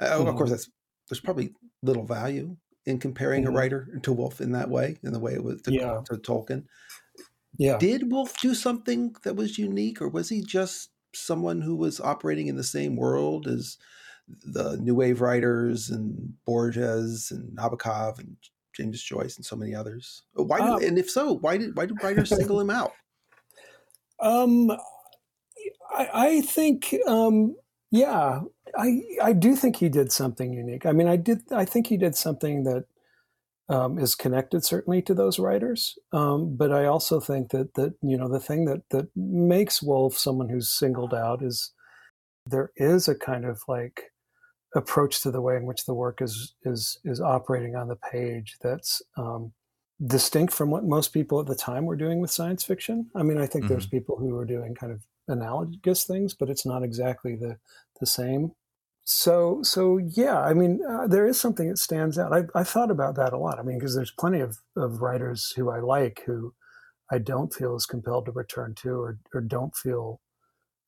Uh, 0.00 0.24
Of 0.26 0.36
course, 0.36 0.50
Mhm. 0.50 0.50
that's 0.50 0.70
there's 1.08 1.20
probably 1.20 1.54
little 1.82 2.04
value 2.04 2.56
in 2.86 2.98
comparing 2.98 3.44
Mhm. 3.44 3.48
a 3.48 3.50
writer 3.50 3.98
to 4.02 4.12
Wolfe 4.12 4.40
in 4.40 4.52
that 4.52 4.70
way, 4.70 4.98
in 5.02 5.12
the 5.12 5.18
way 5.20 5.34
it 5.34 5.42
was 5.44 5.62
to, 5.62 5.72
Yeah. 5.72 6.02
to 6.04 6.14
Tolkien. 6.16 6.66
Yeah. 7.58 7.78
Did 7.78 8.10
Wolfe 8.12 8.38
do 8.40 8.54
something 8.54 9.14
that 9.24 9.36
was 9.36 9.58
unique, 9.58 10.00
or 10.02 10.08
was 10.08 10.28
he 10.28 10.42
just 10.42 10.90
someone 11.14 11.60
who 11.62 11.76
was 11.76 12.00
operating 12.00 12.46
in 12.48 12.56
the 12.56 12.64
same 12.64 12.96
world 12.96 13.46
as 13.46 13.78
the 14.28 14.76
New 14.78 14.94
Wave 14.94 15.20
writers 15.20 15.90
and 15.90 16.34
Borges 16.44 17.30
and 17.30 17.56
Nabokov 17.56 18.18
and 18.18 18.36
James 18.74 19.02
Joyce 19.02 19.36
and 19.36 19.46
so 19.46 19.56
many 19.56 19.74
others? 19.74 20.22
Why? 20.34 20.62
Do, 20.62 20.74
Um, 20.74 20.82
and 20.84 20.98
if 20.98 21.10
so, 21.10 21.34
why 21.34 21.56
did 21.58 21.76
why 21.76 21.86
do 21.86 21.96
writers 22.02 22.30
single 22.34 22.60
him 22.60 22.70
out? 22.70 22.92
Um, 24.20 24.70
I, 25.90 26.08
I 26.12 26.40
think, 26.42 26.94
um, 27.06 27.56
yeah, 27.90 28.40
I 28.76 29.02
I 29.22 29.32
do 29.32 29.56
think 29.56 29.76
he 29.76 29.88
did 29.88 30.12
something 30.12 30.52
unique. 30.52 30.86
I 30.86 30.92
mean, 30.92 31.08
I 31.08 31.16
did. 31.16 31.42
I 31.52 31.64
think 31.64 31.86
he 31.86 31.96
did 31.96 32.16
something 32.16 32.64
that 32.64 32.84
um, 33.68 33.98
is 33.98 34.14
connected 34.14 34.64
certainly 34.64 35.02
to 35.02 35.14
those 35.14 35.38
writers. 35.38 35.98
Um, 36.12 36.56
but 36.56 36.72
I 36.72 36.86
also 36.86 37.20
think 37.20 37.50
that 37.50 37.74
that 37.74 37.94
you 38.02 38.16
know 38.16 38.28
the 38.28 38.40
thing 38.40 38.64
that 38.64 38.82
that 38.90 39.08
makes 39.14 39.82
Wolfe 39.82 40.16
someone 40.16 40.48
who's 40.48 40.70
singled 40.70 41.14
out 41.14 41.42
is 41.42 41.72
there 42.46 42.72
is 42.76 43.08
a 43.08 43.14
kind 43.14 43.44
of 43.44 43.60
like 43.68 44.12
approach 44.74 45.22
to 45.22 45.30
the 45.30 45.40
way 45.40 45.56
in 45.56 45.64
which 45.64 45.84
the 45.84 45.94
work 45.94 46.20
is 46.22 46.54
is 46.64 46.98
is 47.04 47.20
operating 47.20 47.76
on 47.76 47.88
the 47.88 47.96
page 47.96 48.56
that's 48.62 49.02
um, 49.16 49.52
distinct 50.06 50.52
from 50.52 50.70
what 50.70 50.84
most 50.84 51.08
people 51.08 51.40
at 51.40 51.46
the 51.46 51.54
time 51.54 51.84
were 51.84 51.96
doing 51.96 52.20
with 52.20 52.30
science 52.30 52.64
fiction. 52.64 53.10
I 53.14 53.22
mean, 53.22 53.38
I 53.38 53.46
think 53.46 53.68
there's 53.68 53.86
people 53.86 54.16
who 54.16 54.36
are 54.36 54.44
doing 54.44 54.74
kind 54.74 54.92
of 54.92 55.02
analogous 55.28 56.04
things, 56.04 56.34
but 56.34 56.50
it's 56.50 56.66
not 56.66 56.82
exactly 56.82 57.36
the 57.36 57.58
the 58.00 58.06
same. 58.06 58.52
So, 59.04 59.62
so 59.62 59.96
yeah, 59.96 60.38
I 60.38 60.52
mean, 60.52 60.80
uh, 60.86 61.06
there 61.06 61.26
is 61.26 61.40
something 61.40 61.68
that 61.70 61.78
stands 61.78 62.18
out. 62.18 62.32
I, 62.32 62.44
I 62.54 62.62
thought 62.62 62.90
about 62.90 63.14
that 63.14 63.32
a 63.32 63.38
lot. 63.38 63.58
I 63.58 63.62
mean, 63.62 63.78
because 63.78 63.94
there's 63.96 64.10
plenty 64.10 64.40
of, 64.40 64.58
of 64.76 65.00
writers 65.00 65.50
who 65.56 65.70
I 65.70 65.80
like 65.80 66.22
who 66.26 66.52
I 67.10 67.16
don't 67.18 67.52
feel 67.52 67.74
as 67.74 67.86
compelled 67.86 68.26
to 68.26 68.32
return 68.32 68.74
to, 68.82 69.00
or 69.00 69.18
or 69.32 69.40
don't 69.40 69.74
feel, 69.74 70.20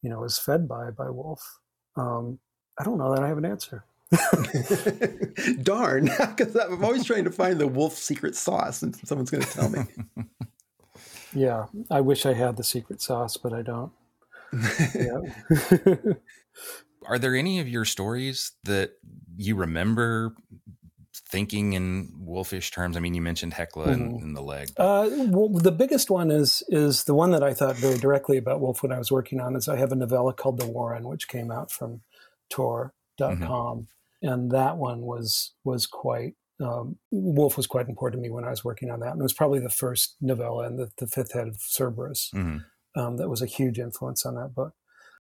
you 0.03 0.11
know, 0.11 0.25
as 0.25 0.39
fed 0.39 0.69
by 0.69 0.91
by 0.91 1.09
Wolfe. 1.11 1.59
Um, 1.97 2.39
I 2.79 2.85
don't 2.85 2.99
know 2.99 3.15
that 3.15 3.25
I 3.25 3.29
have 3.29 3.39
an 3.39 3.47
answer. 3.47 3.85
Darn, 5.63 6.05
because 6.37 6.57
I'm 6.57 6.85
always 6.85 7.05
trying 7.05 7.25
to 7.25 7.31
find 7.31 7.59
the 7.59 7.67
Wolfe 7.67 7.97
secret 7.97 8.37
sauce, 8.37 8.83
and 8.83 8.95
someone's 9.07 9.31
going 9.31 9.45
to 9.45 9.51
tell 9.51 9.71
me. 9.71 9.81
Yeah, 11.33 11.67
I 11.91 12.01
wish 12.01 12.27
I 12.27 12.33
had 12.33 12.57
the 12.57 12.65
secret 12.65 13.01
sauce, 13.01 13.37
but 13.37 13.53
I 13.53 13.63
don't. 13.63 13.93
Yeah. 14.53 15.95
Are 17.07 17.19
there 17.19 17.35
any 17.35 17.61
of 17.61 17.69
your 17.69 17.85
stories 17.85 18.53
that 18.65 18.93
you 19.37 19.57
remember 19.57 20.35
thinking 21.15 21.73
in 21.73 22.13
wolfish 22.19 22.71
terms? 22.71 22.97
I 22.97 23.01
mean, 23.01 23.15
you 23.15 23.23
mentioned 23.23 23.55
Hecla 23.55 23.85
and, 23.85 24.13
Mhm. 24.13 24.23
and 24.23 24.37
the 24.37 24.43
leg. 24.43 24.69
Uh, 24.77 25.09
well, 25.29 25.49
the 25.49 25.73
biggest 25.73 26.11
one 26.11 26.31
is 26.31 26.63
is 26.69 27.05
the 27.05 27.15
one 27.15 27.31
that 27.31 27.43
I 27.43 27.55
thought 27.55 27.77
very 27.77 27.99
directly 27.99 28.37
about 28.37 28.61
Wolfe 28.61 28.83
when 28.83 28.93
I 28.93 28.99
was 28.99 29.11
working 29.11 29.41
on. 29.41 29.57
Is 29.57 29.69
I 29.69 29.77
have 29.77 29.93
a 29.93 29.97
novella 29.97 30.33
called 30.35 30.59
The 30.59 30.67
Warren, 30.67 31.09
which 31.09 31.29
came 31.29 31.51
out 31.51 31.71
from 31.71 32.03
Tor.com, 32.49 33.89
and 34.23 34.51
that 34.51 34.77
one 34.77 35.01
was 35.03 35.53
was 35.65 35.87
quite 35.87 36.35
um, 36.61 36.99
Wolfe 37.11 37.57
was 37.57 37.67
quite 37.67 37.89
important 37.89 38.23
to 38.23 38.29
me 38.29 38.33
when 38.33 38.45
I 38.45 38.51
was 38.51 38.65
working 38.65 38.91
on 38.91 39.01
that, 39.01 39.13
and 39.13 39.21
it 39.21 39.23
was 39.23 39.33
probably 39.33 39.61
the 39.61 39.71
first 39.71 40.17
novella 40.21 40.65
and 40.67 40.79
the, 40.79 40.91
the 40.99 41.07
Fifth 41.07 41.33
Head 41.33 41.49
of 41.49 41.57
Cerberus 41.57 42.31
mm-hmm. 42.35 42.59
Um, 42.97 43.17
that 43.17 43.29
was 43.29 43.43
a 43.43 43.47
huge 43.47 43.79
influence 43.79 44.25
on 44.25 44.35
that 44.35 44.55
book. 44.55 44.75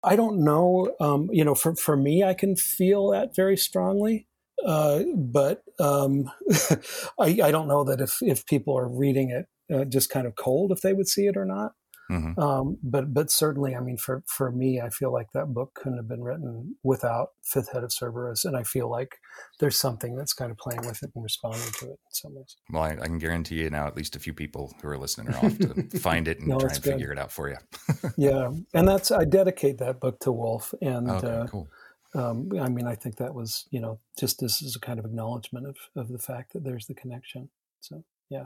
I 0.03 0.15
don't 0.15 0.43
know, 0.43 0.95
um, 0.99 1.29
you 1.31 1.43
know, 1.43 1.55
for 1.55 1.75
for 1.75 1.97
me, 1.97 2.23
I 2.23 2.33
can 2.33 2.55
feel 2.55 3.09
that 3.09 3.35
very 3.35 3.57
strongly, 3.57 4.27
uh, 4.65 5.03
but 5.15 5.63
um, 5.79 6.31
I, 7.19 7.39
I, 7.43 7.51
don't 7.51 7.67
know 7.67 7.83
that 7.83 7.99
if 7.99 8.17
if 8.21 8.45
people 8.45 8.77
are 8.77 8.87
reading 8.87 9.31
it 9.31 9.47
uh, 9.73 9.85
just 9.85 10.09
kind 10.09 10.27
of 10.27 10.35
cold, 10.35 10.71
if 10.71 10.81
they 10.81 10.93
would 10.93 11.07
see 11.07 11.25
it 11.25 11.35
or 11.35 11.45
not. 11.45 11.73
Mm-hmm. 12.09 12.39
Um, 12.39 12.77
but 12.81 13.13
but 13.13 13.29
certainly, 13.29 13.75
I 13.75 13.81
mean, 13.81 13.97
for 13.97 14.23
for 14.27 14.51
me, 14.51 14.79
I 14.79 14.89
feel 14.89 15.11
like 15.11 15.31
that 15.33 15.53
book 15.53 15.73
couldn't 15.73 15.97
have 15.97 16.07
been 16.07 16.23
written 16.23 16.75
without 16.81 17.31
Fifth 17.43 17.73
Head 17.73 17.83
of 17.83 17.91
Cerberus, 17.91 18.45
and 18.45 18.55
I 18.55 18.63
feel 18.63 18.89
like 18.89 19.17
there's 19.59 19.77
something 19.77 20.15
that's 20.15 20.33
kind 20.33 20.49
of 20.49 20.57
playing 20.57 20.85
with 20.85 21.03
it 21.03 21.11
and 21.13 21.23
responding 21.23 21.69
to 21.79 21.85
it 21.85 21.99
in 21.99 22.11
some 22.11 22.35
ways. 22.35 22.55
Well, 22.71 22.83
I, 22.83 22.91
I 22.91 23.07
can 23.07 23.17
guarantee 23.17 23.61
you 23.61 23.69
now, 23.69 23.87
at 23.87 23.97
least 23.97 24.15
a 24.15 24.19
few 24.19 24.33
people 24.33 24.73
who 24.81 24.87
are 24.87 24.97
listening 24.97 25.33
are 25.33 25.45
off 25.45 25.57
to 25.57 25.99
find 25.99 26.27
it 26.29 26.39
and 26.39 26.47
no, 26.47 26.59
try 26.59 26.69
and 26.69 26.81
good. 26.81 26.93
figure 26.93 27.11
it 27.11 27.19
out 27.19 27.31
for 27.31 27.49
you. 27.49 27.57
yeah, 28.17 28.51
and 28.73 28.87
that's 28.87 29.11
I 29.11 29.25
dedicate 29.25 29.79
that 29.79 29.99
book 29.99 30.19
to 30.21 30.31
Wolfe, 30.31 30.73
and 30.81 31.11
okay, 31.11 31.27
uh, 31.27 31.47
cool. 31.47 31.67
Um, 32.13 32.49
I 32.59 32.69
mean, 32.69 32.87
I 32.87 32.95
think 32.95 33.17
that 33.17 33.33
was 33.33 33.65
you 33.69 33.81
know 33.81 33.99
just 34.17 34.39
this 34.39 34.61
is 34.61 34.77
a 34.77 34.79
kind 34.79 34.97
of 34.97 35.05
acknowledgement 35.05 35.67
of 35.67 35.75
of 35.95 36.07
the 36.07 36.19
fact 36.19 36.53
that 36.53 36.63
there's 36.63 36.87
the 36.87 36.95
connection. 36.95 37.49
So 37.81 38.03
yeah 38.29 38.45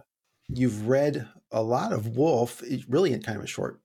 you've 0.54 0.88
read 0.88 1.28
a 1.52 1.62
lot 1.62 1.94
of 1.94 2.16
Wolfe, 2.16 2.64
really 2.88 3.14
in 3.14 3.22
kind 3.22 3.38
of 3.38 3.44
a 3.44 3.48
short 3.48 3.82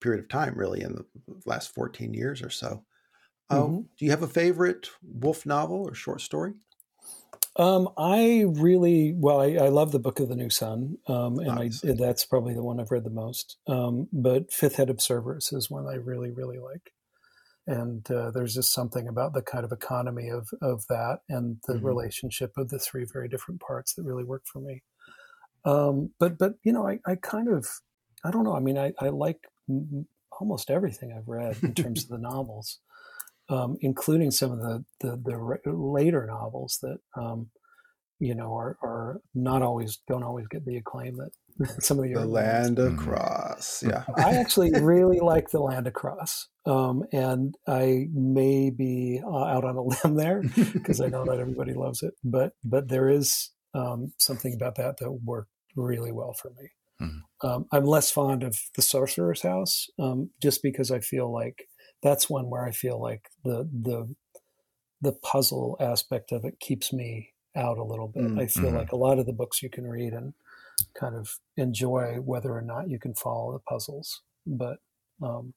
period 0.00 0.22
of 0.22 0.28
time, 0.28 0.54
really 0.56 0.82
in 0.82 0.94
the 0.94 1.04
last 1.46 1.74
14 1.74 2.14
years 2.14 2.42
or 2.42 2.50
so. 2.50 2.84
Um, 3.50 3.58
mm-hmm. 3.58 3.76
do 3.98 4.04
you 4.04 4.10
have 4.10 4.22
a 4.22 4.28
favorite 4.28 4.90
Wolfe 5.02 5.46
novel 5.46 5.88
or 5.88 5.94
short 5.94 6.20
story? 6.20 6.52
Um, 7.56 7.88
I 7.98 8.44
really 8.46 9.14
well, 9.16 9.40
I, 9.40 9.54
I, 9.54 9.68
love 9.68 9.90
the 9.90 9.98
Book 9.98 10.20
of 10.20 10.28
the 10.28 10.36
New 10.36 10.50
Sun, 10.50 10.96
um, 11.08 11.40
and 11.40 11.50
I, 11.50 11.70
that's 11.82 12.24
probably 12.24 12.54
the 12.54 12.62
one 12.62 12.78
I've 12.78 12.92
read 12.92 13.02
the 13.02 13.10
most. 13.10 13.56
Um, 13.66 14.06
but 14.12 14.52
Fifth 14.52 14.76
Head 14.76 14.90
of 14.90 15.00
Cerberus 15.00 15.52
is 15.52 15.68
one 15.68 15.88
I 15.88 15.94
really, 15.94 16.30
really 16.30 16.58
like. 16.58 16.92
And 17.66 18.08
uh, 18.12 18.30
there's 18.30 18.54
just 18.54 18.72
something 18.72 19.08
about 19.08 19.34
the 19.34 19.42
kind 19.42 19.64
of 19.64 19.72
economy 19.72 20.28
of 20.28 20.48
of 20.62 20.86
that 20.88 21.18
and 21.28 21.58
the 21.66 21.74
mm-hmm. 21.74 21.86
relationship 21.86 22.52
of 22.56 22.68
the 22.68 22.78
three 22.78 23.04
very 23.12 23.28
different 23.28 23.60
parts 23.60 23.94
that 23.94 24.04
really 24.04 24.24
work 24.24 24.44
for 24.46 24.60
me. 24.60 24.82
Um, 25.64 26.10
but 26.18 26.38
but 26.38 26.54
you 26.62 26.72
know, 26.72 26.86
I, 26.86 26.98
I 27.06 27.16
kind 27.16 27.48
of 27.48 27.66
I 28.24 28.30
don't 28.30 28.44
know. 28.44 28.54
I 28.54 28.60
mean, 28.60 28.78
I, 28.78 28.92
I 29.00 29.08
like 29.08 29.38
m- 29.68 30.06
almost 30.40 30.70
everything 30.70 31.12
I've 31.12 31.28
read 31.28 31.56
in 31.62 31.74
terms 31.74 32.04
of 32.04 32.10
the 32.10 32.18
novels, 32.30 32.78
um, 33.48 33.76
including 33.80 34.30
some 34.30 34.52
of 34.52 34.58
the 34.60 34.84
the, 35.00 35.20
the 35.22 35.36
re- 35.36 35.58
later 35.66 36.26
novels 36.26 36.78
that 36.82 36.98
um, 37.16 37.50
you 38.18 38.34
know 38.34 38.54
are, 38.54 38.76
are 38.82 39.20
not 39.34 39.62
always 39.62 39.98
don't 40.08 40.24
always 40.24 40.46
get 40.48 40.64
the 40.64 40.76
acclaim 40.76 41.16
that 41.16 41.30
some 41.80 41.98
of 41.98 42.04
the, 42.04 42.14
the 42.14 42.24
Land 42.24 42.78
ones. 42.78 42.90
Mm-hmm. 42.90 43.08
Across. 43.08 43.82
Yeah, 43.82 44.04
I 44.16 44.36
actually 44.40 44.72
really 44.72 45.20
like 45.20 45.50
the 45.50 45.60
Land 45.60 45.86
Across, 45.86 46.48
um, 46.66 47.04
and 47.12 47.54
I 47.66 48.06
may 48.12 48.70
be 48.70 49.20
uh, 49.24 49.44
out 49.44 49.64
on 49.64 49.76
a 49.76 49.82
limb 49.82 50.16
there 50.16 50.42
because 50.72 51.00
I 51.00 51.08
know 51.08 51.24
not 51.24 51.38
everybody 51.38 51.74
loves 51.74 52.02
it, 52.02 52.14
but 52.24 52.52
but 52.64 52.88
there 52.88 53.08
is 53.08 53.50
um, 53.74 54.12
something 54.18 54.54
about 54.54 54.76
that 54.76 54.98
that 54.98 55.10
worked 55.10 55.50
really 55.76 56.12
well 56.12 56.32
for 56.32 56.50
me. 56.50 56.70
Mm-hmm. 57.00 57.46
Um, 57.46 57.66
I'm 57.70 57.84
less 57.84 58.10
fond 58.10 58.42
of 58.42 58.58
the 58.74 58.82
Sorcerer's 58.82 59.42
House 59.42 59.88
um, 59.98 60.30
just 60.42 60.62
because 60.62 60.90
I 60.90 61.00
feel 61.00 61.32
like 61.32 61.68
that's 62.02 62.28
one 62.28 62.50
where 62.50 62.64
I 62.64 62.72
feel 62.72 63.00
like 63.00 63.30
the 63.44 63.68
the 63.72 64.14
the 65.00 65.12
puzzle 65.12 65.76
aspect 65.78 66.32
of 66.32 66.44
it 66.44 66.58
keeps 66.58 66.92
me 66.92 67.30
out 67.56 67.78
a 67.78 67.84
little 67.84 68.08
bit. 68.08 68.24
Mm-hmm. 68.24 68.40
I 68.40 68.46
feel 68.46 68.72
like 68.72 68.90
a 68.90 68.96
lot 68.96 69.18
of 69.18 69.26
the 69.26 69.32
books 69.32 69.62
you 69.62 69.70
can 69.70 69.86
read 69.86 70.12
and 70.12 70.34
kind 70.98 71.14
of 71.14 71.38
enjoy 71.56 72.16
whether 72.16 72.52
or 72.52 72.62
not 72.62 72.88
you 72.88 72.98
can 72.98 73.14
follow 73.14 73.52
the 73.52 73.58
puzzles, 73.60 74.22
but 74.46 74.78
um, 75.22 75.54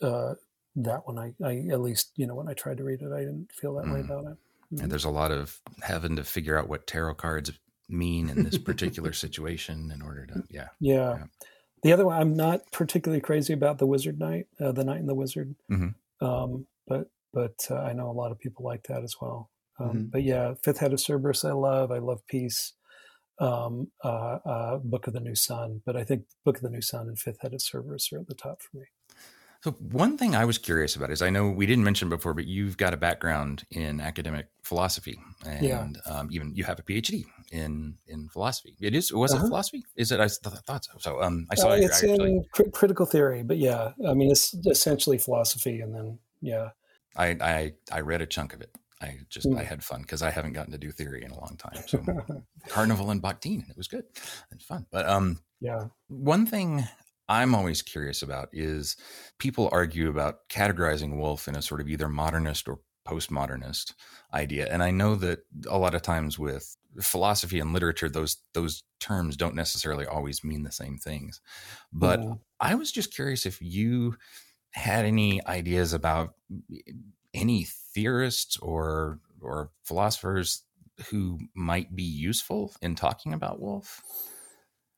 uh, 0.00 0.34
that 0.76 1.06
one 1.06 1.18
I, 1.18 1.32
I 1.44 1.66
at 1.72 1.80
least 1.80 2.12
you 2.16 2.26
know 2.26 2.34
when 2.34 2.48
I 2.48 2.52
tried 2.52 2.76
to 2.76 2.84
read 2.84 3.00
it 3.00 3.12
I 3.12 3.20
didn't 3.20 3.50
feel 3.52 3.74
that 3.74 3.84
mm-hmm. 3.84 3.94
way 3.94 4.00
about 4.00 4.24
it. 4.26 4.36
And 4.70 4.90
there's 4.90 5.04
a 5.04 5.10
lot 5.10 5.32
of 5.32 5.60
having 5.82 6.16
to 6.16 6.24
figure 6.24 6.58
out 6.58 6.68
what 6.68 6.86
tarot 6.86 7.14
cards 7.14 7.52
mean 7.88 8.28
in 8.28 8.42
this 8.44 8.58
particular 8.58 9.12
situation 9.14 9.90
in 9.92 10.02
order 10.02 10.26
to, 10.26 10.42
yeah. 10.50 10.68
Yeah. 10.80 11.18
yeah. 11.18 11.24
The 11.82 11.92
other 11.92 12.06
one, 12.06 12.20
I'm 12.20 12.34
not 12.34 12.62
particularly 12.72 13.20
crazy 13.20 13.52
about 13.52 13.78
the 13.78 13.86
Wizard 13.86 14.18
Knight, 14.18 14.46
uh, 14.60 14.72
the 14.72 14.84
Knight 14.84 15.00
and 15.00 15.08
the 15.08 15.14
Wizard, 15.14 15.54
mm-hmm. 15.70 16.26
um, 16.26 16.66
but 16.86 17.10
but 17.32 17.66
uh, 17.70 17.76
I 17.76 17.92
know 17.92 18.10
a 18.10 18.12
lot 18.12 18.32
of 18.32 18.38
people 18.38 18.64
like 18.64 18.84
that 18.88 19.04
as 19.04 19.14
well. 19.20 19.50
Um, 19.78 19.88
mm-hmm. 19.88 20.02
But 20.04 20.22
yeah, 20.22 20.54
Fifth 20.64 20.78
Head 20.78 20.94
of 20.94 21.00
Cerberus, 21.00 21.44
I 21.44 21.52
love. 21.52 21.92
I 21.92 21.98
love 21.98 22.26
Peace. 22.26 22.72
Um, 23.38 23.92
uh, 24.02 24.38
uh, 24.46 24.78
Book 24.78 25.06
of 25.06 25.12
the 25.12 25.20
New 25.20 25.34
Sun, 25.34 25.82
but 25.84 25.94
I 25.94 26.04
think 26.04 26.24
Book 26.44 26.56
of 26.56 26.62
the 26.62 26.70
New 26.70 26.80
Sun 26.80 27.08
and 27.08 27.18
Fifth 27.18 27.42
Head 27.42 27.52
of 27.52 27.60
Cerberus 27.60 28.10
are 28.10 28.20
at 28.20 28.26
the 28.26 28.34
top 28.34 28.62
for 28.62 28.78
me. 28.78 28.86
So 29.66 29.72
one 29.72 30.16
thing 30.16 30.36
I 30.36 30.44
was 30.44 30.58
curious 30.58 30.94
about 30.94 31.10
is 31.10 31.22
I 31.22 31.30
know 31.30 31.50
we 31.50 31.66
didn't 31.66 31.82
mention 31.82 32.08
before, 32.08 32.34
but 32.34 32.46
you've 32.46 32.76
got 32.76 32.94
a 32.94 32.96
background 32.96 33.64
in 33.72 34.00
academic 34.00 34.46
philosophy, 34.62 35.18
and 35.44 35.66
yeah. 35.66 35.88
um, 36.14 36.28
even 36.30 36.54
you 36.54 36.62
have 36.62 36.78
a 36.78 36.82
PhD 36.82 37.24
in 37.50 37.96
in 38.06 38.28
philosophy. 38.28 38.76
It 38.80 38.94
is 38.94 39.10
It 39.10 39.16
was 39.16 39.34
uh-huh. 39.34 39.44
it 39.44 39.48
philosophy? 39.48 39.84
Is 39.96 40.12
it? 40.12 40.20
I 40.20 40.28
thought 40.28 40.84
so. 40.84 40.92
So 40.98 41.20
um, 41.20 41.48
I 41.50 41.56
saw 41.56 41.70
uh, 41.70 41.74
it. 41.74 41.86
It's 41.86 42.00
in 42.04 42.44
cr- 42.52 42.70
critical 42.72 43.06
theory, 43.06 43.42
but 43.42 43.56
yeah, 43.56 43.90
I 44.08 44.14
mean 44.14 44.30
it's 44.30 44.54
essentially 44.54 45.18
philosophy, 45.18 45.80
and 45.80 45.92
then 45.92 46.20
yeah. 46.40 46.68
I 47.16 47.36
I, 47.40 47.72
I 47.90 48.00
read 48.02 48.22
a 48.22 48.26
chunk 48.26 48.54
of 48.54 48.60
it. 48.60 48.70
I 49.02 49.18
just 49.30 49.48
mm. 49.48 49.58
I 49.58 49.64
had 49.64 49.82
fun 49.82 50.02
because 50.02 50.22
I 50.22 50.30
haven't 50.30 50.52
gotten 50.52 50.70
to 50.74 50.78
do 50.78 50.92
theory 50.92 51.24
in 51.24 51.32
a 51.32 51.40
long 51.40 51.56
time. 51.58 51.82
So 51.88 52.04
Carnival 52.68 53.10
and 53.10 53.20
Bakhtin, 53.20 53.62
and 53.62 53.70
it 53.70 53.76
was 53.76 53.88
good 53.88 54.04
and 54.52 54.62
fun. 54.62 54.86
But 54.92 55.08
um, 55.08 55.40
yeah, 55.60 55.86
one 56.06 56.46
thing 56.46 56.86
I'm 57.28 57.54
always 57.54 57.82
curious 57.82 58.22
about 58.22 58.48
is 58.52 58.96
people 59.38 59.68
argue 59.72 60.08
about 60.08 60.48
categorizing 60.48 61.16
Wolfe 61.16 61.48
in 61.48 61.56
a 61.56 61.62
sort 61.62 61.80
of 61.80 61.88
either 61.88 62.08
modernist 62.08 62.68
or 62.68 62.80
postmodernist 63.06 63.94
idea. 64.34 64.68
And 64.70 64.82
I 64.82 64.90
know 64.90 65.14
that 65.16 65.40
a 65.68 65.78
lot 65.78 65.94
of 65.94 66.02
times 66.02 66.38
with 66.38 66.76
philosophy 67.00 67.60
and 67.60 67.72
literature, 67.72 68.08
those 68.08 68.38
those 68.52 68.82
terms 69.00 69.36
don't 69.36 69.54
necessarily 69.54 70.06
always 70.06 70.44
mean 70.44 70.62
the 70.62 70.72
same 70.72 70.98
things. 70.98 71.40
But 71.92 72.20
mm. 72.20 72.38
I 72.60 72.74
was 72.74 72.92
just 72.92 73.14
curious 73.14 73.46
if 73.46 73.60
you 73.60 74.16
had 74.70 75.04
any 75.04 75.44
ideas 75.46 75.92
about 75.92 76.34
any 77.32 77.64
theorists 77.64 78.58
or 78.58 79.20
or 79.40 79.70
philosophers 79.84 80.62
who 81.10 81.38
might 81.54 81.94
be 81.94 82.02
useful 82.02 82.74
in 82.80 82.94
talking 82.94 83.32
about 83.32 83.60
Wolfe. 83.60 84.00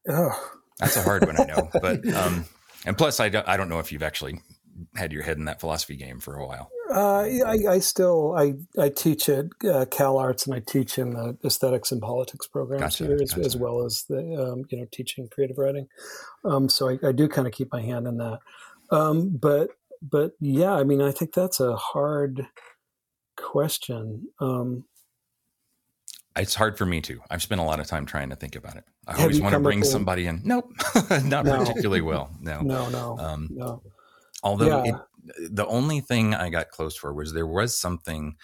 Oh, 0.08 0.50
that's 0.78 0.96
a 0.96 1.02
hard 1.02 1.26
one, 1.26 1.40
I 1.40 1.44
know. 1.44 1.70
But 1.80 2.06
um, 2.14 2.44
and 2.86 2.96
plus, 2.96 3.20
I 3.20 3.28
don't, 3.28 3.46
I 3.48 3.56
don't 3.56 3.68
know 3.68 3.80
if 3.80 3.92
you've 3.92 4.02
actually 4.02 4.40
had 4.94 5.12
your 5.12 5.22
head 5.22 5.36
in 5.36 5.44
that 5.46 5.60
philosophy 5.60 5.96
game 5.96 6.20
for 6.20 6.36
a 6.36 6.46
while. 6.46 6.70
Uh, 6.90 7.24
I, 7.46 7.58
I, 7.68 7.78
still 7.80 8.34
I, 8.36 8.54
I 8.80 8.88
teach 8.88 9.28
at 9.28 9.46
uh, 9.68 9.84
Cal 9.90 10.16
Arts 10.16 10.46
and 10.46 10.54
I 10.54 10.60
teach 10.60 10.98
in 10.98 11.10
the 11.10 11.36
aesthetics 11.44 11.92
and 11.92 12.00
politics 12.00 12.46
program 12.46 12.80
gotcha, 12.80 13.04
here 13.04 13.18
as, 13.20 13.32
gotcha. 13.32 13.44
as, 13.44 13.56
well 13.56 13.84
as 13.84 14.04
the 14.08 14.18
um, 14.18 14.64
you 14.70 14.78
know 14.78 14.86
teaching 14.90 15.28
creative 15.28 15.58
writing. 15.58 15.88
Um, 16.44 16.68
so 16.68 16.88
I, 16.88 16.98
I, 17.06 17.12
do 17.12 17.28
kind 17.28 17.46
of 17.46 17.52
keep 17.52 17.70
my 17.72 17.82
hand 17.82 18.06
in 18.06 18.16
that. 18.18 18.38
Um, 18.90 19.36
but 19.36 19.70
but 20.00 20.32
yeah, 20.40 20.72
I 20.72 20.84
mean 20.84 21.02
I 21.02 21.10
think 21.10 21.34
that's 21.34 21.60
a 21.60 21.76
hard 21.76 22.46
question. 23.36 24.28
Um, 24.40 24.84
it's 26.38 26.55
hard 26.55 26.79
for 26.79 26.87
me 26.87 27.01
too. 27.01 27.20
I've 27.31 27.42
spent 27.42 27.61
a 27.61 27.64
lot 27.64 27.81
of 27.81 27.87
time 27.87 28.07
trying 28.07 28.31
to 28.31 28.37
think 28.37 28.57
about 28.57 28.77
it. 28.77 28.85
I 29.07 29.12
Have 29.12 29.20
always 29.20 29.40
want 29.40 29.55
to 29.55 29.61
bring 29.61 29.83
somebody 29.83 30.27
in. 30.27 30.42
Nope, 30.44 30.70
not 31.24 31.44
no. 31.44 31.59
particularly 31.59 32.01
well. 32.01 32.31
No, 32.40 32.61
no, 32.62 32.88
no, 32.88 33.18
um, 33.18 33.48
no. 33.51 33.83
Although 34.42 34.85
yeah. 34.85 34.92
it, 35.38 35.55
the 35.55 35.66
only 35.66 36.01
thing 36.01 36.35
I 36.35 36.51
got 36.51 36.70
close 36.70 36.96
for 36.96 37.12
was 37.12 37.33
there 37.33 37.46
was 37.46 37.77
something, 37.77 38.37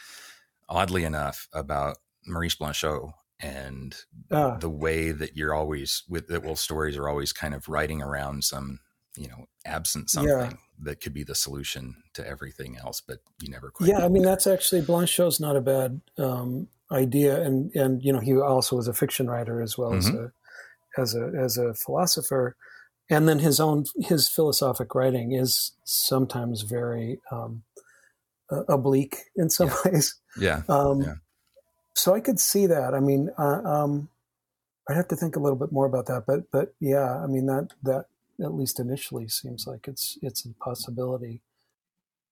oddly 0.68 1.04
enough, 1.04 1.48
about 1.52 1.98
Maurice 2.26 2.57
Blanchot 2.57 3.12
and 3.40 3.96
uh, 4.30 4.57
the 4.59 4.70
way 4.70 5.11
that 5.11 5.37
you're 5.37 5.54
always 5.54 6.02
with 6.09 6.28
that 6.28 6.44
well 6.44 6.57
stories 6.57 6.96
are 6.96 7.09
always 7.09 7.33
kind 7.33 7.54
of 7.54 7.68
writing 7.68 8.00
around 8.00 8.44
some 8.44 8.78
you 9.16 9.28
know 9.28 9.46
absent 9.66 10.09
something 10.09 10.33
yeah. 10.33 10.52
that 10.80 11.00
could 11.00 11.12
be 11.12 11.24
the 11.24 11.35
solution 11.35 11.96
to 12.14 12.26
everything 12.26 12.76
else 12.78 13.00
but 13.00 13.18
you 13.42 13.50
never 13.50 13.70
quite 13.70 13.88
yeah 13.88 14.04
i 14.04 14.09
mean 14.09 14.22
there. 14.22 14.33
that's 14.33 14.46
actually 14.46 14.80
blanchot's 14.83 15.40
not 15.40 15.57
a 15.57 15.61
bad 15.61 16.00
um, 16.18 16.68
idea, 16.94 17.42
and 17.42 17.74
and 17.74 18.02
you 18.02 18.12
know 18.12 18.20
he 18.20 18.35
also 18.37 18.76
was 18.76 18.88
a 18.88 18.94
fiction 18.94 19.28
writer 19.28 19.61
as 19.61 19.76
well 19.76 19.90
mm-hmm. 19.90 20.26
as 20.96 21.14
a 21.14 21.14
as 21.14 21.14
a 21.14 21.33
as 21.38 21.59
a 21.59 21.74
philosopher, 21.74 22.57
and 23.11 23.28
then 23.28 23.40
his 23.40 23.61
own 23.61 23.85
his 23.98 24.28
philosophic 24.28 24.94
writing 24.94 25.33
is 25.33 25.72
sometimes 25.85 26.62
very 26.62 27.20
um, 27.30 27.62
oblique 28.68 29.16
in 29.37 29.50
some 29.50 29.68
yeah. 29.68 29.76
ways. 29.85 30.14
Yeah. 30.38 30.62
Um, 30.68 31.02
yeah. 31.02 31.14
So 31.96 32.14
I 32.14 32.20
could 32.20 32.40
see 32.40 32.66
that. 32.66 32.94
I 32.94 33.00
mean, 33.00 33.30
uh, 33.38 33.62
um, 33.64 34.09
I'd 34.88 34.96
have 34.96 35.09
to 35.09 35.16
think 35.16 35.37
a 35.37 35.40
little 35.40 35.59
bit 35.59 35.72
more 35.72 35.87
about 35.87 36.07
that, 36.07 36.24
but 36.26 36.50
but 36.50 36.74
yeah, 36.80 37.18
I 37.22 37.26
mean 37.26 37.46
that 37.46 37.70
that 37.83 38.07
at 38.42 38.54
least 38.54 38.80
initially 38.80 39.28
seems 39.28 39.66
like 39.66 39.87
it's 39.88 40.18
it's 40.22 40.44
a 40.44 40.52
possibility. 40.62 41.40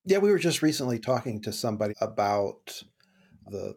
Yeah, 0.04 0.18
we 0.18 0.30
were 0.30 0.38
just 0.38 0.62
recently 0.62 0.98
talking 0.98 1.40
to 1.42 1.52
somebody 1.52 1.94
about 2.00 2.82
the 3.46 3.76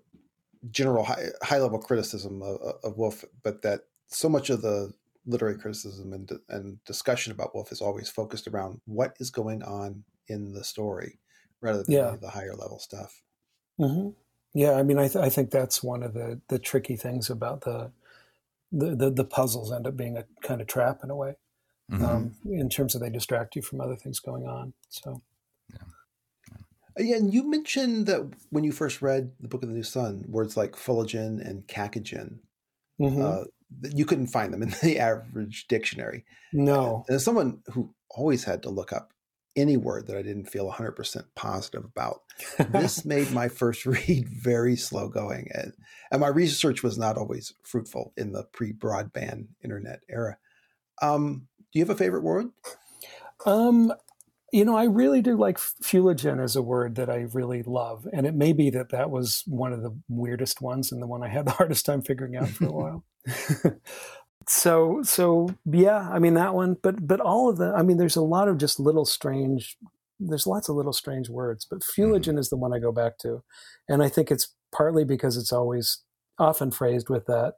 general 0.72 1.04
high, 1.04 1.28
high 1.44 1.60
level 1.60 1.80
criticism 1.80 2.42
of, 2.42 2.58
of 2.84 2.98
Wolfe, 2.98 3.24
but 3.44 3.62
that 3.64 3.82
so 4.08 4.30
much 4.30 4.50
of 4.50 4.62
the 4.62 4.94
literary 5.26 5.58
criticism 5.58 6.14
and, 6.14 6.32
and 6.50 6.84
discussion 6.86 7.32
about 7.32 7.54
Wolfe 7.56 7.72
is 7.72 7.82
always 7.82 8.10
focused 8.10 8.48
around 8.48 8.80
what 8.86 9.16
is 9.20 9.32
going 9.32 9.64
on 9.64 10.04
in 10.28 10.54
the 10.54 10.64
story 10.64 11.20
rather 11.62 11.84
than 11.84 11.94
Yeah. 11.96 12.16
the 12.22 12.30
higher 12.30 12.54
level 12.56 12.80
stuff. 12.80 13.22
hmm 13.78 14.10
Yeah, 14.54 14.74
I 14.74 14.84
mean, 14.84 14.98
I, 15.00 15.08
th- 15.08 15.24
I 15.24 15.30
think 15.30 15.50
that's 15.52 15.84
one 15.84 16.04
of 16.04 16.14
the 16.14 16.40
the 16.48 16.60
tricky 16.60 16.96
things 16.96 17.30
about 17.30 17.62
the 17.62 17.92
the 18.72 18.96
the, 18.96 19.10
the 19.12 19.26
puzzles 19.26 19.72
end 19.72 19.88
up 19.88 19.98
being 19.98 20.18
a 20.18 20.26
kind 20.42 20.62
of 20.62 20.68
trap 20.68 21.00
in 21.04 21.10
a 21.10 21.16
way, 21.16 21.36
Mhm. 21.92 22.02
um, 22.04 22.36
in 22.46 22.70
terms 22.70 22.96
of 22.96 23.02
they 23.02 23.10
distract 23.10 23.56
you 23.56 23.62
from 23.62 23.82
other 23.82 23.96
things 23.96 24.20
going 24.20 24.46
on. 24.48 24.74
So 24.90 25.22
Yeah, 26.98 27.18
and 27.18 27.34
you 27.34 27.44
mentioned 27.50 28.06
that 28.08 28.32
when 28.52 28.64
you 28.64 28.72
first 28.72 29.02
read 29.02 29.34
the 29.40 29.48
Book 29.50 29.64
of 29.64 29.70
the 29.70 29.76
New 29.76 29.84
Sun, 29.84 30.26
words 30.30 30.56
like 30.56 30.74
Fuligin 30.74 31.46
and 31.46 31.68
Cacogen, 31.68 32.40
Mhm. 33.00 33.22
uh, 33.24 33.46
that 33.82 33.98
you 33.98 34.06
couldn't 34.06 34.28
find 34.28 34.54
them 34.54 34.64
in 34.64 34.70
the 34.84 35.00
average 35.00 35.68
dictionary. 35.68 36.26
no, 36.52 37.08
And 37.08 37.16
as 37.16 37.26
someone 37.26 37.64
who 37.68 37.96
always 38.12 38.44
had 38.46 38.64
to 38.64 38.70
look 38.70 38.94
up 38.94 39.14
any 39.56 39.78
word 39.78 40.08
that 40.08 40.18
I 40.18 40.22
didn't 40.22 40.46
feel 40.52 40.68
100% 40.68 41.28
positive 41.36 41.86
about, 41.86 42.24
this 42.68 43.06
made 43.06 43.32
my 43.32 43.50
first 43.50 43.86
read 43.88 44.30
very 44.30 44.76
slow 44.76 45.10
going. 45.10 45.50
And, 45.54 45.74
and 46.12 46.22
my 46.22 46.28
research 46.30 46.84
was 46.84 46.98
not 46.98 47.18
always 47.18 47.54
fruitful 47.64 48.14
in 48.18 48.34
the 48.34 48.46
pre 48.46 48.74
broadband 48.74 49.50
internet 49.64 50.04
era. 50.10 50.38
Um, 51.02 51.48
do 51.74 51.80
you 51.80 51.86
have 51.86 51.92
a 51.96 51.98
favorite 51.98 52.24
word? 52.24 52.48
Um, 53.46 53.94
you 54.56 54.64
know, 54.64 54.78
I 54.78 54.86
really 54.86 55.22
do 55.22 55.36
like 55.36 55.58
fuligin 55.58 56.42
as 56.42 56.56
a 56.56 56.62
word 56.62 56.96
that 56.96 57.10
I 57.10 57.26
really 57.34 57.62
love, 57.64 58.08
and 58.14 58.26
it 58.26 58.34
may 58.34 58.54
be 58.54 58.70
that 58.70 58.88
that 58.92 59.12
was 59.12 59.44
one 59.48 59.74
of 59.74 59.82
the 59.82 59.94
weirdest 60.08 60.62
ones 60.62 60.94
and 60.94 61.02
the 61.02 61.08
one 61.08 61.22
I 61.24 61.28
had 61.28 61.46
the 61.46 61.52
hardest 61.60 61.86
time 61.86 62.02
figuring 62.02 62.38
out 62.38 62.48
for 62.48 62.66
a 62.66 62.72
while. 62.72 63.04
so, 64.48 65.02
so 65.04 65.50
yeah, 65.66 66.10
I 66.10 66.20
mean 66.20 66.36
that 66.36 66.54
one, 66.54 66.78
but 66.82 67.06
but 67.06 67.20
all 67.20 67.50
of 67.50 67.58
the, 67.58 67.74
I 67.76 67.84
mean, 67.84 67.98
there's 67.98 68.16
a 68.16 68.22
lot 68.22 68.48
of 68.48 68.58
just 68.58 68.80
little 68.80 69.04
strange. 69.04 69.76
There's 70.22 70.48
lots 70.48 70.70
of 70.70 70.78
little 70.78 70.94
strange 70.94 71.28
words, 71.28 71.68
but 71.70 71.80
mm-hmm. 71.80 72.02
fuligin 72.02 72.40
is 72.40 72.50
the 72.50 72.56
one 72.56 72.74
I 72.74 72.80
go 72.80 72.94
back 72.94 73.18
to, 73.20 73.44
and 73.90 74.02
I 74.02 74.08
think 74.08 74.32
it's 74.32 74.54
partly 74.74 75.04
because 75.04 75.36
it's 75.36 75.52
always 75.52 76.02
often 76.40 76.72
phrased 76.72 77.10
with 77.10 77.26
that 77.26 77.56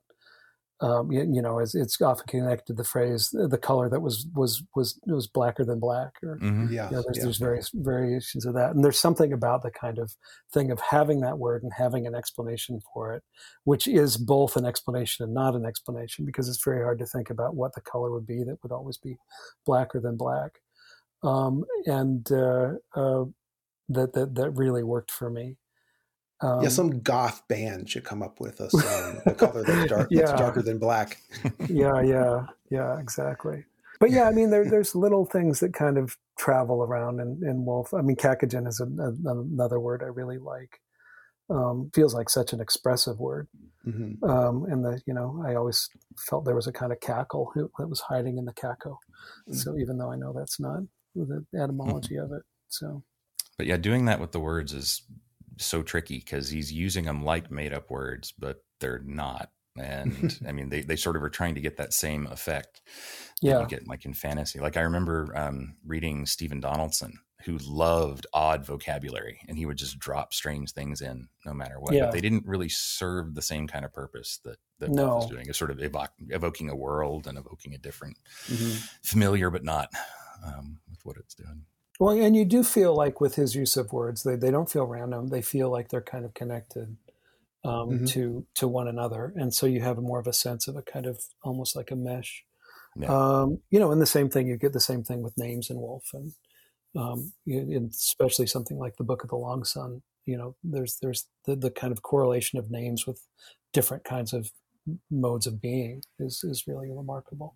um, 0.79 1.11
you, 1.11 1.21
you 1.33 1.41
know, 1.41 1.57
it's, 1.59 1.73
it's 1.73 1.99
often 2.01 2.27
connected 2.27 2.67
to 2.67 2.73
the 2.73 2.83
phrase 2.83 3.29
"the 3.31 3.57
color 3.57 3.89
that 3.89 4.01
was 4.01 4.27
was 4.35 4.61
was 4.75 4.99
was 5.07 5.25
blacker 5.27 5.65
than 5.65 5.79
black," 5.79 6.13
or 6.21 6.37
Mhm. 6.37 6.69
Yeah. 6.69 6.89
you 6.89 6.95
know, 6.97 7.01
there's 7.03 7.17
yeah. 7.17 7.23
there's 7.23 7.37
various 7.39 7.69
variations 7.73 8.45
of 8.45 8.53
that, 8.53 8.75
and 8.75 8.83
there's 8.83 8.99
something 8.99 9.33
about 9.33 9.63
the 9.63 9.71
kind 9.71 9.97
of 9.97 10.15
thing 10.53 10.69
of 10.69 10.79
having 10.79 11.21
that 11.21 11.39
word 11.39 11.63
and 11.63 11.73
having 11.73 12.05
an 12.05 12.13
explanation 12.13 12.79
for 12.93 13.13
it, 13.15 13.23
which 13.63 13.87
is 13.87 14.17
both 14.17 14.55
an 14.55 14.65
explanation 14.65 15.23
and 15.25 15.33
not 15.33 15.55
an 15.55 15.65
explanation, 15.65 16.25
because 16.25 16.47
it's 16.47 16.63
very 16.63 16.83
hard 16.83 16.99
to 16.99 17.05
think 17.07 17.29
about 17.31 17.55
what 17.55 17.73
the 17.73 17.81
color 17.81 18.11
would 18.11 18.27
be 18.27 18.43
that 18.43 18.61
would 18.61 18.71
always 18.71 18.97
be 18.97 19.17
blacker 19.65 19.99
than 19.99 20.15
black, 20.15 20.59
um, 21.23 21.65
and 21.87 22.31
uh, 22.31 22.73
uh, 22.95 23.25
that 23.89 24.13
that 24.13 24.35
that 24.35 24.51
really 24.51 24.83
worked 24.83 25.09
for 25.11 25.29
me. 25.31 25.57
Um, 26.39 26.61
yeah, 26.61 26.69
some 26.69 26.99
goth 26.99 27.47
band 27.47 27.89
should 27.89 28.03
come 28.03 28.21
up 28.21 28.39
with 28.39 28.59
a 28.59 28.69
song, 28.69 29.21
the 29.25 29.33
color 29.33 29.63
that's, 29.63 29.85
dark, 29.89 30.09
that's 30.11 30.31
darker 30.33 30.61
than 30.61 30.77
black. 30.77 31.19
yeah, 31.67 32.01
yeah, 32.01 32.45
yeah, 32.69 32.99
exactly. 32.99 33.65
But 33.99 34.11
yeah, 34.11 34.25
I 34.25 34.31
mean, 34.31 34.51
there, 34.51 34.69
there's 34.69 34.93
little 34.93 35.25
things 35.25 35.59
that 35.61 35.73
kind 35.73 35.97
of 35.97 36.15
travel 36.37 36.83
around 36.83 37.19
in, 37.19 37.41
in 37.43 37.65
Wolfe. 37.65 37.93
I 37.95 38.01
mean, 38.01 38.15
cacogen 38.15 38.67
is 38.67 38.79
a, 38.79 38.85
a, 38.85 39.31
another 39.31 39.79
word 39.79 40.03
I 40.03 40.07
really 40.07 40.37
like. 40.37 40.79
Um, 41.49 41.89
feels 41.95 42.13
like 42.13 42.29
such 42.29 42.53
an 42.53 42.59
expressive 42.59 43.19
word. 43.19 43.47
hmm 43.83 44.13
Um, 44.21 44.65
and 44.69 44.85
the, 44.85 45.01
you 45.07 45.13
know, 45.15 45.43
I 45.47 45.55
always 45.55 45.89
felt 46.29 46.45
there 46.45 46.53
was 46.55 46.67
a 46.67 46.71
kind 46.73 46.91
of 46.91 46.99
cackle 46.99 47.49
who- 47.55 47.71
that 47.79 47.87
was 47.87 48.01
hiding 48.01 48.37
in 48.37 48.45
the 48.45 48.53
caco. 48.53 48.97
So 49.51 49.77
even 49.79 49.97
though 49.97 50.11
I 50.11 50.17
know 50.17 50.33
that's 50.33 50.59
not 50.59 50.81
the 51.15 51.43
etymology 51.59 52.17
of 52.17 52.31
it. 52.33 52.43
So 52.67 53.01
But 53.57 53.65
yeah, 53.65 53.77
doing 53.77 54.05
that 54.05 54.19
with 54.19 54.33
the 54.33 54.39
words 54.41 54.73
is 54.73 55.01
so 55.57 55.83
tricky 55.83 56.17
because 56.17 56.49
he's 56.49 56.71
using 56.71 57.05
them 57.05 57.23
like 57.23 57.51
made 57.51 57.73
up 57.73 57.89
words, 57.89 58.33
but 58.37 58.63
they're 58.79 59.01
not. 59.05 59.49
And 59.77 60.39
I 60.47 60.51
mean, 60.51 60.69
they, 60.69 60.81
they 60.81 60.95
sort 60.95 61.15
of 61.15 61.23
are 61.23 61.29
trying 61.29 61.55
to 61.55 61.61
get 61.61 61.77
that 61.77 61.93
same 61.93 62.27
effect 62.27 62.81
that 63.41 63.47
yeah, 63.47 63.59
you 63.61 63.67
get 63.67 63.87
like 63.87 64.05
in 64.05 64.13
fantasy. 64.13 64.59
Like 64.59 64.77
I 64.77 64.81
remember 64.81 65.31
um, 65.35 65.75
reading 65.85 66.25
Stephen 66.25 66.59
Donaldson, 66.59 67.19
who 67.45 67.57
loved 67.59 68.25
odd 68.33 68.65
vocabulary, 68.65 69.39
and 69.47 69.57
he 69.57 69.65
would 69.65 69.77
just 69.77 69.99
drop 69.99 70.33
strange 70.33 70.71
things 70.71 71.01
in 71.01 71.27
no 71.45 71.53
matter 71.53 71.79
what. 71.79 71.93
Yeah. 71.93 72.05
But 72.05 72.13
they 72.13 72.21
didn't 72.21 72.45
really 72.45 72.69
serve 72.69 73.35
the 73.35 73.41
same 73.41 73.67
kind 73.67 73.85
of 73.85 73.93
purpose 73.93 74.39
that 74.43 74.57
that 74.79 74.89
No. 74.91 75.19
Is 75.19 75.25
doing. 75.27 75.47
Is 75.47 75.57
sort 75.57 75.71
of 75.71 75.77
evoc- 75.77 76.09
evoking 76.29 76.69
a 76.69 76.75
world 76.75 77.27
and 77.27 77.37
evoking 77.37 77.73
a 77.73 77.77
different, 77.77 78.17
hmm 78.47 78.73
familiar 79.03 79.49
but 79.49 79.63
not 79.63 79.89
um, 80.45 80.79
with 80.89 80.99
what 81.05 81.17
it's 81.17 81.33
doing. 81.35 81.65
Well, 81.99 82.15
and 82.19 82.35
you 82.35 82.45
do 82.45 82.63
feel 82.63 82.93
like 82.95 83.19
with 83.19 83.35
his 83.35 83.55
use 83.55 83.75
of 83.75 83.91
words, 83.91 84.23
they, 84.23 84.35
they 84.35 84.51
don't 84.51 84.69
feel 84.69 84.85
random. 84.85 85.27
They 85.29 85.41
feel 85.41 85.69
like 85.71 85.89
they're 85.89 86.01
kind 86.01 86.25
of 86.25 86.33
connected 86.33 86.97
um, 87.65 88.01
Mhm. 88.01 88.07
to 88.09 88.47
to 88.55 88.67
one 88.67 88.87
another, 88.87 89.33
and 89.35 89.53
so 89.53 89.65
you 89.67 89.81
have 89.81 89.97
more 89.99 90.19
of 90.19 90.27
a 90.27 90.33
sense 90.33 90.67
of 90.67 90.75
a 90.77 90.81
kind 90.83 91.05
of 91.07 91.21
almost 91.43 91.75
like 91.75 91.91
a 91.91 91.95
mesh. 91.95 92.45
Yeah. 92.95 93.07
Um, 93.13 93.61
you 93.71 93.79
know, 93.79 93.91
and 93.91 94.01
the 94.01 94.05
same 94.07 94.29
thing 94.29 94.47
you 94.47 94.57
get 94.57 94.73
the 94.73 94.79
same 94.81 95.03
thing 95.03 95.21
with 95.23 95.37
names 95.37 95.69
in 95.69 95.77
Wolfe, 95.77 96.11
and 96.13 96.33
um, 96.95 97.33
and 97.47 97.91
especially 97.91 98.47
something 98.47 98.77
like 98.79 98.97
the 98.97 99.03
Book 99.05 99.23
of 99.23 99.29
the 99.29 99.37
Long 99.37 99.63
Sun. 99.65 100.03
You 100.25 100.37
know, 100.37 100.55
there's 100.63 100.97
there's 101.01 101.27
the, 101.45 101.55
the 101.55 101.71
kind 101.71 101.91
of 101.93 102.03
correlation 102.03 102.59
of 102.59 102.71
names 102.71 103.07
with 103.07 103.25
different 103.73 104.03
kinds 104.05 104.33
of 104.33 104.51
modes 105.11 105.47
of 105.47 105.61
being 105.61 106.03
is 106.19 106.43
is 106.43 106.67
really 106.67 106.91
remarkable. 106.91 107.55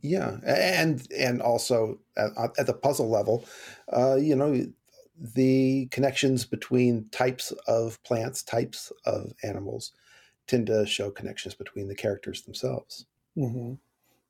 Yeah, 0.00 0.38
and 0.46 1.06
and 1.12 1.42
also 1.42 2.00
at, 2.16 2.30
at 2.58 2.66
the 2.66 2.74
puzzle 2.74 3.08
level, 3.10 3.44
uh, 3.92 4.14
you 4.16 4.36
know, 4.36 4.64
the 5.18 5.86
connections 5.90 6.44
between 6.44 7.08
types 7.10 7.50
of 7.66 8.00
plants, 8.04 8.42
types 8.44 8.92
of 9.04 9.32
animals, 9.42 9.92
tend 10.48 10.68
to 10.68 10.86
show 10.86 11.10
connections 11.10 11.54
between 11.54 11.88
the 11.88 11.96
characters 11.96 12.42
themselves. 12.42 13.06
hmm 13.36 13.74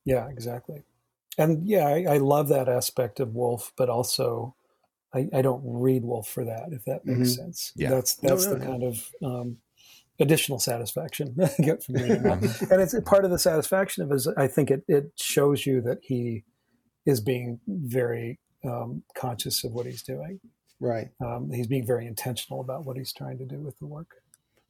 Yeah, 0.04 0.28
exactly. 0.30 0.84
And 1.38 1.66
yeah, 1.68 1.86
I, 1.88 2.14
I 2.14 2.18
love 2.18 2.48
that 2.50 2.68
aspect 2.68 3.20
of 3.20 3.34
Wolfe, 3.34 3.72
but 3.76 3.90
also 3.90 4.56
I, 5.14 5.28
I 5.34 5.42
don't 5.42 5.62
read 5.64 6.04
Wolfe 6.04 6.28
for 6.28 6.44
that, 6.46 6.72
if 6.72 6.84
that 6.86 7.06
makes 7.06 7.30
Mhm. 7.30 7.34
sense. 7.34 7.74
Yeah. 7.74 7.96
That's 7.96 8.16
No, 8.22 8.38
that's 8.38 8.38
no, 8.40 8.52
the 8.52 8.56
no. 8.56 8.74
kind 8.74 8.84
of 8.84 9.12
um, 9.24 9.58
additional 10.20 10.58
satisfaction 10.58 11.36
I 11.42 11.50
get 11.62 11.82
from 11.84 11.96
reading. 11.96 12.22
Mhm. 12.22 12.70
and 12.70 12.80
it's 12.82 12.94
part 13.04 13.24
of 13.24 13.30
the 13.30 13.38
satisfaction 13.38 14.02
of 14.04 14.12
is 14.12 14.26
I 14.36 14.46
think 14.48 14.70
it, 14.70 14.82
it 14.88 15.12
shows 15.16 15.66
you 15.66 15.80
that 15.82 15.98
he 16.02 16.44
is 17.06 17.20
being 17.20 17.60
very 17.66 18.38
um, 18.64 19.02
conscious 19.16 19.64
of 19.64 19.72
what 19.72 19.86
he's 19.86 20.02
doing. 20.02 20.40
Right. 20.80 21.08
Um, 21.24 21.50
he's 21.52 21.66
being 21.66 21.86
very 21.86 22.06
intentional 22.06 22.60
about 22.60 22.84
what 22.84 22.96
he's 22.96 23.12
trying 23.12 23.38
to 23.38 23.44
do 23.44 23.58
with 23.60 23.78
the 23.78 23.86
work. 23.86 24.08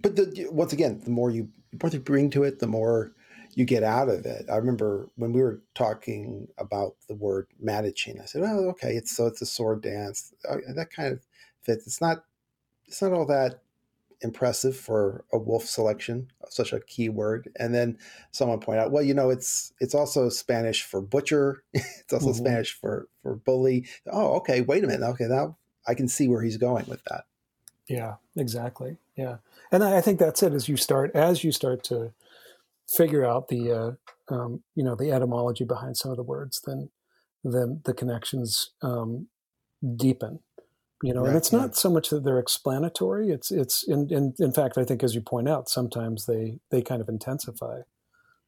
But 0.01 0.17
the, 0.17 0.47
once 0.51 0.73
again, 0.73 1.01
the 1.05 1.11
more 1.11 1.31
you 1.31 1.49
the 1.73 1.79
more 1.83 1.91
you 1.93 2.01
bring 2.01 2.31
to 2.31 2.45
it, 2.45 2.61
the 2.61 2.67
more 2.67 3.13
you 3.55 3.65
get 3.65 3.83
out 3.83 4.09
of 4.09 4.25
it. 4.25 4.47
I 4.51 4.57
remember 4.57 5.09
when 5.17 5.33
we 5.33 5.41
were 5.43 5.63
talking 5.75 6.47
about 6.59 6.95
the 7.09 7.15
word 7.15 7.49
matachin, 7.63 8.23
I 8.23 8.27
said, 8.27 8.43
"Oh, 8.45 8.69
okay, 8.71 8.93
it's 8.95 9.17
so 9.17 9.27
it's 9.27 9.43
a 9.43 9.47
sword 9.47 9.83
dance. 9.83 10.33
Uh, 10.49 10.59
that 10.77 10.91
kind 10.93 11.13
of 11.13 11.21
fits. 11.63 11.87
It's 11.87 12.01
not 12.01 12.25
it's 12.87 13.03
not 13.03 13.13
all 13.13 13.27
that 13.27 13.63
impressive 14.21 14.77
for 14.77 15.25
a 15.33 15.39
wolfe 15.39 15.67
selection, 15.67 16.31
such 16.49 16.73
a 16.73 16.81
key 16.81 17.09
word." 17.09 17.51
And 17.59 17.75
then 17.75 17.99
someone 18.33 18.61
pointed 18.61 18.83
out, 18.83 18.93
"Well, 18.93 19.03
you 19.03 19.15
know, 19.15 19.31
it's 19.31 19.73
it's 19.81 19.95
also 19.95 20.29
Spanish 20.29 20.83
for 20.85 21.01
butcher. 21.01 21.63
it's 21.75 22.13
also 22.13 22.33
Mhm. 22.33 22.35
Spanish 22.35 22.73
for 22.73 23.09
for 23.23 23.37
bully. 23.37 23.87
Oh, 24.07 24.35
okay. 24.37 24.61
Wait 24.61 24.85
a 24.85 24.87
minute. 24.87 25.07
Okay, 25.11 25.27
now 25.27 25.57
I 25.87 25.95
can 25.95 26.09
see 26.09 26.29
where 26.29 26.43
he's 26.43 26.57
going 26.59 26.87
with 26.87 27.03
that." 27.05 27.25
Yeah, 27.89 28.17
exactly. 28.37 28.99
Yeah, 29.17 29.39
and 29.73 29.83
I 29.83 29.99
I 29.99 30.01
think 30.01 30.19
that's 30.19 30.43
it. 30.43 30.53
As 30.53 30.69
you 30.69 30.77
start, 30.77 31.11
as 31.15 31.43
you 31.45 31.53
start 31.53 31.83
to 31.85 32.13
figure 32.89 33.25
out 33.25 33.49
the, 33.49 33.73
uh, 34.31 34.35
um, 34.35 34.63
you 34.75 34.83
know, 34.83 34.95
the 34.95 35.13
etymology 35.13 35.65
behind 35.65 35.97
some 35.97 36.11
of 36.11 36.17
the 36.17 36.23
words, 36.23 36.63
then, 36.67 36.91
then 37.45 37.81
the 37.85 37.95
connections 37.95 38.71
um, 38.83 39.29
deepen. 39.97 40.41
You 41.03 41.15
know, 41.15 41.21
Right, 41.21 41.29
and 41.29 41.37
it's 41.37 41.53
yeah. 41.53 41.61
not 41.61 41.77
so 41.77 41.91
much 41.91 42.11
that 42.11 42.25
they're 42.25 42.41
explanatory. 42.41 43.31
It's 43.31 43.51
it's 43.53 43.85
in 43.87 44.11
in, 44.13 44.35
in 44.39 44.53
fact, 44.53 44.77
I 44.79 44.85
think 44.85 45.03
as 45.05 45.15
you 45.15 45.21
point 45.21 45.49
out, 45.49 45.69
sometimes 45.69 46.27
they 46.27 46.59
they 46.71 46.83
kind 46.83 47.01
of 47.01 47.09
intensify 47.09 47.83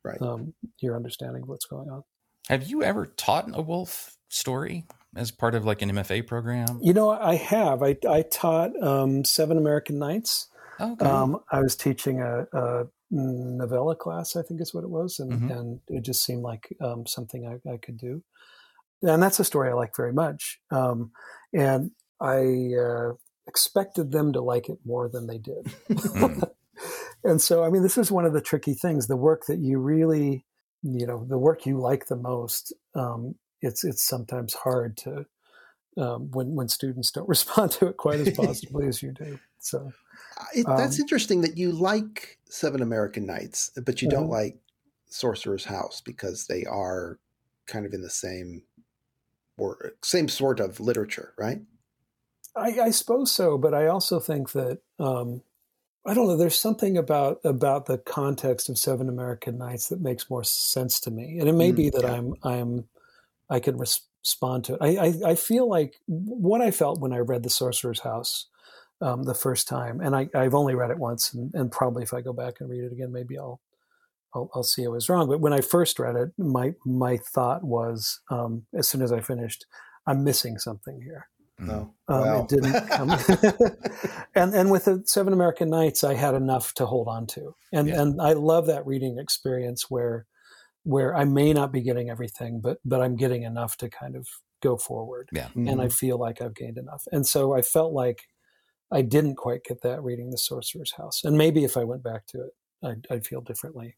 Right. 0.03 0.21
um, 0.23 0.55
your 0.81 0.97
understanding 0.97 1.43
of 1.43 1.49
what's 1.49 1.67
going 1.67 1.91
on. 1.91 2.03
Have 2.49 2.65
you 2.69 2.83
ever 2.83 3.07
taught 3.07 3.49
a 3.53 3.61
wolfe 3.63 4.17
story 4.31 4.87
as 5.15 5.31
part 5.31 5.55
of 5.55 5.65
like 5.65 5.83
an 5.83 5.91
MFA 5.91 6.27
program? 6.27 6.81
You 6.83 6.93
know, 6.95 7.11
I 7.11 7.37
have. 7.37 7.83
I 7.83 7.97
I 8.09 8.23
taught 8.23 8.71
um, 8.83 9.25
Seven 9.25 9.57
American 9.59 9.99
Nights. 9.99 10.49
Okay. 10.81 11.05
Um, 11.05 11.39
I 11.53 11.61
was 11.61 11.77
teaching 11.77 12.21
a, 12.23 12.47
a 12.53 12.87
novella 13.11 13.95
class, 13.95 14.35
I 14.37 14.43
think 14.43 14.61
is 14.63 14.73
what 14.73 14.83
it 14.85 14.89
was, 14.91 15.19
and, 15.21 15.33
Mhm. 15.33 15.57
and 15.59 15.81
it 15.89 16.01
just 16.03 16.25
seemed 16.25 16.43
like 16.43 16.75
um, 16.81 17.07
something 17.07 17.47
I, 17.47 17.71
I 17.71 17.77
could 17.77 17.99
do. 17.99 18.23
And 19.03 19.23
that's 19.23 19.39
a 19.41 19.45
story 19.45 19.69
I 19.69 19.75
like 19.75 19.95
very 19.95 20.13
much. 20.13 20.59
Um, 20.71 21.11
and 21.53 21.91
I 22.21 22.75
uh, 22.79 23.13
expected 23.47 24.13
them 24.13 24.33
to 24.33 24.41
like 24.41 24.69
it 24.69 24.79
more 24.85 25.09
than 25.09 25.27
they 25.27 25.39
did. 25.39 25.65
Mm. 25.89 26.51
and 27.25 27.41
so, 27.41 27.65
I 27.65 27.71
mean, 27.71 27.83
this 27.83 27.99
is 27.99 28.11
one 28.11 28.25
of 28.25 28.33
the 28.33 28.41
tricky 28.41 28.75
things. 28.75 29.07
The 29.07 29.17
work 29.17 29.47
that 29.47 29.59
you 29.59 29.79
really, 29.79 30.45
you 30.83 31.07
know, 31.07 31.25
the 31.29 31.39
work 31.39 31.67
you 31.67 31.79
like 31.79 32.07
the 32.07 32.17
most, 32.17 32.73
um, 32.95 33.35
it's 33.63 33.85
it's 33.85 34.03
sometimes 34.03 34.55
hard 34.55 34.97
to 34.99 35.27
um, 35.97 36.31
when 36.31 36.55
when 36.55 36.69
students 36.69 37.11
don't 37.11 37.29
respond 37.37 37.73
to 37.73 37.89
it 37.89 37.97
quite 37.97 38.21
as 38.21 38.31
positively 38.31 38.87
as 38.87 39.03
you 39.03 39.13
do. 39.13 39.39
So 39.59 39.93
it, 40.55 40.67
that's 40.67 40.99
um, 40.99 41.03
interesting 41.03 41.41
that 41.43 41.57
you 41.57 41.73
like 41.73 42.39
Seven 42.49 42.83
American 42.83 43.27
Nights, 43.27 43.71
but 43.85 44.01
you 44.01 44.09
mm-hmm. 44.09 44.21
don't 44.21 44.31
like 44.31 44.59
Sorcerer's 45.09 45.65
House 45.65 46.01
because 46.01 46.47
they 46.47 46.65
are 46.65 47.19
kind 47.67 47.85
of 47.85 47.93
in 47.93 48.03
the 48.03 48.11
same 48.11 48.63
or 49.59 49.93
same 50.03 50.29
sort 50.29 50.61
of 50.61 50.81
literature, 50.81 51.35
right? 51.39 51.61
I, 52.57 52.81
I 52.81 52.91
suppose 52.91 53.33
so, 53.33 53.59
but 53.59 53.75
I 53.75 53.87
also 53.87 54.21
think 54.21 54.53
that 54.53 54.79
um, 54.99 55.43
I 56.07 56.15
don't 56.15 56.27
know. 56.27 56.37
There's 56.37 56.59
something 56.59 56.97
about 56.97 57.41
about 57.45 57.87
the 57.87 57.99
context 57.99 58.69
of 58.69 58.79
Seven 58.79 59.09
American 59.09 59.59
Nights 59.59 59.89
that 59.89 60.01
makes 60.01 60.31
more 60.31 60.45
sense 60.45 61.01
to 61.01 61.11
me, 61.11 61.39
and 61.39 61.49
it 61.49 61.55
may 61.55 61.73
mm, 61.73 61.77
be 61.77 61.91
that 61.91 62.03
yeah. 62.03 62.13
I'm 62.13 62.35
I'm 62.43 62.85
I 63.51 63.61
can 63.61 63.77
respond 63.77 64.65
to 64.65 64.75
it. 64.75 64.79
I, 64.81 64.97
I, 64.97 65.31
I 65.31 65.35
feel 65.35 65.69
like 65.69 65.97
what 66.07 66.61
I 66.61 66.71
felt 66.71 67.01
when 67.01 67.13
I 67.13 67.19
read 67.19 67.43
The 67.43 67.51
Sorcerer's 67.51 68.01
House 68.01 68.47
um, 69.01 69.25
the 69.25 69.35
first 69.35 69.69
time, 69.69 70.01
and 70.01 70.17
I, 70.17 70.29
I've 70.35 70.55
only 70.55 70.75
read 70.75 70.91
it 70.91 70.99
once, 70.99 71.35
and, 71.35 71.53
and 71.55 71.71
probably 71.71 72.03
if 72.03 72.15
I 72.15 72.21
go 72.21 72.33
back 72.33 72.61
and 72.61 72.71
read 72.71 72.85
it 72.85 72.93
again, 72.93 73.13
maybe 73.13 73.39
I'll 73.39 73.61
I'll, 74.35 74.51
I'll, 74.55 74.63
see 74.63 74.85
I 74.85 74.89
was 74.89 75.09
wrong. 75.09 75.29
But 75.29 75.41
when 75.41 75.53
I 75.53 75.61
first 75.61 75.99
read 75.99 76.17
it, 76.17 76.33
my 76.39 76.75
my 76.85 77.19
thought 77.19 77.63
was, 77.63 78.21
um, 78.31 78.67
as 78.75 78.89
soon 78.89 79.03
as 79.03 79.13
I 79.13 79.21
finished, 79.21 79.67
I'm 80.07 80.25
missing 80.25 80.59
something 80.59 81.03
here. 81.03 81.29
No, 81.61 81.95
um, 82.09 82.21
wow. 82.21 82.43
it 82.43 82.49
didn't 82.49 82.89
come. 82.89 83.11
and 84.35 84.55
and 84.55 84.71
with 84.71 84.87
the 84.87 85.03
Seven 85.05 85.33
American 85.33 85.69
Nights, 85.69 86.03
I 86.03 86.15
had 86.15 86.35
enough 86.35 86.73
to 86.75 86.87
hold 86.87 87.09
on 87.09 87.27
to, 87.29 87.55
and 87.73 87.89
yeah. 87.89 88.01
and 88.01 88.21
I 88.21 88.33
love 88.33 88.67
that 88.67 88.87
reading 88.87 89.19
experience 89.19 89.91
where 89.91 90.27
where 90.85 91.15
I 91.15 91.25
may 91.25 91.53
not 91.53 91.73
be 91.73 91.83
getting 91.83 92.09
everything, 92.11 92.61
but 92.61 92.79
but 92.85 93.03
I'm 93.03 93.17
getting 93.17 93.43
enough 93.43 93.77
to 93.79 93.91
kind 93.91 94.17
of 94.17 94.27
go 94.63 94.77
forward. 94.77 95.29
Yeah, 95.33 95.47
mm-hmm. 95.49 95.69
and 95.69 95.81
I 95.81 95.85
mm-hmm. 95.85 95.93
feel 95.93 96.19
like 96.19 96.41
I've 96.41 96.55
gained 96.55 96.79
enough, 96.79 97.05
and 97.13 97.27
so 97.27 97.53
I 97.55 97.63
felt 97.63 97.93
like 97.93 98.23
I 98.91 99.03
didn't 99.03 99.37
quite 99.37 99.65
get 99.65 99.83
that 99.83 100.03
reading 100.03 100.31
the 100.31 100.39
Sorcerer's 100.39 100.95
House, 100.97 101.25
and 101.25 101.37
maybe 101.37 101.65
if 101.65 101.77
I 101.77 101.85
went 101.85 102.03
back 102.03 102.27
to 102.29 102.41
it, 102.41 102.53
I'd, 102.83 103.07
I'd 103.11 103.27
feel 103.27 103.43
differently. 103.43 103.97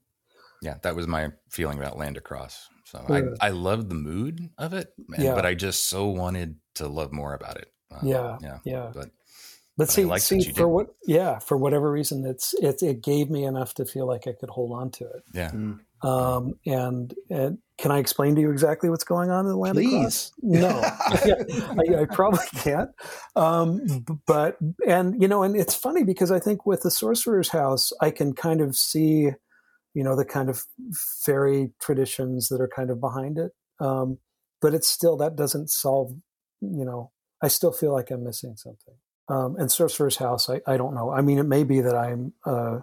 Yeah, 0.62 0.76
that 0.82 0.94
was 0.94 1.06
my 1.08 1.30
feeling 1.48 1.78
about 1.78 1.98
Land 1.98 2.16
Across. 2.16 2.68
So 2.84 3.04
I, 3.08 3.46
I 3.46 3.50
loved 3.50 3.88
the 3.88 3.94
mood 3.94 4.50
of 4.58 4.74
it, 4.74 4.88
and, 5.14 5.24
yeah. 5.24 5.34
but 5.34 5.46
I 5.46 5.54
just 5.54 5.88
so 5.88 6.08
wanted 6.08 6.56
to 6.74 6.88
love 6.88 7.12
more 7.12 7.34
about 7.34 7.58
it. 7.58 7.72
Um, 7.90 8.06
yeah, 8.06 8.38
yeah, 8.40 8.58
yeah. 8.64 8.90
But 8.94 9.10
but, 9.78 9.90
see, 9.90 10.06
see 10.18 10.52
for 10.52 10.68
what, 10.68 10.88
yeah, 11.06 11.38
for 11.38 11.56
whatever 11.56 11.90
reason, 11.90 12.26
it's 12.26 12.54
it 12.54 12.82
it 12.82 13.02
gave 13.02 13.30
me 13.30 13.44
enough 13.44 13.74
to 13.74 13.84
feel 13.84 14.06
like 14.06 14.26
I 14.26 14.32
could 14.32 14.50
hold 14.50 14.72
on 14.72 14.90
to 14.92 15.04
it. 15.04 15.22
Yeah. 15.32 15.50
Mm. 15.50 15.80
Um, 16.02 16.54
and, 16.66 17.14
and 17.30 17.58
can 17.78 17.92
I 17.92 17.98
explain 17.98 18.34
to 18.34 18.40
you 18.40 18.50
exactly 18.50 18.90
what's 18.90 19.04
going 19.04 19.30
on 19.30 19.44
in 19.44 19.52
the 19.52 19.56
land? 19.56 19.76
Please. 19.76 20.32
No, 20.42 20.68
I, 20.84 22.00
I, 22.00 22.06
probably 22.10 22.44
can't. 22.56 22.90
Um, 23.36 24.04
but 24.26 24.56
and 24.86 25.20
you 25.22 25.28
know, 25.28 25.42
and 25.42 25.56
it's 25.56 25.74
funny 25.74 26.02
because 26.02 26.30
I 26.30 26.40
think 26.40 26.66
with 26.66 26.82
the 26.82 26.90
Sorcerer's 26.90 27.50
House, 27.50 27.92
I 28.00 28.10
can 28.10 28.34
kind 28.34 28.60
of 28.60 28.76
see 28.76 29.30
you 29.94 30.02
know 30.04 30.16
the 30.16 30.24
kind 30.24 30.50
of 30.50 30.64
fairy 31.24 31.70
traditions 31.80 32.48
that 32.48 32.60
are 32.60 32.70
kind 32.74 32.90
of 32.90 33.00
behind 33.00 33.38
it 33.38 33.52
um, 33.80 34.18
but 34.60 34.74
it's 34.74 34.88
still 34.88 35.16
that 35.16 35.36
doesn't 35.36 35.70
solve 35.70 36.12
you 36.62 36.84
know 36.84 37.10
i 37.42 37.48
still 37.48 37.72
feel 37.72 37.92
like 37.92 38.10
i'm 38.10 38.24
missing 38.24 38.56
something 38.56 38.94
um, 39.28 39.56
and 39.56 39.70
sorcerer's 39.70 40.16
house 40.16 40.48
I, 40.48 40.60
I 40.66 40.76
don't 40.76 40.94
know 40.94 41.10
i 41.10 41.20
mean 41.20 41.38
it 41.38 41.46
may 41.46 41.64
be 41.64 41.80
that 41.80 41.94
i'm 41.94 42.32
uh, 42.44 42.80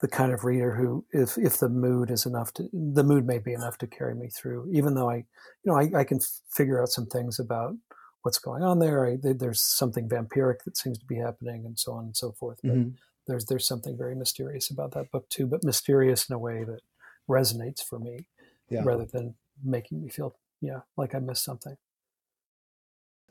the 0.00 0.08
kind 0.08 0.32
of 0.32 0.44
reader 0.44 0.74
who 0.74 1.04
if 1.12 1.36
if 1.38 1.58
the 1.58 1.68
mood 1.68 2.10
is 2.10 2.26
enough 2.26 2.52
to 2.54 2.68
the 2.72 3.04
mood 3.04 3.26
may 3.26 3.38
be 3.38 3.52
enough 3.52 3.78
to 3.78 3.86
carry 3.86 4.14
me 4.14 4.28
through 4.28 4.70
even 4.72 4.94
though 4.94 5.10
i 5.10 5.16
you 5.16 5.24
know 5.64 5.76
i, 5.76 5.90
I 6.00 6.04
can 6.04 6.20
figure 6.50 6.80
out 6.80 6.88
some 6.88 7.06
things 7.06 7.38
about 7.38 7.74
what's 8.22 8.38
going 8.38 8.62
on 8.62 8.78
there 8.78 9.06
I, 9.06 9.16
there's 9.22 9.60
something 9.60 10.08
vampiric 10.08 10.64
that 10.64 10.76
seems 10.76 10.98
to 10.98 11.06
be 11.06 11.16
happening 11.16 11.64
and 11.64 11.78
so 11.78 11.92
on 11.92 12.04
and 12.04 12.16
so 12.16 12.32
forth 12.32 12.58
but 12.62 12.72
mm-hmm 12.72 12.90
there's 13.26 13.44
there's 13.46 13.66
something 13.66 13.96
very 13.96 14.14
mysterious 14.14 14.70
about 14.70 14.92
that 14.92 15.10
book 15.10 15.28
too, 15.28 15.46
but 15.46 15.64
mysterious 15.64 16.28
in 16.28 16.34
a 16.34 16.38
way 16.38 16.64
that 16.64 16.80
resonates 17.28 17.82
for 17.82 17.98
me, 17.98 18.28
yeah. 18.68 18.82
rather 18.84 19.04
than 19.04 19.34
making 19.64 20.02
me 20.02 20.08
feel 20.08 20.36
yeah 20.60 20.80
like 20.96 21.14
I 21.14 21.18
missed 21.18 21.44
something. 21.44 21.76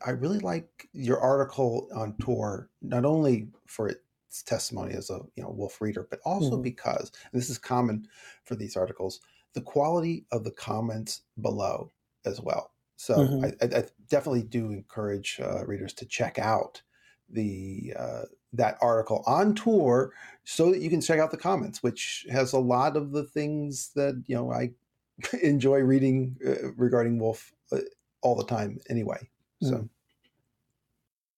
I 0.04 0.10
really 0.10 0.38
like 0.38 0.88
your 0.92 1.20
article 1.20 1.88
on 1.94 2.14
Tor, 2.18 2.68
not 2.82 3.04
only 3.04 3.48
for 3.66 3.88
its 3.88 4.42
testimony 4.44 4.94
as 4.94 5.10
a 5.10 5.20
you 5.34 5.42
know 5.42 5.50
wolfe 5.50 5.80
reader, 5.80 6.06
but 6.10 6.20
also 6.24 6.52
mm-hmm. 6.52 6.62
because 6.62 7.12
this 7.32 7.48
is 7.48 7.58
common 7.58 8.06
for 8.44 8.56
these 8.56 8.76
articles, 8.76 9.20
the 9.54 9.62
quality 9.62 10.26
of 10.32 10.44
the 10.44 10.50
comments 10.50 11.22
below 11.40 11.90
as 12.24 12.40
well. 12.40 12.72
So 12.96 13.16
mm-hmm. 13.16 13.44
I, 13.62 13.78
I, 13.78 13.84
definitely 14.08 14.42
do 14.42 14.70
encourage 14.70 15.38
uh, 15.42 15.66
readers 15.66 15.92
to 15.94 16.06
check 16.06 16.38
out 16.38 16.80
the 17.28 17.92
uh, 17.98 18.22
that 18.52 18.78
article 18.80 19.22
on 19.26 19.54
Tor 19.54 20.12
so 20.44 20.70
that 20.70 20.80
you 20.80 20.90
can 20.90 21.00
check 21.00 21.18
out 21.18 21.30
the 21.30 21.36
comments, 21.36 21.82
which 21.82 22.26
has 22.30 22.52
a 22.52 22.58
lot 22.58 22.96
of 22.96 23.12
the 23.12 23.24
things 23.24 23.90
that 23.94 24.22
you 24.26 24.36
know 24.36 24.52
I 24.52 24.70
enjoy 25.42 25.78
reading 25.80 26.36
uh, 26.46 26.72
regarding 26.76 27.18
Wolfe 27.18 27.52
uh, 27.72 27.78
all 28.22 28.34
the 28.34 28.44
time 28.44 28.78
anyway. 28.88 29.28
So 29.62 29.74
mm. 29.74 29.88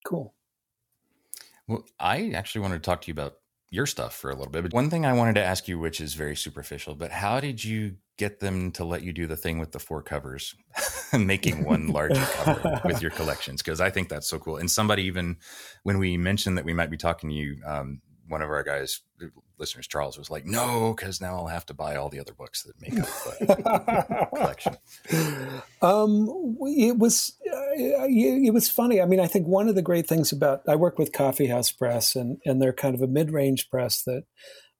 cool. 0.07 0.35
Well, 1.67 1.85
I 2.01 2.31
actually 2.35 2.63
wanted 2.63 2.83
to 2.83 2.87
talk 2.87 3.03
to 3.03 3.09
you 3.09 3.13
about 3.13 3.35
your 3.71 3.87
stuff 3.87 4.17
for 4.17 4.31
a 4.31 4.35
little 4.35 4.51
bit. 4.51 4.63
But 4.63 4.73
one 4.73 4.89
thing 4.91 5.05
I 5.05 5.13
wanted 5.13 5.35
to 5.35 5.45
ask 5.45 5.69
you, 5.69 5.79
which 5.79 6.01
is 6.01 6.15
very 6.15 6.35
superficial, 6.35 6.95
but 6.95 7.11
how 7.11 7.41
did 7.41 7.63
you 7.63 7.97
get 8.17 8.41
them 8.41 8.73
to 8.73 8.85
let 8.85 9.03
you 9.03 9.13
do 9.13 9.27
the 9.27 9.37
thing 9.37 9.59
with 9.59 9.73
the 9.73 9.79
four 9.79 10.03
covers, 10.03 10.55
making 11.13 11.65
one 11.65 11.89
larger 11.89 12.25
cover 12.33 12.81
with 12.85 13.03
your 13.03 13.11
collections? 13.19 13.63
Because 13.63 13.81
I 13.81 13.91
think 13.91 14.09
that's 14.09 14.29
so 14.29 14.39
cool. 14.39 14.57
And 14.57 14.71
somebody 14.71 15.03
even, 15.05 15.37
when 15.83 15.99
we 15.99 16.17
mentioned 16.17 16.57
that 16.57 16.65
we 16.65 16.73
might 16.73 16.91
be 16.91 16.97
talking 16.97 17.29
to 17.29 17.37
you, 17.37 17.61
um, 17.67 18.01
one 18.29 18.43
of 18.43 18.51
our 18.51 18.63
guys, 18.63 19.01
listeners, 19.59 19.87
Charles, 19.87 20.19
was 20.19 20.31
like, 20.31 20.45
"No, 20.45 20.95
because 20.95 21.21
now 21.21 21.37
I'll 21.37 21.47
have 21.47 21.67
to 21.67 21.75
buy 21.75 21.97
all 21.97 22.09
the 22.09 22.21
other 22.21 22.35
books 22.35 22.63
that 22.63 22.81
make 22.81 22.99
up 22.99 23.09
the 23.41 24.29
collection." 24.35 24.77
Um, 25.83 26.57
it 26.61 26.99
was 26.99 27.37
uh, 27.47 28.07
it 28.09 28.53
was 28.53 28.69
funny. 28.69 29.01
I 29.01 29.07
mean, 29.07 29.21
I 29.21 29.27
think 29.27 29.47
one 29.47 29.69
of 29.69 29.75
the 29.75 29.83
great 29.83 30.07
things 30.07 30.31
about 30.31 30.63
I 30.69 30.77
work 30.77 30.99
with 30.99 31.13
Coffee 31.13 31.47
House 31.47 31.73
Press, 31.73 32.15
and 32.15 32.39
and 32.45 32.61
they're 32.61 32.73
kind 32.73 32.95
of 32.95 33.03
a 33.03 33.09
mid 33.09 33.31
range 33.31 33.71
press 33.71 34.03
that 34.05 34.25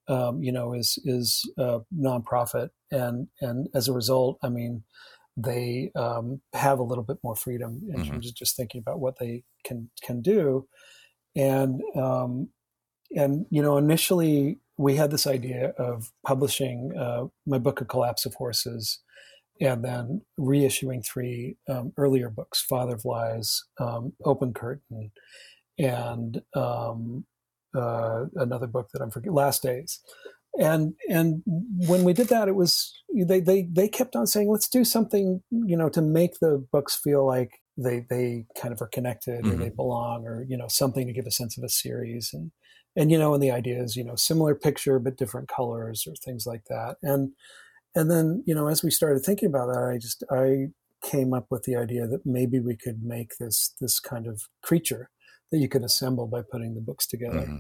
um, 0.09 0.43
you 0.43 0.53
know 0.53 0.75
is 0.75 0.99
is 1.05 1.51
uh, 1.59 1.81
nonprofit, 1.97 2.71
and 2.91 3.29
and 3.41 3.69
as 3.75 3.89
a 3.89 3.93
result, 3.93 4.39
I 4.43 4.49
mean. 4.49 4.85
They 5.41 5.93
um, 5.95 6.41
have 6.53 6.81
a 6.81 6.83
little 6.83 7.05
bit 7.05 7.19
more 7.23 7.37
freedom 7.37 7.83
in 7.89 8.01
mm-hmm. 8.01 8.11
terms 8.11 8.27
of 8.27 8.35
just 8.35 8.57
thinking 8.57 8.81
about 8.81 8.99
what 8.99 9.21
they 9.21 9.45
can 9.63 9.89
can 10.03 10.21
do, 10.21 10.67
and 11.37 11.81
um, 11.95 12.49
and 13.17 13.47
you 13.51 13.63
know 13.63 13.77
initially 13.77 14.59
we 14.77 14.95
had 14.95 15.11
this 15.11 15.27
idea 15.27 15.71
of 15.79 16.11
publishing 16.27 16.97
uh, 16.97 17.27
my 17.47 17.59
book 17.59 17.81
a 17.81 17.85
collapse 17.85 18.27
of 18.27 18.35
horses 18.35 19.01
and 19.61 19.85
then 19.85 20.23
reissuing 20.39 21.05
three 21.05 21.57
um, 21.69 21.93
earlier 21.97 22.31
books 22.31 22.63
father 22.63 22.95
of 22.95 23.05
lies 23.05 23.65
um, 23.81 24.13
open 24.25 24.53
curtain 24.53 25.11
and 25.79 26.43
um, 26.55 27.25
uh, 27.77 28.25
another 28.37 28.67
book 28.67 28.89
that 28.93 29.03
i'm 29.03 29.11
forgetting 29.11 29.35
last 29.35 29.63
days. 29.63 30.01
And 30.59 30.95
and 31.09 31.43
when 31.47 32.03
we 32.05 32.13
did 32.13 32.29
that 32.29 32.49
it 32.49 32.55
was 32.57 32.93
they 33.15 33.39
they 33.39 33.69
they 33.71 33.87
kept 33.87 34.17
on 34.17 34.27
saying 34.27 34.51
let's 34.51 34.69
do 34.69 34.85
something 34.85 35.41
you 35.51 35.77
know 35.77 35.89
to 35.91 36.03
make 36.03 36.41
the 36.41 36.67
books 36.73 36.97
feel 36.97 37.25
like 37.25 37.61
they 37.79 38.05
they 38.11 38.45
kind 38.61 38.75
of 38.75 38.83
are 38.83 38.89
connected 38.89 39.45
mm-hmm. 39.45 39.53
or 39.53 39.57
they 39.57 39.71
belong 39.71 40.27
or 40.27 40.45
you 40.49 40.57
know 40.57 40.69
something 40.69 41.07
to 41.07 41.13
give 41.13 41.27
a 41.27 41.31
sense 41.31 41.57
of 41.57 41.65
a 41.65 41.69
series 41.69 42.31
and 42.35 42.51
and 42.97 43.11
you 43.11 43.19
know 43.19 43.33
and 43.33 43.43
the 43.43 43.51
idea 43.51 43.81
is 43.81 43.97
you 43.97 44.05
know 44.05 44.17
similar 44.17 44.55
picture 44.55 44.99
but 44.99 45.17
different 45.17 45.49
colors 45.49 46.05
or 46.07 46.15
things 46.17 46.45
like 46.45 46.65
that 46.69 46.97
and 47.03 47.31
and 47.95 48.11
then 48.11 48.43
you 48.47 48.55
know 48.55 48.67
as 48.67 48.83
we 48.83 48.91
started 48.91 49.21
thinking 49.21 49.49
about 49.49 49.73
that 49.73 49.91
i 49.95 49.97
just 49.97 50.25
i 50.31 50.67
came 51.03 51.33
up 51.33 51.47
with 51.51 51.63
the 51.63 51.77
idea 51.77 52.09
that 52.09 52.27
maybe 52.27 52.59
we 52.59 52.77
could 52.77 53.03
make 53.03 53.37
this 53.39 53.75
this 53.81 54.01
kind 54.01 54.27
of 54.27 54.43
creature 54.63 55.11
that 55.53 55.59
you 55.59 55.69
could 55.69 55.85
assemble 55.85 56.27
by 56.27 56.43
putting 56.43 56.75
the 56.75 56.81
books 56.81 57.07
together 57.07 57.43
mm-hmm. 57.43 57.59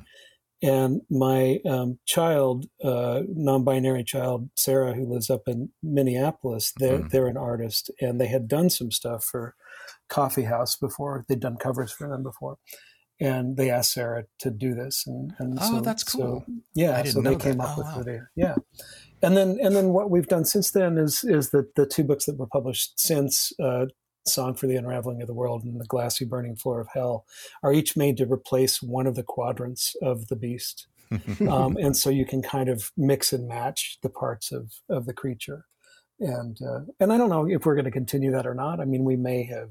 And 0.63 1.03
my 1.11 1.61
um, 1.69 1.99
child 2.07 2.67
uh, 2.83 3.23
non-binary 3.29 4.05
child 4.05 4.49
sarah 4.57 4.95
who 4.95 5.07
lives 5.07 5.31
up 5.31 5.43
in 5.47 5.71
minneapolis 5.83 6.73
they're, 6.79 6.99
mm-hmm. 6.99 7.09
they're 7.09 7.29
an 7.29 7.37
artist 7.37 7.91
and 8.01 8.21
they 8.21 8.27
had 8.27 8.49
done 8.49 8.69
some 8.71 8.91
stuff 8.91 9.25
for 9.25 9.55
coffee 10.09 10.45
house 10.45 10.77
before 10.77 11.25
they'd 11.29 11.41
done 11.41 11.57
covers 11.57 11.93
for 11.93 12.09
them 12.09 12.23
before 12.23 12.57
and 13.21 13.57
they 13.57 13.71
asked 13.71 13.95
Sarah 13.95 14.25
to 14.41 14.51
do 14.51 14.75
this, 14.75 15.05
and, 15.07 15.33
and 15.39 15.59
oh, 15.61 15.79
so, 15.79 15.81
that's 15.81 16.05
cool. 16.05 16.45
So, 16.47 16.53
yeah, 16.75 17.03
so 17.03 17.21
they 17.21 17.37
came 17.37 17.59
that. 17.59 17.65
up 17.65 17.79
oh, 17.79 17.79
with 17.79 17.87
wow. 17.87 18.03
the 18.03 18.27
yeah, 18.37 18.55
and 19.23 19.37
then 19.37 19.59
and 19.61 19.75
then 19.75 19.89
what 19.89 20.11
we've 20.11 20.29
done 20.29 20.45
since 20.45 20.71
then 20.71 20.99
is 20.99 21.25
is 21.25 21.51
that 21.51 21.75
the 21.75 21.87
two 21.87 22.05
books 22.05 22.27
that 22.27 22.39
were 22.39 22.47
published 22.47 22.99
since 22.99 23.53
uh, 23.61 23.87
Song 24.29 24.55
for 24.55 24.67
the 24.67 24.77
Unraveling 24.77 25.21
of 25.21 25.27
the 25.27 25.35
World 25.35 25.65
and 25.65 25.81
The 25.81 25.87
Glassy 25.87 26.25
Burning 26.25 26.57
Floor 26.57 26.81
of 26.81 26.89
Hell 26.93 27.27
are 27.63 27.73
each 27.73 27.97
made 27.97 28.17
to 28.19 28.31
replace 28.31 28.83
one 28.83 29.07
of 29.07 29.15
the 29.15 29.23
quadrants 29.23 29.95
of 30.03 30.29
the 30.29 30.37
beast. 30.37 30.87
um, 31.49 31.77
and 31.79 31.97
so 31.97 32.11
you 32.11 32.27
can 32.27 32.43
kind 32.43 32.69
of 32.69 32.93
mix 32.97 33.33
and 33.33 33.49
match 33.49 33.99
the 34.03 34.11
parts 34.11 34.53
of 34.53 34.73
of 34.89 35.07
the 35.07 35.15
creature. 35.15 35.65
And 36.21 36.59
uh, 36.63 36.81
and 37.01 37.13
I 37.13 37.19
don't 37.19 37.31
know 37.31 37.49
if 37.49 37.65
we're 37.65 37.75
going 37.75 37.85
to 37.87 37.91
continue 37.91 38.31
that 38.33 38.47
or 38.47 38.55
not. 38.55 38.81
I 38.81 38.85
mean, 38.85 39.05
we 39.05 39.17
may 39.17 39.45
have 39.45 39.71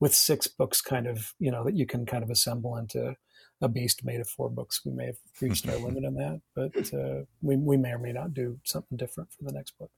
with 0.00 0.14
six 0.14 0.46
books, 0.46 0.80
kind 0.80 1.06
of 1.06 1.34
you 1.38 1.50
know 1.50 1.64
that 1.64 1.76
you 1.76 1.86
can 1.86 2.06
kind 2.06 2.24
of 2.24 2.30
assemble 2.30 2.76
into 2.76 3.16
a 3.60 3.68
beast 3.68 4.04
made 4.04 4.20
of 4.20 4.28
four 4.28 4.48
books. 4.48 4.82
We 4.84 4.92
may 4.92 5.06
have 5.06 5.18
reached 5.40 5.68
our 5.68 5.76
limit 5.76 6.04
on 6.04 6.14
that, 6.14 6.40
but 6.54 6.94
uh, 6.94 7.24
we 7.42 7.56
we 7.56 7.76
may 7.76 7.90
or 7.90 7.98
may 7.98 8.12
not 8.12 8.32
do 8.32 8.58
something 8.64 8.96
different 8.96 9.30
for 9.32 9.44
the 9.44 9.52
next 9.52 9.78
book. 9.78 9.90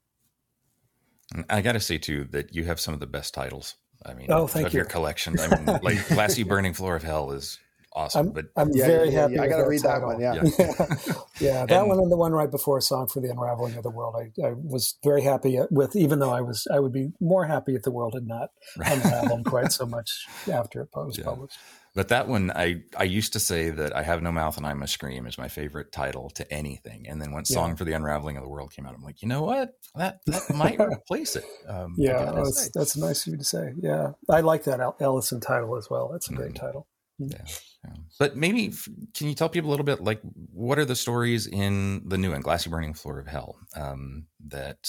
I 1.48 1.60
got 1.60 1.72
to 1.72 1.80
say 1.80 1.98
too 1.98 2.24
that 2.30 2.54
you 2.54 2.64
have 2.64 2.80
some 2.80 2.94
of 2.94 3.00
the 3.00 3.06
best 3.06 3.34
titles. 3.34 3.76
I 4.04 4.14
mean, 4.14 4.26
oh, 4.30 4.46
thank 4.46 4.66
of 4.68 4.72
you. 4.72 4.78
your 4.78 4.86
collection. 4.86 5.38
I 5.38 5.48
mean, 5.56 5.66
like 5.82 6.08
Glassy 6.08 6.42
Burning 6.42 6.72
Floor 6.74 6.96
of 6.96 7.02
Hell 7.02 7.32
is 7.32 7.58
awesome. 7.92 8.28
I'm, 8.28 8.32
but 8.32 8.46
I'm 8.56 8.70
Yeah, 8.72 8.86
very 8.86 9.10
yeah, 9.10 9.20
happy. 9.22 9.34
yeah. 9.34 9.42
I 9.42 9.48
gotta 9.48 9.66
read 9.68 9.82
that 9.82 10.00
one, 10.02 10.20
yeah. 10.20 10.34
yeah, 10.34 10.42
yeah, 11.40 11.66
that 11.66 11.70
And- 11.80 11.88
one 11.88 11.98
and 11.98 12.10
the 12.10 12.16
one 12.16 12.32
right 12.32 12.50
before 12.50 12.80
"Song 12.80 13.08
for 13.08 13.20
the 13.20 13.28
Unraveling 13.30 13.74
of 13.76 13.82
the 13.82 13.90
World." 13.90 14.14
I, 14.16 14.30
I 14.46 14.52
was 14.54 14.94
very 15.04 15.22
happy 15.22 15.58
with, 15.70 15.94
even 15.96 16.18
though 16.18 16.30
I 16.30 16.40
was, 16.40 16.66
I 16.72 16.78
would 16.80 16.92
be 16.92 17.12
more 17.20 17.44
happy 17.46 17.74
if 17.74 17.82
the 17.82 17.90
world 17.90 18.14
had 18.14 18.26
not 18.26 18.50
unraveled 18.76 19.44
quite 19.44 19.72
so 19.72 19.84
much 19.96 20.26
after 20.50 20.82
it 20.82 20.88
was 20.94 21.18
Yeah. 21.18 21.24
published. 21.24 21.58
But 21.94 22.08
that 22.08 22.28
one, 22.28 22.52
I 22.52 22.82
I 22.96 23.02
used 23.02 23.32
to 23.32 23.40
say 23.40 23.70
that 23.70 23.94
I 23.96 24.02
have 24.04 24.22
no 24.22 24.30
mouth 24.30 24.56
and 24.56 24.64
I 24.66 24.74
must 24.74 24.92
scream 24.92 25.26
is 25.26 25.36
my 25.38 25.48
favorite 25.48 25.90
title 25.90 26.30
to 26.30 26.52
anything. 26.52 27.08
And 27.08 27.20
then 27.20 27.32
when 27.32 27.44
Yeah. 27.48 27.54
"Song 27.54 27.74
for 27.76 27.84
the 27.84 27.92
Unraveling 27.94 28.36
of 28.36 28.42
the 28.44 28.48
World" 28.48 28.72
came 28.72 28.86
out, 28.86 28.94
I'm 28.94 29.02
like, 29.02 29.22
you 29.22 29.28
know 29.28 29.42
what, 29.42 29.72
that 29.96 30.20
that 30.26 30.54
might 30.54 30.78
replace 30.80 31.34
it. 31.34 31.44
Um, 31.66 31.94
Yeah, 31.98 32.30
that's, 32.32 32.64
say. 32.64 32.70
that's 32.74 32.96
nice 32.96 33.26
of 33.26 33.32
you 33.32 33.38
to 33.38 33.44
say. 33.44 33.72
Yeah, 33.76 34.12
I 34.28 34.40
like 34.40 34.64
that 34.64 34.80
Ellison 35.00 35.40
title 35.40 35.76
as 35.76 35.88
well. 35.90 36.08
That's 36.12 36.30
a 36.30 36.34
great 36.34 36.52
Mhm. 36.52 36.60
title. 36.60 36.86
Yeah, 37.18 37.44
yeah. 37.84 37.94
But 38.18 38.36
maybe 38.36 38.68
f- 38.68 38.88
can 39.14 39.26
you 39.28 39.34
tell 39.34 39.48
people 39.50 39.68
a 39.68 39.72
little 39.72 39.84
bit 39.84 40.00
like 40.02 40.20
what 40.52 40.78
are 40.78 40.84
the 40.86 40.96
stories 40.96 41.46
in 41.48 42.08
the 42.08 42.16
new 42.16 42.30
one, 42.30 42.40
Glassy 42.40 42.70
Burning 42.70 42.94
Floor 42.94 43.18
of 43.18 43.26
Hell? 43.26 43.58
Um, 43.76 44.26
that 44.46 44.88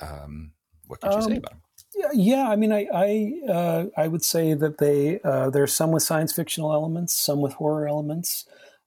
um, 0.00 0.52
what 0.86 1.00
could 1.00 1.12
you 1.14 1.20
say 1.22 1.32
Um, 1.32 1.36
about 1.38 1.50
them? 1.50 1.60
Yeah, 1.96 2.08
yeah. 2.12 2.48
I 2.48 2.56
mean, 2.56 2.72
I 2.72 2.88
I, 2.92 3.50
uh, 3.50 3.84
I 3.96 4.08
would 4.08 4.24
say 4.24 4.54
that 4.54 4.78
they 4.78 5.20
uh, 5.20 5.50
there's 5.50 5.74
some 5.74 5.92
with 5.92 6.02
science 6.02 6.32
fictional 6.32 6.72
elements, 6.72 7.14
some 7.14 7.40
with 7.40 7.54
horror 7.54 7.86
elements, 7.86 8.46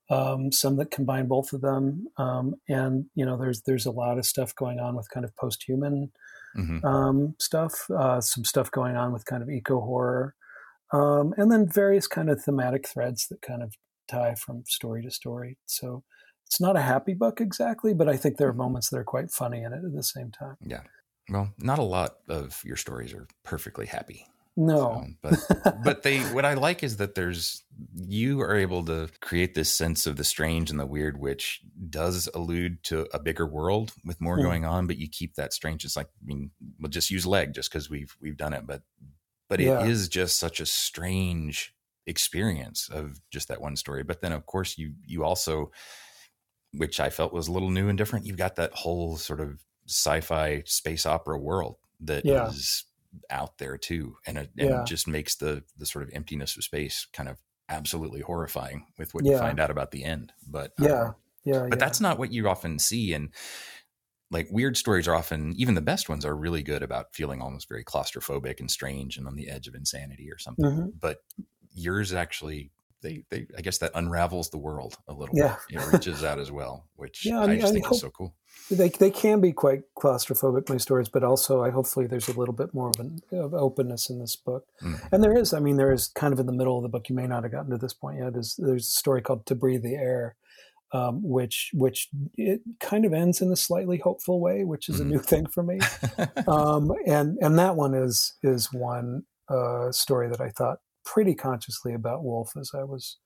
um, 0.10 0.51
some 0.51 0.78
that 0.78 0.91
combine 0.91 1.28
both 1.28 1.53
of 1.53 1.62
them, 1.62 2.08
um, 2.18 2.55
and 2.68 3.05
you 3.16 3.26
know, 3.26 3.38
there's 3.38 3.62
there's 3.64 3.86
a 3.86 3.91
lot 3.91 4.18
of 4.18 4.26
stuff 4.26 4.55
going 4.55 4.80
on 4.80 4.95
with 4.95 5.10
kind 5.10 5.26
of 5.26 5.36
post 5.36 5.64
human 5.64 6.12
hmm 6.55 6.80
um, 6.84 7.36
stuff, 7.39 7.89
uh, 7.91 8.20
some 8.22 8.43
stuff 8.43 8.72
going 8.72 8.95
on 8.95 9.14
with 9.14 9.26
kind 9.26 9.43
of 9.43 9.49
eco 9.49 9.80
horror, 9.80 10.36
um, 10.91 11.34
and 11.38 11.51
then 11.51 11.70
various 11.70 12.08
kind 12.08 12.30
of 12.30 12.43
thematic 12.43 12.88
threads 12.88 13.28
that 13.30 13.41
kind 13.41 13.62
of 13.62 13.76
tie 14.08 14.36
from 14.36 14.64
story 14.68 15.03
to 15.03 15.12
story. 15.12 15.58
So 15.66 16.03
it's 16.45 16.62
not 16.62 16.78
a 16.78 16.82
happy 16.82 17.14
book 17.14 17.41
exactly, 17.41 17.93
but 17.93 18.08
I 18.08 18.18
think 18.18 18.38
there 18.38 18.47
are 18.47 18.53
moments 18.53 18.89
that 18.89 18.97
are 18.97 19.03
quite 19.03 19.32
funny 19.32 19.64
in 19.64 19.74
it 19.74 19.84
at 19.86 19.93
the 19.93 20.03
same 20.03 20.32
time. 20.32 20.55
Yeah. 20.66 20.82
Well, 21.30 21.53
not 21.57 21.80
a 21.80 21.84
lot 21.84 22.17
of 22.30 22.61
your 22.65 22.78
stories 22.78 23.13
are 23.13 23.28
perfectly 23.43 23.86
happy. 23.86 24.28
No, 24.59 24.93
Um, 24.93 25.17
but 25.21 25.38
but 25.84 26.01
they 26.01 26.19
what 26.34 26.43
I 26.45 26.55
like 26.55 26.82
is 26.82 26.97
that 26.97 27.13
there's 27.13 27.63
you 27.95 28.41
are 28.41 28.55
able 28.55 28.84
to 28.86 29.07
create 29.21 29.53
this 29.53 29.71
sense 29.71 30.07
of 30.07 30.15
the 30.15 30.23
strange 30.23 30.71
and 30.71 30.80
the 30.80 30.86
weird, 30.88 31.19
which 31.19 31.61
does 31.89 32.28
allude 32.34 32.82
to 32.86 33.07
a 33.13 33.19
bigger 33.19 33.45
world 33.45 33.93
with 34.03 34.19
more 34.19 34.38
Mm. 34.38 34.41
going 34.43 34.65
on, 34.65 34.88
but 34.88 34.97
you 34.97 35.07
keep 35.07 35.36
that 35.36 35.53
strange. 35.53 35.86
It's 35.86 35.95
like 35.95 36.07
I 36.07 36.25
mean, 36.25 36.49
we'll 36.80 36.89
just 36.89 37.11
use 37.11 37.28
leg 37.28 37.53
just 37.53 37.69
because 37.71 37.88
we've 37.88 38.15
we've 38.19 38.38
done 38.38 38.53
it, 38.53 38.65
but 38.65 38.82
but 39.47 39.61
it 39.61 39.67
is 39.88 40.09
just 40.09 40.39
such 40.39 40.59
a 40.59 40.65
strange 40.65 41.73
experience 42.07 42.89
of 42.89 43.19
just 43.30 43.49
that 43.49 43.61
one 43.61 43.75
story. 43.75 44.01
But 44.01 44.21
then 44.21 44.32
of 44.32 44.45
course 44.47 44.75
you 44.78 44.93
you 45.05 45.23
also 45.23 45.71
which 46.73 46.99
I 46.99 47.09
felt 47.09 47.32
was 47.32 47.47
a 47.47 47.51
little 47.51 47.69
new 47.69 47.89
and 47.89 47.97
different. 47.97 48.25
You've 48.25 48.38
got 48.38 48.55
that 48.55 48.73
whole 48.73 49.17
sort 49.17 49.39
of 49.39 49.63
sci-fi 49.88 50.63
space 50.65 51.05
opera 51.05 51.38
world 51.39 51.77
that 52.01 52.25
is 52.25 52.85
Yeah. 53.29 53.38
out 53.41 53.57
there 53.57 53.77
too, 53.77 54.17
and 54.25 54.38
it, 54.38 54.51
and 54.57 54.69
Yeah. 54.69 54.81
it 54.81 54.88
just 54.88 55.07
makes 55.07 55.35
the 55.35 55.63
the 55.77 55.85
sort 55.85 56.03
of 56.03 56.11
emptiness 56.13 56.55
of 56.57 56.63
space 56.63 57.07
kind 57.13 57.29
of 57.29 57.38
absolutely 57.69 58.21
horrifying 58.21 58.88
with 58.97 59.13
what 59.13 59.25
you 59.25 59.38
find 59.38 59.59
out 59.59 59.71
about 59.71 59.91
the 59.91 60.03
end. 60.03 60.31
But 60.47 60.73
um, 60.79 60.85
yeah, 60.85 61.11
yeah, 61.43 61.59
but 61.69 61.79
yeah. 61.79 61.85
that's 61.85 61.99
not 61.99 62.19
what 62.19 62.31
you 62.31 62.47
often 62.47 62.79
see 62.79 63.13
and 63.13 63.33
like 64.29 64.47
weird 64.51 64.75
stories 64.77 65.07
are 65.07 65.15
often 65.15 65.53
even 65.57 65.75
the 65.75 65.81
best 65.81 66.09
ones 66.09 66.25
are 66.25 66.35
really 66.35 66.61
good 66.63 66.83
about 66.83 67.13
feeling 67.15 67.41
almost 67.41 67.69
very 67.69 67.83
claustrophobic 67.83 68.59
and 68.59 68.69
strange 68.69 69.17
and 69.17 69.27
on 69.27 69.35
the 69.35 69.49
edge 69.49 69.67
of 69.67 69.75
insanity 69.75 70.29
or 70.31 70.38
something 70.38 70.65
Mhm. 70.65 70.91
but 70.99 71.19
yours 71.73 72.13
actually 72.13 72.71
they, 73.02 73.24
they 73.30 73.45
i 73.58 73.62
guess 73.62 73.78
that 73.78 73.91
unravels 73.95 74.50
the 74.50 74.58
world 74.58 74.98
a 75.08 75.14
little 75.14 75.36
Yeah. 75.38 75.56
bit 75.70 75.82
it 75.82 75.91
reaches 75.93 76.24
out 76.24 76.39
as 76.39 76.52
well 76.52 76.88
which 76.95 77.26
Yeah, 77.26 77.39
I 77.39 77.43
i, 77.43 77.48
mean, 77.48 77.60
just 77.60 77.72
I 77.72 77.74
think 77.74 77.86
hope- 77.86 77.95
is 77.95 78.02
so 78.02 78.10
cool 78.10 78.36
they 78.72 78.89
they 78.89 79.12
can 79.12 79.39
be 79.39 79.54
quite 79.54 79.82
claustrophobic 79.98 80.68
my 80.68 80.78
stories, 80.78 81.08
but 81.10 81.24
also 81.24 81.64
I 81.64 81.70
hopefully 81.70 82.08
there's 82.08 82.28
a 82.28 82.34
little 82.38 82.56
bit 82.56 82.74
more 82.74 82.89
of 82.89 83.00
an 83.00 83.20
of 83.32 83.54
openness 83.54 84.10
in 84.10 84.20
this 84.20 84.36
book, 84.36 84.66
Mhm. 84.82 85.00
and 85.12 85.24
there 85.24 85.38
is. 85.38 85.54
I 85.54 85.60
mean, 85.60 85.78
there 85.78 85.91
is 85.93 86.08
kind 86.08 86.34
of 86.34 86.39
in 86.39 86.48
the 86.48 86.52
middle 86.54 86.76
of 86.76 86.82
the 86.84 86.89
book. 86.89 87.08
You 87.08 87.16
may 87.16 87.28
not 87.28 87.43
have 87.43 87.52
gotten 87.52 87.70
to 87.72 87.78
this 87.78 87.93
point 87.93 88.18
yet. 88.18 88.36
Is 88.36 88.56
there's 88.58 88.88
a 88.88 88.91
story 88.91 89.22
called 89.22 89.45
"To 89.45 89.56
Breathe 89.56 89.84
the 89.84 89.93
Air," 89.95 90.36
um, 90.91 91.22
which 91.24 91.70
which 91.76 92.10
it 92.36 92.62
kind 92.82 93.06
of 93.06 93.14
ends 93.14 93.41
in 93.41 93.52
a 93.52 93.56
slightly 93.56 94.00
hopeful 94.00 94.41
way, 94.41 94.64
which 94.66 94.89
is 94.89 95.00
a 95.00 95.06
new 95.06 95.20
thing 95.20 95.45
for 95.45 95.62
me. 95.64 95.80
um, 96.48 96.91
and 97.06 97.38
and 97.41 97.60
that 97.60 97.76
one 97.76 97.93
is 97.93 98.34
is 98.41 98.74
one 98.74 99.24
uh, 99.50 99.91
story 99.91 100.30
that 100.30 100.41
I 100.41 100.50
thought 100.50 100.80
pretty 101.14 101.36
consciously 101.36 101.93
about 101.93 102.24
Wolfe 102.24 102.53
as 102.60 102.72
I 102.74 102.84
was 102.84 103.18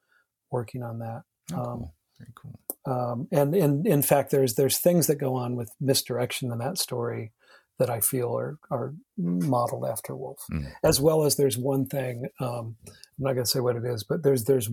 working 0.51 0.83
on 0.83 0.99
that. 0.99 1.21
Oh, 1.53 1.61
um, 1.63 1.79
very 2.19 2.31
cool 2.35 2.59
um, 2.85 3.27
and 3.31 3.55
in 3.55 3.85
in 3.85 4.01
fact, 4.01 4.31
there's 4.31 4.53
there's 4.55 4.77
things 4.79 5.07
that 5.07 5.15
go 5.27 5.35
on 5.35 5.55
with 5.55 5.69
misdirection 5.79 6.51
in 6.51 6.57
that 6.59 6.77
story 6.77 7.31
that 7.79 7.89
I 7.89 7.99
feel 7.99 8.29
are 8.37 8.57
are 8.69 8.93
modeled 9.17 9.85
after 9.93 10.15
Wolfe, 10.15 10.45
Mm. 10.51 10.65
as 10.83 10.99
well 11.01 11.23
as 11.25 11.35
there's 11.35 11.57
one 11.57 11.85
thing 11.87 12.15
um, 12.39 12.75
I'm 12.87 12.93
not 13.25 13.33
going 13.33 13.45
to 13.45 13.53
say 13.55 13.59
what 13.59 13.75
it 13.75 13.85
is, 13.85 14.03
but 14.03 14.23
there's 14.23 14.43
there's 14.45 14.69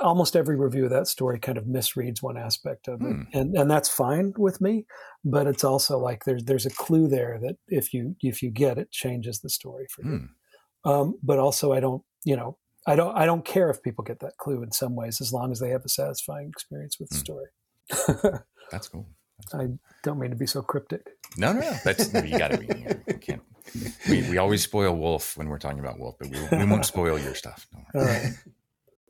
almost 0.00 0.34
every 0.36 0.56
review 0.56 0.84
of 0.84 0.90
that 0.90 1.06
story 1.06 1.38
kind 1.38 1.58
of 1.58 1.64
misreads 1.64 2.22
one 2.22 2.36
aspect 2.36 2.88
of 2.88 3.00
it, 3.02 3.06
Hmm. 3.14 3.22
and 3.32 3.56
and 3.56 3.70
that's 3.70 3.88
fine 3.88 4.32
with 4.36 4.60
me. 4.60 4.84
But 5.24 5.46
it's 5.46 5.64
also 5.64 5.98
like 5.98 6.24
there's 6.24 6.44
there's 6.44 6.66
a 6.66 6.70
clue 6.84 7.08
there 7.08 7.38
that 7.42 7.56
if 7.68 7.92
you 7.94 8.16
if 8.20 8.42
you 8.42 8.50
get 8.50 8.78
it 8.78 8.90
changes 8.90 9.40
the 9.40 9.50
story 9.50 9.86
for 9.94 10.02
you. 10.02 10.18
Hmm. 10.18 10.90
Um, 10.90 11.18
but 11.22 11.38
also, 11.38 11.72
I 11.72 11.80
don't 11.80 12.02
you 12.26 12.36
know 12.36 12.58
I 12.86 12.94
don't 12.96 13.16
I 13.16 13.24
don't 13.24 13.44
care 13.44 13.70
if 13.70 13.82
people 13.82 14.04
get 14.04 14.20
that 14.20 14.36
clue 14.36 14.62
in 14.62 14.70
some 14.72 14.94
ways 14.94 15.20
as 15.22 15.32
long 15.32 15.50
as 15.52 15.58
they 15.60 15.70
have 15.70 15.84
a 15.86 15.88
satisfying 15.88 16.48
experience 16.48 17.00
with 17.00 17.08
the 17.08 17.16
Hmm. 17.16 17.24
story. 17.24 18.42
that's 18.70 18.88
cool 18.88 19.06
I 19.54 19.68
don't 20.02 20.18
mean 20.18 20.30
to 20.30 20.36
be 20.36 20.46
so 20.46 20.60
cryptic. 20.62 21.06
no 21.38 21.52
no 21.52 21.60
no 21.60 21.72
that's 21.84 22.12
you 22.12 22.36
gotta 22.38 22.58
be 22.58 22.66
you 22.66 23.00
you 23.06 23.14
can't 23.18 23.42
we, 24.08 24.22
we 24.30 24.38
always 24.38 24.62
spoil 24.62 24.94
wolfe 24.94 25.36
when 25.36 25.48
we're 25.48 25.58
talking 25.58 25.78
about 25.80 25.98
wolfe 25.98 26.16
but 26.18 26.28
we, 26.28 26.58
we 26.58 26.64
won't 26.70 26.84
spoil 26.84 27.18
your 27.18 27.34
stuff 27.34 27.66
Don't. 27.72 28.02
All 28.02 28.08
right. 28.08 28.32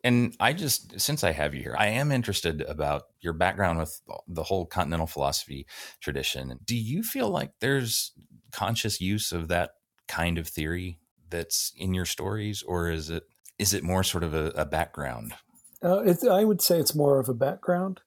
And 0.04 0.36
I 0.38 0.52
just, 0.52 1.00
since 1.00 1.24
I 1.24 1.32
have 1.32 1.52
you 1.52 1.62
here, 1.62 1.74
I 1.76 1.88
am 1.88 2.12
interested 2.12 2.60
about 2.62 3.02
your 3.20 3.32
background 3.32 3.80
with 3.80 4.00
the 4.28 4.44
whole 4.44 4.64
continental 4.64 5.08
philosophy 5.08 5.66
tradition. 6.00 6.60
Do 6.64 6.76
you 6.76 7.02
feel 7.02 7.28
like 7.28 7.50
there's 7.60 8.12
conscious 8.52 9.00
use 9.00 9.32
of 9.32 9.48
that 9.48 9.70
kind 10.06 10.38
of 10.38 10.46
theory 10.46 11.00
that's 11.30 11.72
in 11.76 11.94
your 11.94 12.06
stories, 12.06 12.62
or 12.62 12.90
is 12.90 13.10
it 13.10 13.24
is 13.58 13.72
it 13.74 13.82
more 13.82 14.02
sort 14.02 14.22
of 14.22 14.34
a, 14.34 14.46
a 14.54 14.64
background? 14.64 15.34
Uh, 15.82 16.02
it, 16.02 16.18
I 16.28 16.44
would 16.44 16.60
say 16.60 16.78
it's 16.78 16.94
more 16.94 17.18
of 17.18 17.28
a 17.28 17.34
background. 17.34 18.00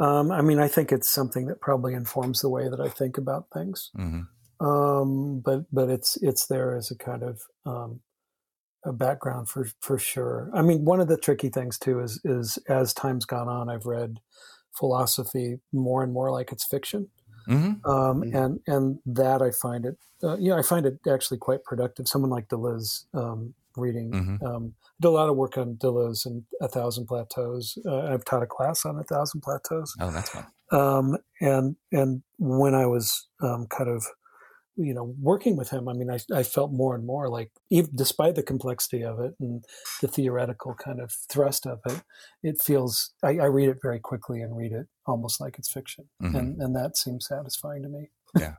Um, 0.00 0.30
I 0.30 0.42
mean, 0.42 0.58
I 0.58 0.68
think 0.68 0.92
it's 0.92 1.08
something 1.08 1.46
that 1.46 1.60
probably 1.60 1.94
informs 1.94 2.40
the 2.40 2.48
way 2.48 2.68
that 2.68 2.80
I 2.80 2.88
think 2.88 3.18
about 3.18 3.46
things. 3.52 3.90
hmm 3.94 4.22
Um, 4.60 5.40
but 5.40 5.66
but 5.72 5.88
it's 5.88 6.16
it's 6.22 6.46
there 6.46 6.76
as 6.76 6.90
a 6.90 6.96
kind 6.96 7.22
of 7.22 7.42
um, 7.66 8.00
a 8.84 8.92
background 8.92 9.48
for 9.48 9.68
for 9.80 9.98
sure. 9.98 10.50
I 10.54 10.62
mean, 10.62 10.84
one 10.84 11.00
of 11.00 11.08
the 11.08 11.16
tricky 11.16 11.48
things 11.48 11.78
too 11.78 12.00
is 12.00 12.20
is 12.24 12.58
as 12.68 12.94
time's 12.94 13.24
gone 13.24 13.48
on, 13.48 13.68
I've 13.68 13.86
read 13.86 14.20
philosophy 14.76 15.58
more 15.72 16.02
and 16.04 16.12
more 16.12 16.30
like 16.30 16.52
it's 16.52 16.64
fiction. 16.64 17.08
Hmm 17.48 17.80
um, 17.84 18.24
Mhm. 18.24 18.32
and 18.32 18.60
and 18.66 18.98
that 19.06 19.42
I 19.42 19.50
find 19.50 19.84
it, 19.86 19.98
uh, 20.22 20.36
you 20.38 20.50
know, 20.50 20.58
I 20.58 20.62
find 20.62 20.86
it 20.86 20.98
actually 21.08 21.38
quite 21.38 21.64
productive. 21.64 22.08
Someone 22.08 22.30
like 22.30 22.48
Deleuze 22.48 23.06
um, 23.14 23.54
reading, 23.76 24.10
Mhm. 24.12 24.42
um, 24.44 24.74
I 24.82 25.02
did 25.02 25.08
a 25.08 25.10
lot 25.12 25.28
of 25.30 25.36
work 25.36 25.56
on 25.58 25.76
Deleuze 25.76 26.26
and 26.26 26.44
A 26.60 26.68
Thousand 26.68 27.06
Plateaus. 27.06 27.78
Uh, 27.86 28.02
I've 28.12 28.24
taught 28.24 28.42
a 28.42 28.46
class 28.46 28.84
on 28.84 28.98
A 28.98 29.04
Thousand 29.04 29.42
Plateaus, 29.42 29.96
Oh, 30.00 30.10
that's 30.10 30.30
fun. 30.30 30.46
um, 30.72 31.16
and 31.40 31.76
and 31.92 32.22
when 32.38 32.74
I 32.74 32.86
was 32.86 33.28
um, 33.42 33.66
kind 33.68 33.90
of, 33.90 34.04
you 34.78 34.94
know, 34.94 35.14
working 35.20 35.56
with 35.56 35.70
him, 35.70 35.88
I 35.88 35.92
mean, 35.92 36.10
I, 36.10 36.18
I 36.32 36.42
felt 36.42 36.72
more 36.72 36.94
and 36.94 37.04
more 37.04 37.28
like, 37.28 37.50
even 37.70 37.90
despite 37.94 38.36
the 38.36 38.42
complexity 38.42 39.02
of 39.04 39.18
it 39.20 39.34
and 39.40 39.64
the 40.00 40.08
theoretical 40.08 40.74
kind 40.74 41.00
of 41.00 41.12
thrust 41.28 41.66
of 41.66 41.80
it, 41.86 42.02
it 42.42 42.60
feels 42.62 43.10
I, 43.22 43.38
I 43.38 43.46
read 43.46 43.68
it 43.68 43.78
very 43.82 43.98
quickly 43.98 44.40
and 44.40 44.56
read 44.56 44.72
it 44.72 44.86
almost 45.06 45.40
like 45.40 45.58
it's 45.58 45.70
fiction, 45.70 46.08
Mhm. 46.22 46.38
and 46.38 46.62
and 46.62 46.76
that 46.76 46.96
seems 46.96 47.26
satisfying 47.26 47.82
to 47.82 47.88
me. 47.88 48.08
Yeah. 48.38 48.54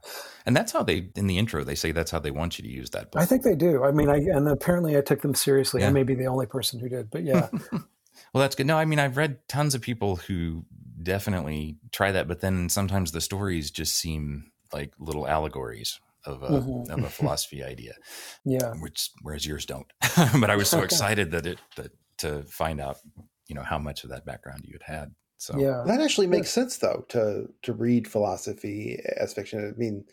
And 0.45 0.55
that's 0.55 0.71
how 0.71 0.81
they, 0.83 1.09
in 1.15 1.27
the 1.27 1.37
intro, 1.37 1.63
they 1.63 1.75
say 1.75 1.91
that's 1.91 2.09
how 2.11 2.17
they 2.19 2.31
want 2.31 2.57
you 2.57 2.63
to 2.63 2.69
use 2.69 2.89
that 2.89 3.11
book. 3.11 3.21
I 3.21 3.25
think 3.25 3.43
they 3.43 3.55
do. 3.55 3.83
I 3.83 3.91
mean, 3.91 4.09
I 4.09 4.17
and 4.17 4.47
apparently 4.47 4.97
I 4.97 5.01
took 5.01 5.21
them 5.21 5.35
seriously. 5.35 5.83
I 5.83 5.91
may 5.91 6.03
be 6.03 6.15
the 6.15 6.25
only 6.25 6.47
person 6.47 6.79
who 6.79 6.89
did, 6.89 7.09
but 7.09 7.23
yeah, 7.23 7.49
Well, 8.33 8.41
that's 8.41 8.55
good. 8.55 8.67
No, 8.67 8.77
I 8.77 8.85
mean, 8.85 8.99
I've 8.99 9.17
read 9.17 9.47
tons 9.47 9.73
of 9.75 9.81
people 9.81 10.17
who 10.17 10.65
definitely 11.01 11.77
try 11.91 12.11
that. 12.11 12.27
But 12.27 12.41
then 12.41 12.69
sometimes 12.69 13.11
the 13.11 13.21
stories 13.21 13.71
just 13.71 13.95
seem 13.95 14.51
like 14.73 14.93
little 14.99 15.27
allegories 15.27 15.99
of 16.25 16.43
a 16.43 16.49
mm-hmm. 16.49 16.91
of 16.91 17.03
a 17.03 17.09
philosophy 17.09 17.63
idea. 17.63 17.93
Yeah, 18.45 18.73
which 18.79 19.09
whereas 19.21 19.45
yours 19.45 19.65
don't. 19.65 19.91
but 20.39 20.49
I 20.49 20.55
was 20.55 20.69
so 20.69 20.81
excited 20.83 21.31
that 21.31 21.45
it 21.45 21.59
that 21.75 21.91
to 22.17 22.43
find 22.43 22.81
out, 22.81 22.97
you 23.47 23.55
know, 23.55 23.63
how 23.63 23.77
much 23.77 24.03
of 24.03 24.09
that 24.09 24.25
background 24.25 24.65
you 24.65 24.73
had 24.73 24.93
had. 24.93 25.15
So 25.37 25.57
yeah, 25.57 25.83
that 25.85 26.01
actually 26.01 26.27
makes 26.27 26.49
sense 26.49 26.77
though 26.77 27.05
to 27.09 27.47
to 27.63 27.73
read 27.73 28.07
philosophy 28.07 28.99
as 29.17 29.33
fiction. 29.33 29.73
I 29.73 29.77
mean, 29.77 30.05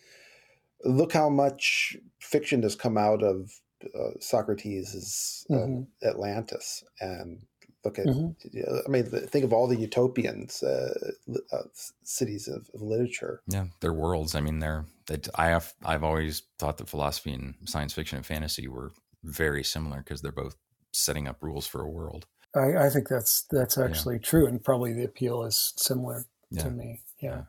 look 0.85 1.13
how 1.13 1.29
much 1.29 1.97
fiction 2.21 2.63
has 2.63 2.77
come 2.77 2.97
out 2.97 3.23
of 3.23 3.51
uh, 3.85 4.11
Socrates' 4.21 5.45
uh, 5.51 5.55
mm-hmm. 5.55 6.09
Atlantis, 6.09 6.85
and 7.01 7.43
look 7.87 7.99
at 7.99 8.07
mm-hmm. 8.07 8.59
I 8.87 8.91
mean, 8.91 9.05
think 9.05 9.45
of 9.45 9.53
all 9.53 9.69
the 9.69 9.77
utopians, 9.77 10.63
uh, 10.63 11.13
uh, 11.53 11.63
cities 12.03 12.49
of, 12.49 12.69
of, 12.75 12.83
literature. 12.83 13.43
Yeah, 13.47 13.67
they're 13.81 13.93
worlds. 13.93 14.35
I 14.35 14.41
mean, 14.41 14.59
they're 14.59 14.85
that 15.07 15.29
I 15.37 15.47
have 15.47 15.73
I've 15.85 16.03
always 16.03 16.43
thought 16.59 16.79
that 16.79 16.89
philosophy 16.89 17.33
and 17.33 17.55
science 17.65 17.93
fiction 17.93 18.17
and 18.17 18.27
fantasy 18.27 18.67
were 18.67 18.93
very 19.23 19.63
similar 19.63 19.99
because 19.99 20.21
they're 20.21 20.33
both 20.33 20.57
setting 20.93 21.29
up 21.29 21.43
rules 21.43 21.67
for 21.67 21.81
a 21.81 21.89
world. 21.89 22.27
I, 22.55 22.87
I 22.87 22.91
think 22.91 23.09
that's 23.09 23.47
that's 23.51 23.79
actually 23.79 24.17
yeah. 24.17 24.23
true, 24.23 24.47
and 24.47 24.63
probably 24.63 24.93
the 24.93 25.05
appeal 25.05 25.45
is 25.45 25.73
similar 25.77 26.27
yeah. 26.51 26.63
to 26.63 26.71
me. 26.71 27.03
Yeah. 27.21 27.31
yeah. 27.31 27.43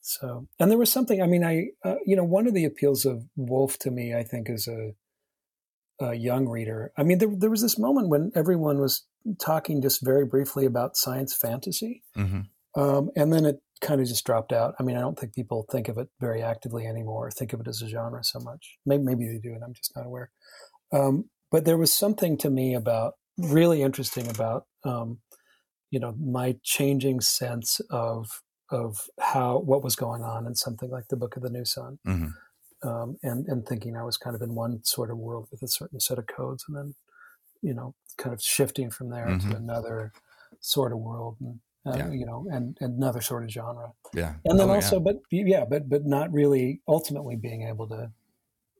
So, 0.00 0.48
and 0.58 0.70
there 0.70 0.78
was 0.78 0.92
something. 0.92 1.22
I 1.22 1.26
mean, 1.26 1.44
I 1.44 1.68
uh, 1.84 1.96
you 2.04 2.16
know, 2.16 2.24
one 2.24 2.46
of 2.46 2.54
the 2.54 2.64
appeals 2.64 3.06
of 3.06 3.24
Wolfe 3.36 3.78
to 3.80 3.90
me, 3.90 4.14
I 4.14 4.22
think, 4.22 4.50
as 4.50 4.68
a, 4.68 4.94
a 6.00 6.14
young 6.14 6.48
reader. 6.48 6.92
I 6.98 7.04
mean, 7.04 7.18
there 7.18 7.30
there 7.34 7.50
was 7.50 7.62
this 7.62 7.78
moment 7.78 8.08
when 8.08 8.32
everyone 8.34 8.78
was 8.78 9.04
talking 9.40 9.82
just 9.82 10.04
very 10.04 10.24
briefly 10.24 10.66
about 10.66 10.96
science 10.96 11.34
fantasy, 11.34 12.02
mm-hmm. 12.16 12.80
um, 12.80 13.10
and 13.16 13.32
then 13.32 13.44
it 13.44 13.60
kind 13.80 14.00
of 14.00 14.06
just 14.06 14.24
dropped 14.24 14.52
out. 14.52 14.74
I 14.78 14.82
mean, 14.82 14.96
I 14.96 15.00
don't 15.00 15.18
think 15.18 15.34
people 15.34 15.66
think 15.70 15.88
of 15.88 15.98
it 15.98 16.08
very 16.20 16.42
actively 16.42 16.86
anymore, 16.86 17.30
think 17.30 17.52
of 17.52 17.60
it 17.60 17.68
as 17.68 17.82
a 17.82 17.88
genre 17.88 18.22
so 18.24 18.40
much. 18.40 18.78
Maybe, 18.86 19.02
maybe 19.02 19.26
they 19.26 19.38
do, 19.38 19.54
and 19.54 19.62
I'm 19.62 19.74
just 19.74 19.94
not 19.96 20.06
aware. 20.06 20.30
Um, 20.92 21.30
but 21.50 21.64
there 21.64 21.78
was 21.78 21.92
something 21.92 22.36
to 22.38 22.50
me 22.50 22.74
about 22.74 23.14
really 23.38 23.82
interesting 23.82 24.28
about 24.28 24.66
um, 24.84 25.18
you 25.90 26.00
know 26.00 26.14
my 26.18 26.56
changing 26.62 27.20
sense 27.20 27.80
of 27.90 28.42
of 28.70 29.08
how 29.20 29.58
what 29.58 29.84
was 29.84 29.94
going 29.94 30.22
on 30.22 30.46
in 30.46 30.54
something 30.54 30.90
like 30.90 31.08
the 31.08 31.16
Book 31.16 31.36
of 31.36 31.42
the 31.42 31.50
New 31.50 31.64
Sun, 31.64 31.98
mm-hmm. 32.06 32.88
um, 32.88 33.18
and 33.22 33.46
and 33.46 33.66
thinking 33.66 33.96
I 33.96 34.04
was 34.04 34.16
kind 34.16 34.34
of 34.34 34.42
in 34.42 34.54
one 34.54 34.82
sort 34.84 35.10
of 35.10 35.18
world 35.18 35.48
with 35.50 35.62
a 35.62 35.68
certain 35.68 36.00
set 36.00 36.18
of 36.18 36.26
codes, 36.26 36.64
and 36.66 36.76
then 36.76 36.94
you 37.62 37.74
know 37.74 37.94
kind 38.18 38.34
of 38.34 38.42
shifting 38.42 38.90
from 38.90 39.08
there 39.10 39.26
mm-hmm. 39.26 39.50
to 39.50 39.56
another 39.56 40.12
sort 40.60 40.92
of 40.92 40.98
world, 40.98 41.36
and 41.40 41.58
uh, 41.86 41.96
yeah. 41.96 42.10
you 42.10 42.26
know, 42.26 42.46
and, 42.50 42.76
and, 42.80 42.96
another 42.96 43.20
sort 43.20 43.44
of 43.44 43.50
genre. 43.50 43.92
Yeah, 44.14 44.34
and 44.44 44.58
then 44.58 44.68
oh, 44.68 44.74
also, 44.74 44.96
yeah. 44.96 45.02
but 45.02 45.16
yeah, 45.30 45.64
but 45.68 45.88
but 45.88 46.04
not 46.04 46.32
really 46.32 46.80
ultimately 46.86 47.36
being 47.36 47.62
able 47.68 47.88
to 47.88 48.10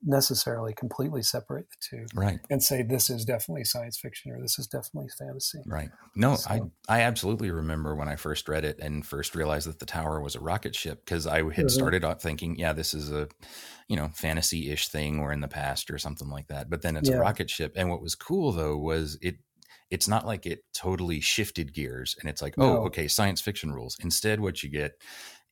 necessarily 0.05 0.73
completely 0.73 1.21
separate 1.21 1.65
the 1.69 1.77
two 1.97 2.05
right 2.13 2.39
and 2.49 2.61
say 2.61 2.83
this 2.83 3.09
is 3.09 3.23
definitely 3.23 3.63
science 3.63 3.97
fiction 3.97 4.31
or 4.31 4.41
this 4.41 4.59
is 4.59 4.67
definitely 4.67 5.09
fantasy 5.17 5.59
right 5.65 5.89
no 6.15 6.35
so. 6.35 6.49
i 6.49 6.61
i 6.89 7.01
absolutely 7.01 7.49
remember 7.51 7.95
when 7.95 8.09
i 8.09 8.15
first 8.15 8.47
read 8.49 8.65
it 8.65 8.77
and 8.79 9.05
first 9.05 9.35
realized 9.35 9.67
that 9.67 9.79
the 9.79 9.85
tower 9.85 10.21
was 10.21 10.35
a 10.35 10.39
rocket 10.39 10.75
ship 10.75 11.03
because 11.05 11.25
i 11.25 11.37
had 11.37 11.45
mm-hmm. 11.45 11.67
started 11.69 12.03
out 12.03 12.21
thinking 12.21 12.57
yeah 12.57 12.73
this 12.73 12.93
is 12.93 13.11
a 13.11 13.27
you 13.87 13.95
know 13.95 14.09
fantasy-ish 14.13 14.89
thing 14.89 15.19
or 15.19 15.31
in 15.31 15.41
the 15.41 15.47
past 15.47 15.89
or 15.89 15.97
something 15.97 16.29
like 16.29 16.47
that 16.47 16.69
but 16.69 16.81
then 16.81 16.97
it's 16.97 17.09
yeah. 17.09 17.15
a 17.15 17.19
rocket 17.19 17.49
ship 17.49 17.73
and 17.75 17.89
what 17.89 18.01
was 18.01 18.15
cool 18.15 18.51
though 18.51 18.77
was 18.77 19.17
it 19.21 19.37
it's 19.89 20.07
not 20.07 20.25
like 20.25 20.45
it 20.45 20.63
totally 20.73 21.19
shifted 21.19 21.73
gears 21.73 22.15
and 22.19 22.29
it's 22.29 22.41
like 22.41 22.55
oh, 22.57 22.61
no. 22.61 22.79
oh 22.79 22.85
okay 22.85 23.07
science 23.07 23.39
fiction 23.39 23.71
rules 23.71 23.97
instead 24.01 24.39
what 24.39 24.63
you 24.63 24.69
get 24.69 24.93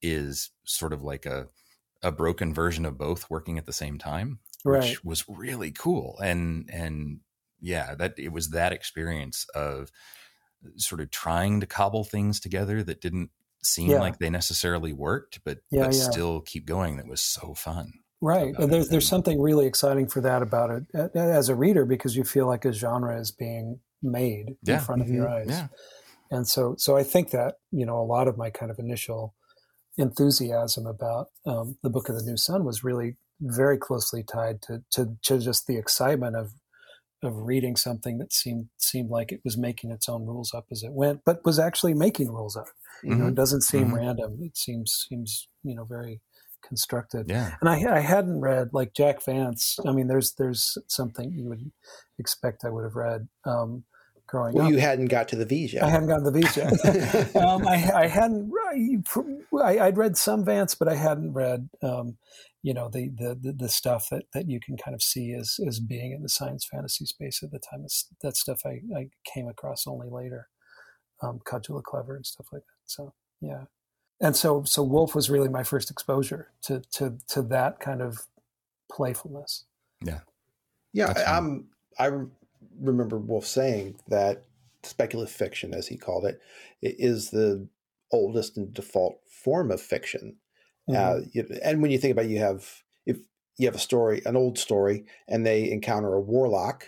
is 0.02 0.50
sort 0.66 0.94
of 0.94 1.04
like 1.04 1.26
a 1.26 1.48
a 2.04 2.12
broken 2.12 2.54
version 2.54 2.86
of 2.86 2.98
both 2.98 3.30
working 3.30 3.58
at 3.58 3.66
the 3.66 3.74
same 3.74 3.98
time, 3.98 4.40
which 4.64 5.04
was 5.04 5.26
really 5.28 5.72
cool. 5.72 6.18
And 6.24 6.70
and 6.72 7.20
yeah, 7.60 7.96
that 7.96 8.16
it 8.18 8.32
was 8.32 8.50
that 8.50 8.74
experience 8.74 9.46
of 9.54 9.92
sort 10.78 11.02
of 11.02 11.12
trying 11.12 11.60
to 11.60 11.66
cobble 11.66 12.04
things 12.04 12.40
together 12.40 12.84
that 12.84 13.02
didn't 13.02 13.30
seem 13.64 13.92
yeah. 13.92 14.00
like 14.00 14.18
they 14.18 14.30
necessarily 14.30 14.94
worked, 14.94 15.40
but 15.44 15.60
yeah, 15.70 15.86
but 15.86 15.96
yeah. 15.96 16.02
still 16.02 16.42
keep 16.42 16.66
going. 16.66 16.98
That 16.98 17.08
was 17.08 17.22
so 17.22 17.54
fun. 17.54 17.94
Right. 18.22 18.54
And 18.58 18.72
there's 18.72 18.90
there's 18.90 19.08
something 19.08 19.42
really 19.42 19.66
exciting 19.66 20.08
for 20.08 20.22
that 20.22 20.42
about 20.42 20.70
it 20.94 21.16
as 21.16 21.50
a 21.50 21.56
reader 21.56 21.86
because 21.86 22.16
you 22.16 22.24
feel 22.24 22.48
like 22.48 22.66
a 22.66 22.72
genre 22.72 23.20
is 23.20 23.32
being 23.32 23.80
made 24.02 24.56
in 24.66 24.80
front 24.80 25.02
of 25.02 25.08
mm-hmm. 25.08 25.16
your 25.16 25.30
eyes. 25.30 25.64
And 26.30 26.48
so 26.48 26.76
so 26.78 26.96
I 26.96 27.04
think 27.04 27.32
that, 27.32 27.56
you 27.72 27.86
know, 27.86 28.00
a 28.00 28.06
lot 28.06 28.28
of 28.28 28.38
my 28.38 28.52
kind 28.52 28.72
of 28.72 28.78
initial 28.78 29.34
enthusiasm 29.98 30.86
about 30.86 31.28
um, 31.46 31.78
the 31.84 31.90
Book 31.90 32.10
of 32.10 32.16
the 32.16 32.24
New 32.24 32.38
Sun 32.38 32.64
was 32.64 32.84
really 32.84 33.18
very 33.40 33.78
closely 33.78 34.24
tied 34.24 34.62
to, 34.64 34.84
to, 34.92 35.18
to 35.24 35.40
just 35.40 35.68
the 35.68 35.78
excitement 35.78 36.36
of 36.36 36.54
of 37.24 37.36
reading 37.38 37.76
something 37.76 38.18
that 38.18 38.34
seemed 38.34 38.70
seemed 38.78 39.10
like 39.10 39.32
it 39.32 39.42
was 39.44 39.58
making 39.58 39.92
its 39.92 40.10
own 40.10 40.26
rules 40.26 40.54
up 40.54 40.66
as 40.72 40.84
it 40.84 40.92
went, 40.92 41.22
but 41.26 41.46
was 41.46 41.60
actually 41.60 41.94
making 41.94 42.32
rules 42.32 42.58
up. 42.58 42.68
You 43.04 43.12
mm-hmm. 43.12 43.20
know, 43.20 43.26
it 43.26 43.28
mm-hmm. 43.30 43.36
doesn't 43.36 43.62
seem 43.62 43.86
mm-hmm. 43.86 43.96
random. 43.96 44.40
It 44.42 44.58
seems 44.58 45.06
seems 45.08 45.48
you 45.64 45.76
know 45.76 45.84
very 45.84 46.22
constructed. 46.68 47.28
Yeah. 47.30 47.56
And 47.62 47.70
I 47.70 47.98
I 47.98 48.00
hadn't 48.00 48.42
read 48.42 48.70
like 48.74 48.94
Jack 48.94 49.24
Vance. 49.24 49.80
I 49.86 49.92
mean, 49.92 50.08
there's 50.08 50.34
there's 50.34 50.78
something 50.88 51.32
you 51.32 51.46
would 51.46 51.72
expect 52.18 52.66
I 52.66 52.70
would 52.70 52.84
have 52.84 52.96
read. 52.96 53.28
Um, 53.46 53.84
growing 54.32 54.56
well, 54.56 54.66
up. 54.66 54.72
You 54.72 54.80
hadn't 54.80 55.08
got 55.08 55.28
to 55.30 55.36
the 55.36 55.46
V's 55.46 55.74
yet. 55.74 55.84
I 55.84 55.90
hadn't 55.90 56.08
gotten 56.08 56.24
the 56.24 56.32
V's 56.32 56.58
yet. 56.58 57.36
um, 57.36 57.68
I, 57.68 57.92
I, 57.94 58.08
hadn't. 58.08 58.52
I, 59.54 59.86
would 59.86 59.98
read 59.98 60.18
some 60.18 60.46
Vance, 60.46 60.74
but 60.74 60.88
I 60.88 60.96
hadn't 60.96 61.34
read, 61.34 61.70
um, 61.84 62.18
you 62.64 62.74
know, 62.74 62.90
the, 62.90 63.10
the 63.10 63.54
the 63.58 63.70
stuff 63.70 64.08
that 64.10 64.24
that 64.34 64.48
you 64.48 64.60
can 64.60 64.78
kind 64.78 64.96
of 64.96 65.04
see 65.04 65.34
as 65.34 65.60
as 65.68 65.80
being 65.80 66.14
in 66.14 66.24
the 66.24 66.30
science 66.30 66.66
fantasy 66.66 67.06
space 67.06 67.44
at 67.44 67.52
the 67.52 67.60
time. 67.60 67.82
It's, 67.84 68.08
that 68.22 68.38
stuff 68.38 68.62
I, 68.66 68.82
I 68.96 69.10
came 69.26 69.48
across 69.48 69.86
only 69.86 70.10
later, 70.10 70.48
um, 71.22 71.40
Cugel 71.46 71.84
Clever 71.84 72.16
and 72.16 72.26
stuff 72.26 72.48
like 72.54 72.62
that. 72.62 72.86
So 72.86 73.14
yeah, 73.42 73.66
and 74.22 74.36
so 74.36 74.64
so 74.64 74.84
Wolfe 74.84 75.16
was 75.16 75.30
really 75.30 75.50
my 75.50 75.64
first 75.64 75.92
exposure 75.92 76.52
to 76.64 76.82
to 76.94 77.18
to 77.30 77.42
that 77.44 77.80
kind 77.80 78.02
of 78.02 78.22
playfulness. 78.92 79.66
Yeah, 80.06 80.20
yeah. 80.94 81.14
I'm 81.28 81.66
I 82.00 82.12
remember 82.82 83.18
Wolfe 83.18 83.46
saying 83.46 83.96
that 84.08 84.44
speculative 84.84 85.34
fiction, 85.34 85.74
as 85.74 85.88
he 85.88 85.98
called 85.98 86.26
it, 86.26 86.42
is 86.82 87.30
the 87.30 87.68
oldest 88.12 88.58
and 88.58 88.74
default 88.74 89.20
form 89.30 89.72
of 89.72 89.82
fiction. 89.82 90.38
Mm-hmm. 90.90 91.40
Uh, 91.40 91.60
and 91.64 91.82
when 91.82 91.92
you 91.92 91.98
think 91.98 92.12
about, 92.14 92.26
it, 92.26 92.32
you 92.32 92.40
have 92.40 92.84
if 93.06 93.18
you 93.58 93.68
have 93.68 93.76
a 93.76 93.80
story, 93.80 94.22
an 94.26 94.36
old 94.36 94.58
story, 94.58 95.06
and 95.28 95.46
they 95.46 95.70
encounter 95.70 96.14
a 96.14 96.22
warlock. 96.22 96.88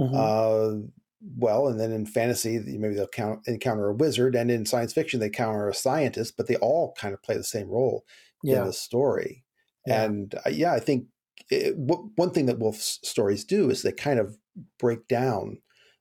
Mm-hmm. 0.00 0.14
Uh, 0.14 0.88
well, 1.36 1.66
and 1.66 1.80
then 1.80 1.90
in 1.90 2.06
fantasy, 2.06 2.58
maybe 2.58 2.94
they'll 2.94 3.08
count, 3.08 3.40
encounter 3.46 3.88
a 3.88 3.94
wizard, 3.94 4.34
and 4.36 4.50
in 4.50 4.66
science 4.66 4.92
fiction, 4.92 5.18
they 5.18 5.26
encounter 5.26 5.68
a 5.68 5.74
scientist, 5.74 6.36
but 6.36 6.46
they 6.46 6.56
all 6.56 6.94
kind 6.96 7.12
of 7.12 7.22
play 7.22 7.36
the 7.36 7.44
same 7.44 7.68
role 7.68 8.04
yeah. 8.42 8.60
in 8.60 8.66
the 8.66 8.72
story. 8.72 9.44
Yeah. 9.86 10.04
And 10.04 10.34
uh, 10.34 10.50
yeah, 10.50 10.72
I 10.72 10.80
think 10.80 11.06
it, 11.50 11.74
w- 11.86 12.10
one 12.16 12.30
thing 12.30 12.46
that 12.46 12.58
Wolfe's 12.58 13.00
stories 13.02 13.44
do 13.44 13.70
is 13.70 13.82
they 13.82 13.92
kind 13.92 14.20
of 14.20 14.38
break 14.78 15.08
down 15.08 15.58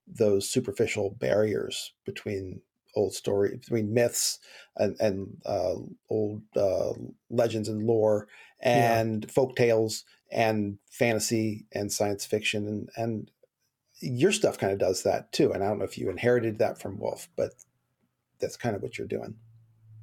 those 0.07 0.49
superficial 0.49 1.15
barriers 1.19 1.93
between 2.05 2.61
old 2.95 3.13
story 3.13 3.55
between 3.57 3.93
myths 3.93 4.39
and, 4.75 4.95
and 4.99 5.37
uh, 5.45 5.75
old 6.09 6.41
uh, 6.55 6.93
legends 7.29 7.69
and 7.69 7.85
lore 7.85 8.27
and 8.59 9.23
yeah. 9.23 9.31
folk 9.31 9.55
tales 9.55 10.03
and 10.31 10.77
fantasy 10.89 11.65
and 11.71 11.91
science 11.91 12.25
fiction 12.25 12.67
and 12.67 12.89
and 12.97 13.31
your 13.99 14.31
stuff 14.31 14.57
kind 14.57 14.73
of 14.73 14.79
does 14.79 15.03
that 15.03 15.31
too 15.31 15.51
and 15.51 15.63
i 15.63 15.67
don't 15.67 15.79
know 15.79 15.85
if 15.85 15.97
you 15.97 16.09
inherited 16.09 16.59
that 16.59 16.79
from 16.79 16.99
wolfe 16.99 17.29
but 17.35 17.51
that's 18.39 18.57
kind 18.57 18.75
of 18.75 18.81
what 18.81 18.97
you're 18.97 19.07
doing 19.07 19.35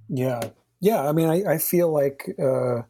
yeah 0.08 0.40
yeah 0.80 1.06
i 1.06 1.12
mean 1.12 1.28
i, 1.28 1.54
I 1.54 1.58
feel 1.58 1.92
like 1.92 2.28
uh, 2.38 2.82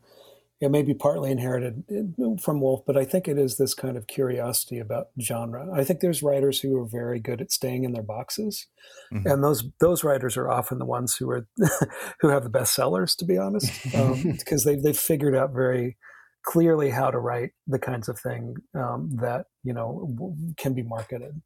it 0.65 0.71
may 0.71 0.83
be 0.83 0.95
partly 0.95 1.31
inherited 1.31 1.85
uh, 1.91 2.37
from 2.41 2.61
Wolfe, 2.61 2.85
but 2.87 2.97
I 2.97 3.05
think 3.05 3.29
it 3.29 3.39
is 3.39 3.57
this 3.57 3.75
kind 3.75 3.97
of 3.97 4.07
curiosity 4.07 4.79
about 4.79 5.09
genre. 5.21 5.69
I 5.73 5.85
think 5.85 6.01
there's 6.01 6.23
writers 6.23 6.61
who 6.61 6.79
are 6.81 6.87
very 6.87 7.21
good 7.21 7.41
at 7.41 7.53
staying 7.53 7.85
in 7.85 7.93
their 7.93 8.03
boxes, 8.03 8.67
mm-hmm. 9.13 9.27
and 9.27 9.45
those 9.45 9.65
those 9.81 10.03
writers 10.03 10.37
are 10.37 10.51
often 10.51 10.79
the 10.79 10.85
ones 10.85 11.17
who 11.17 11.31
are 11.31 11.47
who 12.21 12.29
have 12.29 12.43
the 12.43 12.51
best 12.51 12.75
sellers, 12.75 13.15
to 13.17 13.25
be 13.25 13.37
honest, 13.37 13.73
um, 13.95 14.23
because 14.39 14.65
they 14.65 14.77
they've 14.77 14.97
figured 14.97 15.37
out 15.37 15.53
very 15.53 15.97
clearly 16.45 16.91
how 16.91 17.11
to 17.11 17.19
write 17.19 17.51
the 17.67 17.79
kinds 17.79 18.09
of 18.09 18.19
thing 18.19 18.55
um, 18.75 19.11
that 19.21 19.47
you 19.63 19.73
know 19.73 20.35
can 20.57 20.75
be 20.75 20.83
marketed. 20.83 21.43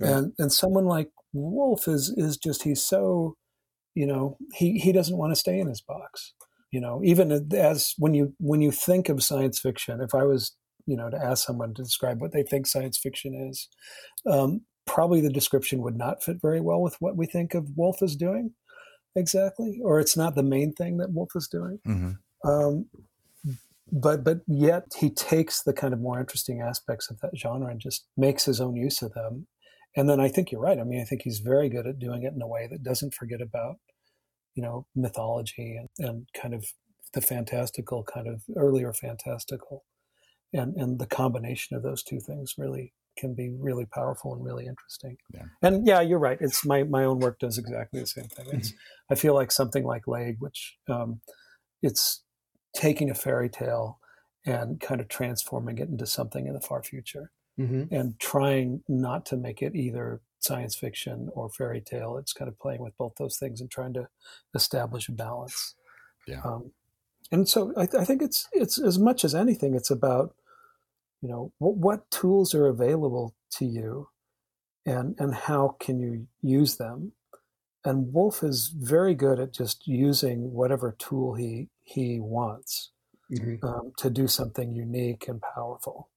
And 0.00 0.32
and 0.38 0.52
someone 0.52 0.86
like 0.86 1.10
Wolfe 1.32 1.88
is 1.88 2.12
is 2.16 2.36
just 2.36 2.64
he's 2.64 2.84
so 2.84 3.36
you 3.94 4.06
know 4.06 4.36
he 4.52 4.78
he 4.78 4.92
doesn't 4.92 5.16
want 5.16 5.32
to 5.32 5.36
stay 5.36 5.58
in 5.58 5.68
his 5.68 5.80
box 5.80 6.34
you 6.74 6.80
know 6.80 7.00
even 7.04 7.32
as 7.54 7.94
when 7.98 8.14
you 8.14 8.34
when 8.38 8.60
you 8.60 8.70
think 8.70 9.08
of 9.08 9.22
science 9.22 9.58
fiction 9.58 10.00
if 10.00 10.14
i 10.14 10.24
was 10.24 10.56
you 10.86 10.96
know 10.96 11.08
to 11.08 11.16
ask 11.16 11.46
someone 11.46 11.72
to 11.72 11.82
describe 11.82 12.20
what 12.20 12.32
they 12.32 12.42
think 12.42 12.66
science 12.66 12.98
fiction 12.98 13.34
is 13.50 13.68
um, 14.30 14.60
probably 14.86 15.20
the 15.20 15.30
description 15.30 15.82
would 15.82 15.96
not 15.96 16.22
fit 16.22 16.36
very 16.42 16.60
well 16.60 16.82
with 16.82 16.96
what 17.00 17.16
we 17.16 17.26
think 17.26 17.54
of 17.54 17.76
wolfe 17.76 18.02
as 18.02 18.16
doing 18.16 18.52
exactly, 19.16 19.80
or 19.82 20.00
it's 20.00 20.16
not 20.16 20.34
the 20.34 20.42
main 20.42 20.72
thing 20.72 20.98
that 20.98 21.12
Wolfe 21.12 21.36
is 21.36 21.48
doing. 21.48 21.78
Mm-hmm. 21.86 22.48
Um, 22.48 22.86
but 23.92 24.24
but 24.24 24.40
yet 24.46 24.84
he 24.98 25.10
takes 25.10 25.62
the 25.62 25.72
kind 25.72 25.92
of 25.92 26.00
more 26.00 26.18
interesting 26.18 26.60
aspects 26.60 27.10
of 27.10 27.20
that 27.20 27.36
genre 27.36 27.70
and 27.70 27.80
just 27.80 28.06
makes 28.16 28.44
his 28.44 28.60
own 28.60 28.76
use 28.76 29.02
of 29.02 29.12
them. 29.12 29.46
And 29.96 30.08
then 30.08 30.20
I 30.20 30.28
think 30.28 30.50
you're 30.50 30.60
right. 30.60 30.78
I 30.78 30.84
mean, 30.84 31.00
I 31.00 31.04
think 31.04 31.22
he's 31.22 31.38
very 31.38 31.68
good 31.68 31.86
at 31.86 31.98
doing 31.98 32.24
it 32.24 32.32
in 32.34 32.42
a 32.42 32.48
way 32.48 32.66
that 32.70 32.82
doesn't 32.82 33.14
forget 33.14 33.40
about, 33.40 33.76
you 34.54 34.62
know, 34.62 34.86
mythology 34.94 35.76
and, 35.76 35.88
and 35.98 36.28
kind 36.40 36.54
of 36.54 36.64
the 37.12 37.20
fantastical, 37.20 38.02
kind 38.02 38.28
of 38.28 38.42
earlier 38.56 38.92
fantastical, 38.92 39.84
and 40.52 40.74
and 40.76 40.98
the 40.98 41.06
combination 41.06 41.76
of 41.76 41.82
those 41.82 42.02
two 42.02 42.20
things 42.20 42.54
really 42.58 42.92
can 43.16 43.34
be 43.34 43.54
really 43.56 43.86
powerful 43.86 44.34
and 44.34 44.44
really 44.44 44.66
interesting. 44.66 45.16
Yeah. 45.32 45.44
And 45.62 45.86
yeah, 45.86 46.00
you're 46.00 46.18
right. 46.18 46.38
It's 46.40 46.64
my 46.64 46.82
my 46.82 47.04
own 47.04 47.20
work 47.20 47.38
does 47.38 47.58
exactly 47.58 48.00
the 48.00 48.06
same 48.06 48.26
thing. 48.26 48.46
It's 48.52 48.72
I 49.10 49.14
feel 49.14 49.34
like 49.34 49.52
something 49.52 49.84
like 49.84 50.08
Leg, 50.08 50.36
which 50.40 50.76
um, 50.88 51.20
it's 51.82 52.22
taking 52.74 53.10
a 53.10 53.14
fairy 53.14 53.48
tale 53.48 54.00
and 54.44 54.80
kind 54.80 55.00
of 55.00 55.08
transforming 55.08 55.78
it 55.78 55.88
into 55.88 56.06
something 56.06 56.46
in 56.46 56.54
the 56.54 56.60
far 56.60 56.82
future 56.82 57.30
Mm-hmm. 57.56 57.94
and 57.94 58.18
trying 58.18 58.82
not 58.88 59.26
to 59.26 59.36
make 59.36 59.62
it 59.62 59.76
either 59.76 60.20
science 60.44 60.74
fiction 60.74 61.28
or 61.32 61.48
fairy 61.50 61.80
tale. 61.80 62.16
It's 62.18 62.32
kind 62.32 62.48
of 62.48 62.58
playing 62.58 62.82
with 62.82 62.96
both 62.96 63.14
those 63.18 63.38
things 63.38 63.60
and 63.60 63.70
trying 63.70 63.94
to 63.94 64.08
establish 64.54 65.08
a 65.08 65.12
balance. 65.12 65.74
Yeah. 66.26 66.40
Um, 66.44 66.72
and 67.32 67.48
so 67.48 67.72
I, 67.76 67.88
I 67.98 68.04
think 68.04 68.22
it's 68.22 68.48
it's 68.52 68.78
as 68.80 68.98
much 68.98 69.24
as 69.24 69.34
anything, 69.34 69.74
it's 69.74 69.90
about 69.90 70.34
you 71.22 71.28
know 71.28 71.52
what, 71.58 71.76
what 71.76 72.10
tools 72.10 72.54
are 72.54 72.66
available 72.66 73.34
to 73.52 73.64
you, 73.64 74.08
and 74.86 75.14
and 75.18 75.34
how 75.34 75.76
can 75.80 75.98
you 75.98 76.26
use 76.42 76.76
them. 76.76 77.12
And 77.86 78.12
Wolfe 78.14 78.42
is 78.42 78.68
very 78.68 79.14
good 79.14 79.38
at 79.38 79.52
just 79.52 79.86
using 79.86 80.52
whatever 80.52 80.94
tool 80.98 81.34
he 81.34 81.68
he 81.82 82.18
wants 82.20 82.92
Mm-hmm. 83.32 83.66
um, 83.66 83.92
to 83.96 84.10
do 84.10 84.28
something 84.28 84.74
unique 84.74 85.28
and 85.28 85.40
powerful. 85.40 86.10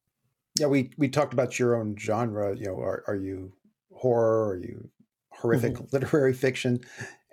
Yeah, 0.59 0.67
we 0.67 0.91
we 0.97 1.07
talked 1.07 1.33
about 1.33 1.57
your 1.57 1.75
own 1.75 1.95
genre. 1.97 2.55
You 2.55 2.65
know, 2.65 2.79
are 2.79 3.03
are 3.07 3.15
you 3.15 3.53
horror? 3.97 4.49
Are 4.51 4.57
you 4.57 4.89
horrific 5.31 5.73
Mm-hmm. 5.73 5.85
literary 5.91 6.33
fiction? 6.33 6.79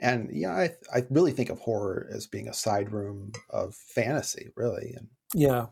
And 0.00 0.28
yeah, 0.32 0.52
I 0.52 0.70
I 0.94 1.06
really 1.10 1.32
think 1.32 1.50
of 1.50 1.60
horror 1.60 2.08
as 2.12 2.26
being 2.26 2.48
a 2.48 2.52
side 2.54 2.92
room 2.92 3.32
of 3.50 3.74
fantasy, 3.74 4.50
really, 4.56 4.92
and 4.96 5.08
Yeah, 5.34 5.66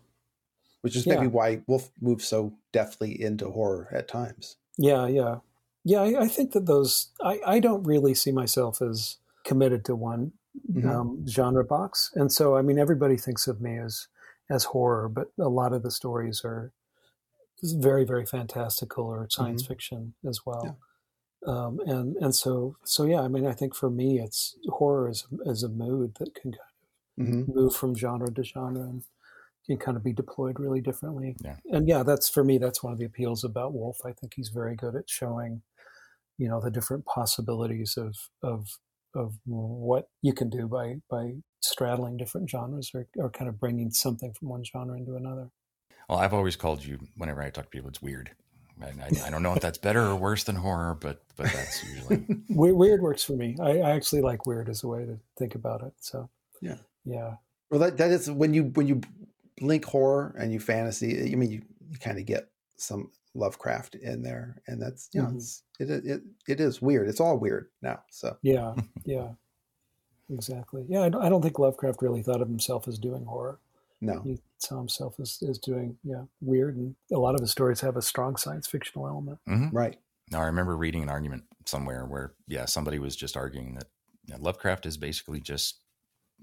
which 0.82 0.96
is 0.96 1.04
Yeah. 1.06 1.14
maybe 1.16 1.26
why 1.26 1.62
Wolfe 1.66 1.90
moves 2.00 2.26
so 2.26 2.54
deftly 2.72 3.20
into 3.20 3.50
horror 3.50 3.88
at 3.92 4.08
times. 4.08 4.56
Yeah, 4.78 5.06
yeah, 5.06 5.38
yeah. 5.84 6.00
I, 6.02 6.22
I 6.22 6.28
think 6.28 6.52
that 6.52 6.66
those. 6.66 7.10
I, 7.22 7.40
I 7.46 7.60
don't 7.60 7.82
really 7.82 8.14
see 8.14 8.32
myself 8.32 8.80
as 8.80 9.18
committed 9.44 9.84
to 9.86 9.94
one 9.96 10.32
Mhm. 10.70 10.86
um, 10.88 11.26
genre 11.26 11.64
box, 11.64 12.10
and 12.14 12.30
so 12.30 12.56
I 12.56 12.62
mean, 12.62 12.78
everybody 12.78 13.16
thinks 13.16 13.46
of 13.48 13.60
me 13.60 13.78
as 13.78 14.06
as 14.50 14.64
horror, 14.64 15.08
but 15.08 15.28
a 15.38 15.48
lot 15.48 15.72
of 15.72 15.82
the 15.82 15.90
stories 15.90 16.42
are 16.44 16.72
very, 17.62 18.04
very 18.04 18.26
fantastical 18.26 19.04
or 19.04 19.28
science 19.30 19.62
fiction 19.64 20.14
as 20.28 20.40
well. 20.44 20.78
Um, 21.46 21.80
and 21.86 22.16
and 22.16 22.34
so 22.34 22.76
so 22.84 23.04
yeah, 23.04 23.20
I 23.22 23.28
mean, 23.28 23.46
I 23.46 23.52
think 23.52 23.74
for 23.74 23.90
me, 23.90 24.20
it's 24.20 24.56
horror 24.68 25.08
is 25.08 25.26
is 25.46 25.62
a 25.62 25.68
mood 25.68 26.16
that 26.20 26.34
can 26.34 26.54
hmm 27.18 27.44
move 27.46 27.74
from 27.74 27.94
genre 27.94 28.32
to 28.32 28.44
genre 28.44 28.82
and 28.82 29.04
can 29.66 29.78
kind 29.78 29.96
of 29.96 30.04
be 30.04 30.12
deployed 30.12 30.58
really 30.60 30.80
differently. 30.80 31.36
Yeah. 31.44 31.56
And 31.70 31.88
yeah, 31.88 32.02
that's 32.02 32.28
for 32.28 32.44
me, 32.44 32.58
that's 32.58 32.82
one 32.82 32.92
of 32.92 32.98
the 32.98 33.04
appeals 33.04 33.44
about 33.44 33.74
Wolfe. 33.74 34.04
I 34.04 34.12
think 34.12 34.34
he's 34.36 34.48
very 34.50 34.76
good 34.76 34.96
at 34.96 35.10
showing, 35.10 35.62
you 36.38 36.48
know, 36.48 36.60
the 36.60 36.70
different 36.70 37.06
possibilities 37.06 37.96
of 37.96 38.16
of 38.42 38.78
of 39.14 39.34
what 39.44 40.08
you 40.22 40.32
can 40.34 40.50
do 40.50 40.68
by 40.68 40.96
by 41.10 41.34
straddling 41.60 42.16
different 42.16 42.50
genres 42.50 42.90
or, 42.94 43.06
or 43.16 43.30
kind 43.30 43.48
of 43.48 43.60
bringing 43.60 43.90
something 43.90 44.32
from 44.34 44.48
one 44.48 44.64
genre 44.64 44.96
into 44.96 45.16
another. 45.16 45.50
Well, 46.08 46.18
I've 46.18 46.34
always 46.34 46.56
called 46.56 46.84
you 46.84 46.98
whenever 47.16 47.42
I 47.42 47.50
talk 47.50 47.64
to 47.64 47.70
people, 47.70 47.88
it's 47.88 48.02
weird. 48.02 48.30
I, 48.82 48.86
I, 48.86 49.26
I 49.26 49.30
don't 49.30 49.42
know 49.42 49.54
if 49.54 49.60
that's 49.60 49.78
better 49.78 50.02
or 50.06 50.16
worse 50.16 50.44
than 50.44 50.56
horror, 50.56 50.96
but 51.00 51.22
but 51.36 51.52
that's 51.52 51.84
usually 51.84 52.24
Weird 52.48 53.00
works 53.00 53.22
for 53.22 53.34
me. 53.34 53.56
I, 53.60 53.78
I 53.78 53.90
actually 53.92 54.22
like 54.22 54.44
weird 54.46 54.68
as 54.68 54.82
a 54.82 54.88
way 54.88 55.04
to 55.04 55.18
think 55.38 55.54
about 55.54 55.82
it. 55.82 55.92
So 56.00 56.28
Yeah. 56.60 56.76
yeah, 57.04 57.34
Well, 57.70 57.80
that 57.80 57.96
that 57.98 58.10
is 58.10 58.30
when 58.30 58.52
you 58.54 58.64
when 58.74 58.88
you 58.88 59.00
link 59.60 59.84
horror 59.84 60.34
and 60.38 60.52
you 60.52 60.58
fantasy. 60.58 61.32
I 61.32 61.36
mean, 61.36 61.50
you, 61.50 61.62
you 61.90 61.98
kind 61.98 62.18
of 62.18 62.26
get 62.26 62.50
some 62.76 63.10
Lovecraft 63.34 63.94
in 63.94 64.22
there, 64.22 64.60
and 64.66 64.82
that's 64.82 65.08
you 65.12 65.22
know, 65.22 65.28
Mhm. 65.28 65.36
it's, 65.36 65.62
it 65.78 65.90
it 65.90 66.22
it 66.48 66.60
is 66.60 66.82
weird. 66.82 67.08
It's 67.08 67.20
all 67.20 67.38
weird 67.38 67.68
now. 67.82 68.00
So 68.10 68.36
yeah, 68.42 68.74
yeah, 69.04 69.28
exactly. 70.32 70.84
Yeah, 70.88 71.02
I 71.02 71.08
don't 71.28 71.42
think 71.42 71.58
Lovecraft 71.58 72.02
really 72.02 72.22
thought 72.22 72.42
of 72.42 72.48
himself 72.48 72.88
as 72.88 72.98
doing 72.98 73.24
horror. 73.24 73.58
No, 74.02 74.20
he 74.22 74.38
saw 74.58 74.78
himself 74.78 75.14
as, 75.20 75.42
as 75.48 75.58
doing 75.58 75.96
yeah 76.04 76.22
weird 76.40 76.76
and 76.76 76.94
a 77.12 77.18
lot 77.18 77.34
of 77.34 77.40
his 77.40 77.50
stories 77.50 77.80
have 77.80 77.96
a 77.96 78.02
strong 78.02 78.36
science 78.36 78.66
fictional 78.66 79.06
element 79.08 79.38
Mhm. 79.48 79.70
right. 79.72 79.98
Now, 80.30 80.40
I 80.42 80.46
remember 80.46 80.76
reading 80.76 81.02
an 81.02 81.08
argument 81.10 81.44
somewhere 81.66 82.06
where, 82.06 82.32
yeah, 82.46 82.64
somebody 82.64 82.98
was 82.98 83.14
just 83.16 83.36
arguing 83.36 83.74
that 83.74 83.88
you 84.26 84.34
know, 84.34 84.40
Lovecraft 84.40 84.86
is 84.86 84.96
basically 84.96 85.40
just 85.40 85.80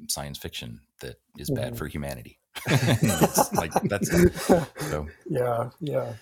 science 0.07 0.37
fiction 0.37 0.81
that 1.01 1.15
is 1.37 1.49
bad 1.49 1.73
Mhm. 1.73 1.77
for 1.77 1.87
humanity. 1.87 2.39
It's 2.67 3.53
like 3.53 3.71
that's 3.83 4.09
so. 4.89 5.07
yeah 5.29 5.69
yeah 5.79 6.13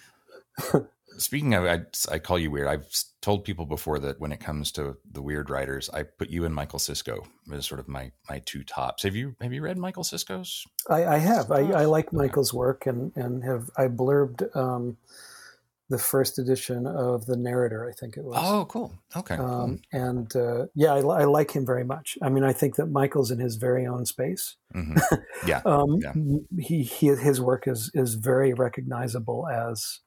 Speaking 1.17 1.53
of, 1.53 1.65
I, 1.65 1.81
I 2.11 2.19
call 2.19 2.37
you 2.39 2.51
weird. 2.51 2.67
I've 2.67 2.87
told 3.21 3.43
people 3.43 3.65
before 3.65 3.99
that 3.99 4.19
when 4.19 4.31
it 4.31 4.39
comes 4.39 4.71
to 4.73 4.97
the 5.11 5.21
weird 5.21 5.49
writers, 5.49 5.89
I 5.93 6.03
put 6.03 6.29
you 6.29 6.45
and 6.45 6.53
Michael 6.53 6.79
Cisco 6.79 7.25
as 7.51 7.65
sort 7.65 7.79
of 7.79 7.87
my 7.87 8.11
my 8.29 8.39
two 8.45 8.63
tops. 8.63 9.03
Have 9.03 9.15
you 9.15 9.35
have 9.41 9.53
you 9.53 9.61
read 9.61 9.77
Michael 9.77 10.03
Cisco's? 10.03 10.63
i, 10.89 11.05
I 11.05 11.17
have 11.17 11.51
I, 11.51 11.59
I 11.81 11.85
like 11.85 12.13
michael's 12.13 12.53
work 12.53 12.85
and 12.85 13.11
and 13.17 13.43
have 13.43 13.69
i 13.77 13.87
blurbed 13.87 14.55
um 14.55 14.95
the 15.89 15.97
first 15.97 16.37
edition 16.39 16.85
of 16.87 17.25
the 17.25 17.35
narrator 17.35 17.89
i 17.89 17.91
think 17.93 18.15
it 18.17 18.23
was 18.23 18.37
Oh, 18.39 18.65
cool. 18.65 18.93
Okay. 19.15 19.35
um, 19.35 19.81
and 19.91 20.33
uh, 20.35 20.67
yeah 20.75 20.93
I, 20.93 20.99
I 20.99 21.23
like 21.25 21.51
him 21.51 21.65
very 21.65 21.83
much 21.83 22.17
i 22.21 22.29
mean 22.29 22.43
i 22.45 22.53
think 22.53 22.75
that 22.75 22.85
michael's 22.87 23.31
in 23.31 23.39
his 23.39 23.55
very 23.57 23.85
own 23.85 24.05
space 24.05 24.55
hmm 24.73 24.95
Yeah. 25.47 25.61
um, 25.65 25.99
Yeah. 26.01 26.13
he, 26.59 26.83
he 26.83 27.07
his 27.15 27.41
work 27.41 27.67
is 27.67 27.91
is 27.93 28.13
very 28.15 28.53
recognizable 28.53 29.47
as 29.47 29.99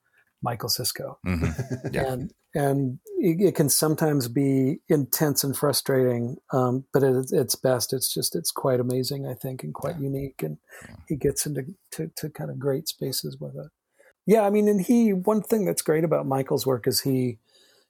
michael 0.43 0.69
cisco 0.69 1.19
hmm 1.25 1.47
Yeah. 1.93 2.13
and 2.13 2.33
and 2.55 2.99
it, 3.19 3.41
it 3.49 3.55
can 3.55 3.69
sometimes 3.69 4.27
be 4.29 4.81
intense 4.89 5.45
and 5.45 5.57
frustrating 5.57 6.37
um, 6.53 6.85
but 6.93 7.03
at 7.03 7.15
its- 7.15 7.33
its 7.33 7.55
best 7.55 7.93
it's 7.93 8.13
just 8.13 8.35
it's 8.35 8.51
quite 8.51 8.81
amazing 8.81 9.27
i 9.27 9.35
think 9.35 9.63
and 9.63 9.75
quite 9.75 9.97
Yeah. 9.97 10.03
unique 10.09 10.43
and 10.43 10.59
Yeah. 10.89 10.97
he 11.09 11.17
gets 11.17 11.47
into 11.47 11.63
to, 11.93 12.11
to 12.17 12.31
kind 12.31 12.51
of 12.51 12.59
great 12.59 12.89
spaces 12.89 13.37
with 13.41 13.55
it 13.57 13.71
yeah 14.27 14.43
i 14.43 14.51
mean 14.51 14.69
and 14.69 14.81
he 14.83 15.13
one 15.13 15.43
thing 15.43 15.65
that's 15.65 15.83
great 15.83 16.05
about 16.05 16.27
michael's 16.27 16.67
work 16.67 16.87
is 16.87 17.01
he 17.03 17.39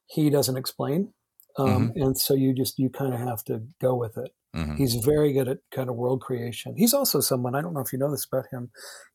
he 0.07 0.30
doesn't 0.30 0.57
explain 0.57 1.12
um, 1.59 1.92
and 1.96 2.16
so 2.16 2.32
you 2.32 2.55
just 2.55 2.78
you 2.78 2.88
kind 2.88 3.12
of 3.12 3.20
have 3.20 3.42
to 3.44 3.62
go 3.80 3.94
with 3.94 4.16
it 4.16 4.32
hmm 4.55 4.76
He's 4.76 4.94
very 4.94 5.32
good 5.32 5.46
at 5.48 5.59
kind 5.70 5.88
of 5.90 5.96
world 5.96 6.22
creation. 6.22 6.74
He's 6.76 6.94
also 6.94 7.20
someone 7.20 7.55
I 7.55 7.61
don't 7.61 7.74
know 7.74 7.80
if 7.80 7.92
you 7.92 7.98
know 7.98 8.11
this 8.11 8.24
about 8.24 8.46
him. 8.51 8.70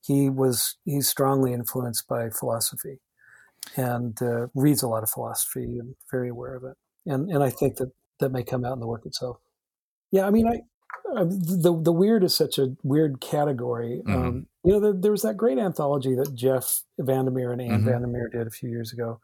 He 0.06 0.30
was 0.30 0.76
he's 0.86 1.08
strongly 1.10 1.54
influenced 1.54 2.08
by 2.08 2.30
philosophy, 2.30 3.00
and 3.76 4.22
uh, 4.22 4.48
reads 4.56 4.84
a 4.84 4.88
lot 4.88 5.04
of 5.04 5.10
philosophy 5.10 5.78
and 5.80 5.96
very 6.12 6.30
aware 6.30 6.56
of 6.56 6.64
it. 6.64 6.76
And 7.06 7.30
and 7.30 7.44
I 7.44 7.50
think 7.50 7.78
that 7.78 7.92
that 8.20 8.32
may 8.32 8.44
come 8.44 8.64
out 8.66 8.74
in 8.74 8.80
the 8.80 8.88
work 8.88 9.06
itself. 9.06 9.38
Yeah, 10.12 10.26
I 10.28 10.32
mean, 10.32 10.48
I 10.48 10.62
uh, 11.16 11.26
the 11.26 11.80
the 11.84 11.92
weird 11.94 12.24
is 12.24 12.36
such 12.36 12.58
a 12.58 12.76
weird 12.84 13.20
category. 13.22 14.02
Um, 14.08 14.48
you 14.64 14.72
know, 14.72 14.80
there, 14.80 14.94
there 14.94 15.12
was 15.12 15.22
that 15.24 15.38
great 15.38 15.58
anthology 15.60 16.16
that 16.16 16.34
Jeff 16.34 16.82
Vandermeer 17.00 17.52
and 17.52 17.62
Anne 17.62 17.82
Mhm. 17.82 17.86
Vandermeer 17.86 18.30
did 18.30 18.48
a 18.48 18.52
few 18.52 18.70
years 18.70 18.92
ago, 18.94 19.20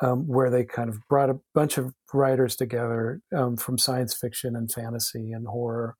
um, 0.00 0.26
where 0.28 0.50
they 0.50 0.64
kind 0.64 0.88
of 0.88 0.96
brought 1.08 1.28
a 1.30 1.40
bunch 1.54 1.76
of 1.78 1.92
writers 2.14 2.56
together 2.56 3.20
um, 3.36 3.56
from 3.56 3.76
science 3.76 4.14
fiction 4.14 4.56
and 4.56 4.70
fantasy 4.72 5.32
and 5.32 5.46
horror, 5.48 5.96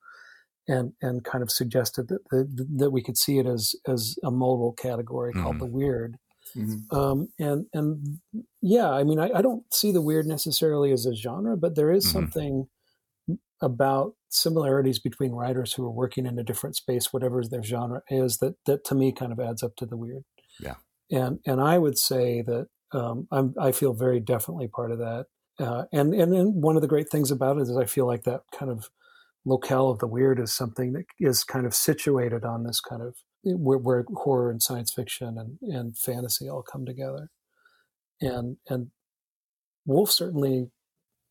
and 0.68 0.92
and 1.02 1.24
kind 1.24 1.42
of 1.42 1.50
suggested 1.50 2.08
that 2.08 2.20
that, 2.30 2.66
that 2.78 2.90
we 2.90 3.02
could 3.02 3.16
see 3.18 3.38
it 3.38 3.46
as 3.46 3.74
as 3.86 4.16
a 4.24 4.30
modal 4.30 4.72
category 4.72 5.32
called 5.32 5.56
Mhm. 5.56 5.60
the 5.60 5.66
weird. 5.66 6.16
Mhm. 6.56 6.92
Um, 6.92 7.28
and 7.38 7.66
and 7.72 8.20
yeah, 8.60 8.90
I 8.90 9.04
mean, 9.04 9.18
I, 9.20 9.30
I 9.38 9.42
don't 9.42 9.64
see 9.72 9.92
the 9.92 10.02
weird 10.02 10.26
necessarily 10.26 10.92
as 10.92 11.06
a 11.06 11.14
genre, 11.14 11.56
but 11.56 11.76
there 11.76 11.90
is 11.90 12.04
Mhm. 12.04 12.10
something 12.10 12.68
about 13.62 14.14
similarities 14.30 14.98
between 14.98 15.32
writers 15.32 15.72
who 15.72 15.84
are 15.84 15.90
working 15.90 16.26
in 16.26 16.38
a 16.38 16.44
different 16.44 16.76
space, 16.76 17.12
whatever 17.12 17.42
their 17.44 17.62
genre 17.62 18.02
is, 18.08 18.38
that 18.38 18.54
that 18.66 18.84
to 18.84 18.94
me 18.94 19.12
kind 19.12 19.32
of 19.32 19.40
adds 19.40 19.62
up 19.62 19.76
to 19.76 19.86
the 19.86 19.96
weird. 19.96 20.24
Yeah. 20.58 20.76
And 21.10 21.40
and 21.46 21.60
I 21.60 21.78
would 21.78 21.98
say 21.98 22.42
that 22.42 22.68
um, 22.92 23.28
I'm 23.32 23.54
I 23.60 23.72
feel 23.72 23.94
very 23.94 24.20
definitely 24.20 24.68
part 24.68 24.92
of 24.92 24.98
that. 24.98 25.26
Uh, 25.58 25.84
and 25.92 26.14
and 26.14 26.32
then 26.32 26.60
one 26.60 26.76
of 26.76 26.82
the 26.82 26.88
great 26.88 27.10
things 27.10 27.30
about 27.30 27.58
it 27.58 27.62
is 27.62 27.76
I 27.76 27.84
feel 27.86 28.06
like 28.06 28.24
that 28.24 28.42
kind 28.52 28.70
of 28.70 28.90
locale 29.46 29.90
of 29.90 29.98
the 30.00 30.08
weird 30.08 30.40
is 30.40 30.52
something 30.52 30.92
that 30.94 31.04
is 31.20 31.44
kind 31.44 31.66
of 31.66 31.74
situated 31.74 32.44
on 32.44 32.64
this 32.64 32.80
kind 32.80 33.02
of 33.02 33.16
where, 33.42 33.78
where 33.78 34.04
horror 34.14 34.50
and 34.50 34.62
science 34.62 34.92
fiction 34.92 35.38
and, 35.38 35.58
and 35.62 35.96
fantasy 35.96 36.48
all 36.48 36.62
come 36.62 36.84
together. 36.84 37.30
And 38.20 38.58
and 38.68 38.90
Wolfe 39.86 40.10
certainly 40.10 40.70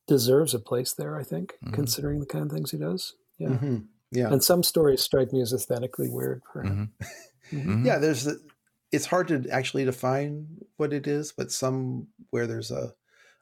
deserves 0.08 0.54
a 0.54 0.60
place 0.60 0.94
there. 0.94 1.18
I 1.18 1.24
think, 1.24 1.54
mm-hmm. 1.64 1.74
considering 1.74 2.20
the 2.20 2.26
kind 2.26 2.46
of 2.46 2.52
things 2.52 2.72
he 2.72 2.78
does. 2.78 3.16
Yeah, 3.38 3.50
mm-hmm. 3.50 3.78
yeah. 4.12 4.32
And 4.32 4.44
some 4.44 4.64
stories 4.64 5.02
strike 5.02 5.32
me 5.32 5.42
as 5.42 5.54
aesthetically 5.54 6.10
weird 6.10 6.42
for 6.52 6.64
him. 6.64 6.94
Mm-hmm. 7.02 7.58
mm-hmm. 7.58 7.86
Yeah, 7.86 8.00
there's. 8.00 8.28
A, 8.28 8.36
it's 8.92 9.06
hard 9.06 9.28
to 9.28 9.48
actually 9.52 9.86
define 9.86 10.48
what 10.78 10.94
it 10.94 11.06
is, 11.06 11.32
but 11.32 11.52
some 11.52 12.08
where 12.32 12.48
there's 12.48 12.72
a 12.72 12.94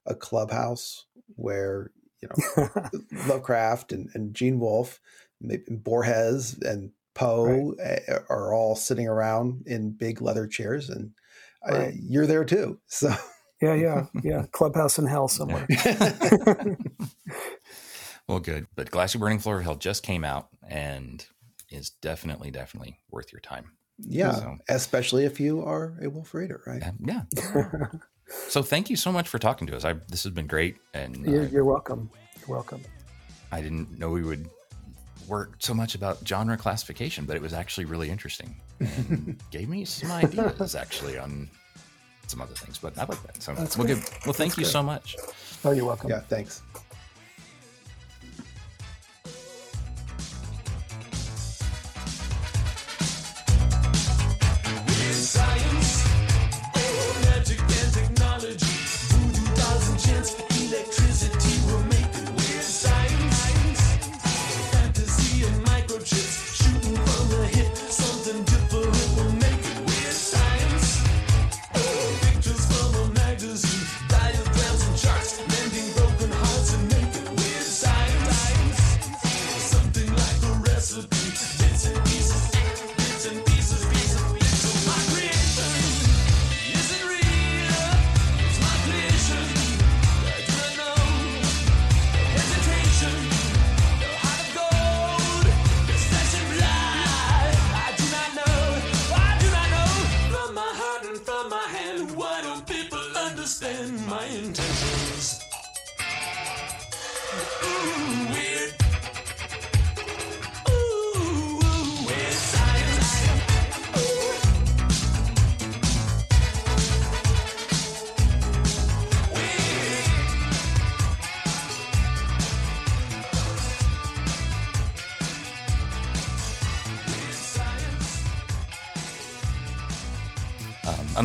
a 0.06 0.16
clubhouse 0.16 1.06
where 1.36 1.92
you 2.22 2.28
know 2.30 2.70
Lovecraft 3.28 3.92
and, 3.92 4.10
and 4.14 4.34
Gene 4.34 4.60
Wolfe, 4.60 5.00
maybe 5.40 5.64
Borges 5.70 6.58
and 6.62 6.92
Poe 7.18 7.74
right. 7.78 8.00
Eh, 8.08 8.20
are 8.30 8.54
all 8.54 8.76
sitting 8.76 9.08
around 9.08 9.64
in 9.66 9.92
big 9.92 10.22
leather 10.22 10.48
chairs, 10.48 10.90
and 10.90 11.12
right. 11.68 11.94
you're 12.00 12.28
there 12.28 12.46
too. 12.46 12.80
So 12.88 13.14
yeah, 13.62 13.74
yeah, 13.74 14.06
yeah. 14.24 14.46
Clubhouse 14.52 15.00
in 15.00 15.08
hell 15.08 15.28
somewhere. 15.28 15.66
well, 18.28 18.40
good. 18.40 18.68
But 18.76 18.92
Glassy 18.92 19.18
Burning 19.18 19.40
Floor 19.40 19.58
of 19.58 19.64
Hell 19.64 19.76
just 19.76 20.04
came 20.04 20.24
out 20.24 20.50
and 20.68 21.26
is 21.70 21.90
definitely, 21.90 22.52
definitely 22.52 23.00
worth 23.10 23.34
your 23.34 23.42
time. 23.42 23.72
Yeah, 24.00 24.34
so, 24.34 24.58
especially 24.70 25.26
if 25.26 25.40
you 25.40 25.64
are 25.64 25.98
a 26.04 26.10
wolfe 26.10 26.36
Raider, 26.36 26.62
right? 26.68 26.84
yeah. 27.00 27.24
so 28.48 28.62
thank 28.62 28.92
you 28.92 28.96
so 28.96 29.12
much 29.12 29.28
for 29.28 29.40
talking 29.40 29.66
to 29.68 29.76
us. 29.76 29.84
I, 29.84 29.94
this 30.08 30.24
has 30.24 30.32
been 30.34 30.46
great, 30.46 30.78
and 30.94 31.26
you're, 31.26 31.46
uh, 31.46 31.48
you're 31.48 31.66
welcome. 31.66 32.12
You're 32.40 32.56
welcome. 32.56 32.82
I 33.52 33.62
didn't 33.62 33.98
know 33.98 34.12
we 34.12 34.24
would 34.24 34.48
work 35.28 35.56
so 35.60 35.74
much 35.74 35.96
about 35.96 36.26
genre 36.28 36.58
classification, 36.58 37.26
but 37.26 37.36
it 37.36 37.42
was 37.42 37.54
actually 37.54 37.86
really 37.86 38.10
interesting 38.10 38.56
and 38.80 39.38
gave 39.52 39.70
me 39.70 39.86
some 39.86 40.12
ideas 40.12 40.76
actually 40.76 41.18
on 41.18 41.50
some 42.28 42.42
other 42.42 42.54
things. 42.54 42.78
But 42.78 42.98
I 42.98 43.06
like 43.06 43.22
that. 43.24 43.42
So 43.42 43.54
That's 43.54 43.78
we'll 43.78 43.88
give. 43.88 44.00
Well, 44.26 44.34
thank 44.34 44.52
That's 44.52 44.58
you 44.58 44.64
good. 44.64 44.72
so 44.72 44.84
much. 44.84 45.16
Oh, 45.64 45.72
you're 45.72 45.86
welcome. 45.86 46.10
Yeah, 46.10 46.20
thanks. 46.22 46.62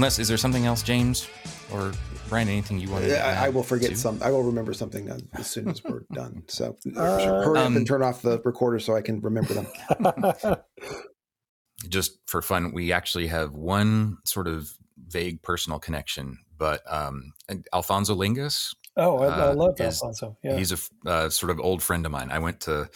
Unless, 0.03 0.18
is 0.18 0.26
there 0.26 0.36
something 0.36 0.66
else, 0.66 0.82
James 0.82 1.28
or 1.72 1.92
Brian? 2.28 2.48
Anything 2.48 2.80
you 2.80 2.90
want 2.90 3.05
to? 3.05 3.24
I, 3.24 3.46
I 3.46 3.48
will 3.50 3.62
forget 3.62 3.96
some. 3.96 4.18
I 4.20 4.32
will 4.32 4.42
remember 4.42 4.72
something 4.72 5.09
as 5.34 5.48
soon 5.48 5.68
as 5.68 5.80
we're 5.84 6.03
done. 6.12 6.42
So 6.48 6.76
uh, 6.96 7.24
hurry 7.24 7.44
um, 7.44 7.57
up 7.57 7.66
and 7.68 7.76
um, 7.76 7.84
turn 7.84 8.03
off 8.03 8.20
the 8.20 8.40
recorder 8.40 8.80
so 8.80 8.96
I 8.96 9.00
can 9.00 9.20
remember 9.20 9.55
them. 9.55 10.57
just 11.88 12.18
for 12.26 12.42
fun, 12.42 12.72
we 12.72 12.90
actually 12.90 13.28
have 13.28 13.53
one 13.53 14.18
sort 14.24 14.48
of 14.48 14.72
vague 15.07 15.40
personal 15.40 15.78
connection, 15.78 16.36
but 16.59 16.82
um, 16.92 17.32
Alphonso 17.72 18.16
Lingis 18.16 18.74
Oh, 18.97 19.18
I, 19.18 19.26
I 19.26 19.49
uh, 19.49 19.55
love 19.55 19.80
Alphonso. 19.80 20.36
Yeah. 20.43 20.57
He's 20.57 20.72
a 20.72 21.09
uh, 21.09 21.28
sort 21.30 21.51
of 21.51 21.59
old 21.59 21.82
friend 21.82 22.05
of 22.05 22.12
mine. 22.12 22.30
I 22.30 22.40
went 22.40 22.61
to 22.62 22.90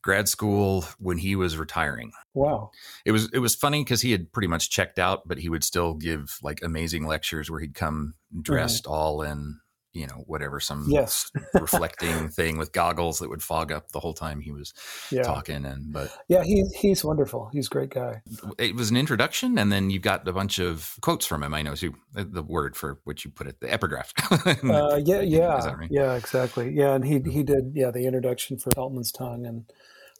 grad 0.00 0.28
school 0.28 0.86
when 0.98 1.18
he 1.18 1.36
was 1.36 1.58
retiring. 1.58 2.12
Wow. 2.32 2.70
It 3.04 3.12
was 3.12 3.28
it 3.32 3.40
was 3.40 3.54
funny 3.54 3.84
because 3.84 4.00
he 4.00 4.12
had 4.12 4.32
pretty 4.32 4.48
much 4.48 4.70
checked 4.70 4.98
out, 4.98 5.28
but 5.28 5.38
he 5.38 5.50
would 5.50 5.62
still 5.62 5.94
give 5.94 6.38
like 6.42 6.62
amazing 6.62 7.06
lectures 7.06 7.50
where 7.50 7.60
he'd 7.60 7.74
come 7.74 8.14
dressed 8.40 8.86
right. 8.86 8.92
all 8.92 9.22
in 9.22 9.60
you 9.94 10.06
know 10.06 10.24
whatever 10.26 10.60
some 10.60 10.84
yes. 10.88 11.30
reflecting 11.54 12.28
thing 12.28 12.58
with 12.58 12.72
goggles 12.72 13.20
that 13.20 13.30
would 13.30 13.42
fog 13.42 13.72
up 13.72 13.92
the 13.92 14.00
whole 14.00 14.12
time 14.12 14.40
he 14.40 14.50
was 14.50 14.74
yeah. 15.10 15.22
talking 15.22 15.64
and 15.64 15.92
but 15.92 16.14
yeah 16.28 16.42
he, 16.42 16.64
he's 16.76 17.04
wonderful. 17.04 17.48
He's 17.52 17.68
a 17.68 17.70
great 17.70 17.90
guy. 17.90 18.20
It 18.58 18.74
was 18.74 18.90
an 18.90 18.96
introduction 18.96 19.56
and 19.58 19.72
then 19.72 19.90
you 19.90 20.00
got 20.00 20.26
a 20.26 20.32
bunch 20.32 20.58
of 20.58 20.96
quotes 21.00 21.26
from 21.26 21.42
him 21.42 21.54
i 21.54 21.62
know 21.62 21.74
too. 21.74 21.94
The 22.12 22.42
word 22.42 22.76
for 22.76 22.98
which 23.04 23.24
you 23.24 23.30
put 23.30 23.46
it 23.46 23.60
the 23.60 23.72
epigraph. 23.72 24.12
Uh, 24.74 25.00
yeah 25.04 25.20
yeah. 25.20 25.72
right? 25.74 25.88
yeah 25.90 26.14
exactly. 26.14 26.72
Yeah 26.74 26.94
and 26.94 27.04
he 27.04 27.20
he 27.30 27.42
did 27.42 27.72
yeah 27.74 27.90
the 27.90 28.06
introduction 28.06 28.58
for 28.58 28.70
altmann's 28.70 29.12
tongue 29.12 29.46
and 29.46 29.64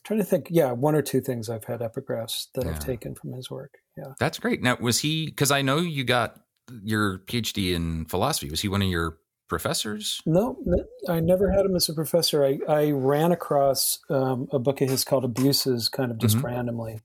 trying 0.05 0.21
to 0.21 0.25
think 0.25 0.47
yeah 0.51 0.71
one 0.71 0.95
or 0.95 1.03
two 1.03 1.21
things 1.21 1.49
i've 1.51 1.65
had 1.65 1.81
epigraphs 1.81 2.47
that 2.55 2.65
yeah. 2.65 2.71
i've 2.71 2.79
taken 2.79 3.15
from 3.15 3.33
his 3.33 3.51
work. 3.51 3.79
Yeah. 3.97 4.13
That's 4.21 4.39
great. 4.39 4.63
Now 4.63 4.77
was 4.81 5.01
he 5.01 5.27
because 5.27 5.51
i 5.51 5.63
know 5.63 5.79
you 5.79 6.05
got 6.05 6.39
your 6.83 7.19
phd 7.27 7.75
in 7.75 8.05
philosophy. 8.07 8.51
Was 8.51 8.61
he 8.61 8.69
one 8.69 8.83
of 8.83 8.89
your 8.89 9.19
professors? 9.55 10.21
No, 10.27 10.57
I 11.09 11.21
never 11.21 11.53
had 11.53 11.65
him 11.65 11.77
as 11.77 11.89
a 11.89 11.95
professor. 11.95 12.45
I, 12.45 12.59
I 12.69 12.91
ran 12.91 13.31
across 13.31 14.01
um, 14.11 14.49
a 14.51 14.59
book 14.59 14.81
of 14.81 14.91
his 14.91 15.05
called 15.05 15.25
Abuses, 15.25 15.89
kind 15.89 16.11
of 16.11 16.19
just 16.19 16.39
mm-hmm. 16.39 16.47
randomly, 16.47 17.01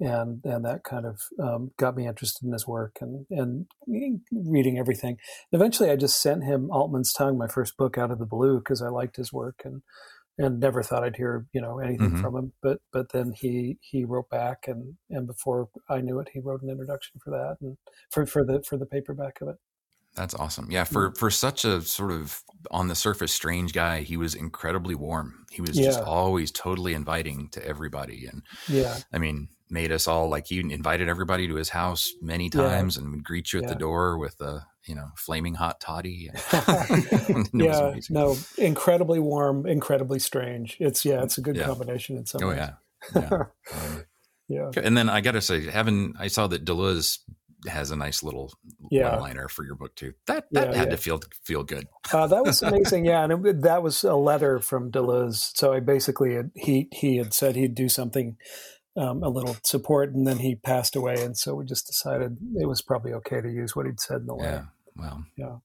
and 0.00 0.40
and 0.44 0.64
that 0.64 0.82
kind 0.82 1.04
of 1.04 1.20
um, 1.38 1.72
got 1.76 1.94
me 1.94 2.06
interested 2.06 2.46
in 2.46 2.54
his 2.54 2.66
work 2.66 2.96
and 3.02 3.26
and 3.28 3.66
reading 4.32 4.78
everything. 4.78 5.18
And 5.52 5.60
eventually, 5.60 5.90
I 5.90 5.96
just 5.96 6.22
sent 6.22 6.44
him 6.44 6.70
Altmann's 6.70 7.12
Tongue, 7.12 7.36
my 7.36 7.48
first 7.48 7.76
book, 7.76 7.98
out 7.98 8.10
of 8.10 8.18
the 8.18 8.24
blue 8.24 8.60
because 8.60 8.80
I 8.80 8.88
liked 8.88 9.16
his 9.16 9.30
work 9.30 9.60
and 9.62 9.82
and 10.38 10.58
never 10.58 10.82
thought 10.82 11.04
I'd 11.04 11.16
hear 11.16 11.44
you 11.52 11.60
know 11.60 11.80
anything 11.80 12.12
mm-hmm. 12.12 12.22
from 12.22 12.34
him. 12.34 12.52
But 12.62 12.78
but 12.94 13.12
then 13.12 13.34
he 13.36 13.76
he 13.82 14.06
wrote 14.06 14.30
back 14.30 14.64
and 14.68 14.94
and 15.10 15.26
before 15.26 15.68
I 15.90 16.00
knew 16.00 16.18
it, 16.18 16.30
he 16.32 16.40
wrote 16.40 16.62
an 16.62 16.70
introduction 16.70 17.20
for 17.22 17.30
that 17.32 17.58
and 17.60 17.76
for 18.10 18.24
for 18.24 18.42
the 18.42 18.62
for 18.66 18.78
the 18.78 18.86
paperback 18.86 19.42
of 19.42 19.48
it. 19.48 19.56
That's 20.14 20.34
awesome. 20.34 20.70
Yeah, 20.70 20.84
for 20.84 21.12
for 21.12 21.30
such 21.30 21.64
a 21.64 21.80
sort 21.82 22.12
of 22.12 22.40
on 22.70 22.88
the 22.88 22.94
surface 22.94 23.32
strange 23.32 23.72
guy, 23.72 24.00
he 24.00 24.16
was 24.16 24.34
incredibly 24.34 24.94
warm. 24.94 25.44
He 25.50 25.60
was 25.60 25.78
yeah. 25.78 25.86
just 25.86 26.00
always 26.00 26.50
totally 26.50 26.94
inviting 26.94 27.48
to 27.50 27.66
everybody, 27.66 28.26
and 28.26 28.42
yeah, 28.68 28.98
I 29.12 29.18
mean, 29.18 29.48
made 29.70 29.90
us 29.90 30.06
all 30.06 30.28
like 30.28 30.46
he 30.46 30.60
invited 30.60 31.08
everybody 31.08 31.48
to 31.48 31.56
his 31.56 31.70
house 31.70 32.12
many 32.22 32.48
times, 32.48 32.96
yeah. 32.96 33.02
and 33.02 33.10
would 33.12 33.24
greet 33.24 33.52
you 33.52 33.58
at 33.58 33.64
yeah. 33.64 33.70
the 33.70 33.74
door 33.74 34.18
with 34.18 34.40
a 34.40 34.64
you 34.86 34.94
know 34.94 35.08
flaming 35.16 35.54
hot 35.54 35.80
toddy. 35.80 36.30
yeah, 37.52 37.94
no, 38.08 38.36
incredibly 38.56 39.18
warm, 39.18 39.66
incredibly 39.66 40.20
strange. 40.20 40.76
It's 40.78 41.04
yeah, 41.04 41.22
it's 41.22 41.38
a 41.38 41.40
good 41.40 41.60
combination 41.60 42.16
in 42.16 42.26
some 42.26 42.42
oh, 42.44 42.48
ways. 42.48 42.58
yeah, 42.58 42.72
yeah. 43.14 43.28
um, 43.74 44.04
yeah. 44.48 44.70
And 44.76 44.96
then 44.96 45.08
I 45.08 45.20
got 45.20 45.32
to 45.32 45.40
say, 45.40 45.70
having 45.70 46.14
I 46.18 46.28
saw 46.28 46.46
that 46.48 46.64
Deleuze 46.64 47.18
has 47.66 47.90
a 47.90 47.96
nice 47.96 48.22
little 48.22 48.52
yeah. 48.90 49.16
liner 49.16 49.48
for 49.48 49.64
your 49.64 49.74
book 49.74 49.94
too. 49.94 50.14
That 50.26 50.46
that 50.52 50.70
yeah, 50.70 50.76
had 50.76 50.88
yeah. 50.88 50.90
to 50.90 50.96
feel 50.96 51.20
feel 51.44 51.62
good. 51.62 51.86
uh, 52.12 52.26
that 52.26 52.44
was 52.44 52.62
amazing. 52.62 53.04
Yeah, 53.04 53.24
and 53.24 53.46
it, 53.46 53.62
that 53.62 53.82
was 53.82 54.04
a 54.04 54.14
letter 54.14 54.58
from 54.58 54.90
Deleuze. 54.90 55.56
So 55.56 55.72
I 55.72 55.80
basically 55.80 56.34
had, 56.34 56.50
he 56.54 56.88
he 56.92 57.16
had 57.16 57.32
said 57.32 57.56
he'd 57.56 57.74
do 57.74 57.88
something 57.88 58.36
um, 58.96 59.22
a 59.22 59.28
little 59.28 59.56
support, 59.62 60.14
and 60.14 60.26
then 60.26 60.38
he 60.38 60.54
passed 60.54 60.96
away, 60.96 61.22
and 61.22 61.36
so 61.36 61.54
we 61.54 61.64
just 61.64 61.86
decided 61.86 62.36
it 62.56 62.66
was 62.66 62.82
probably 62.82 63.12
okay 63.12 63.40
to 63.40 63.50
use 63.50 63.74
what 63.74 63.86
he'd 63.86 64.00
said 64.00 64.22
in 64.22 64.26
the 64.26 64.34
letter. 64.34 64.68
Yeah. 64.96 65.02
Well. 65.02 65.24
Yeah. 65.36 65.56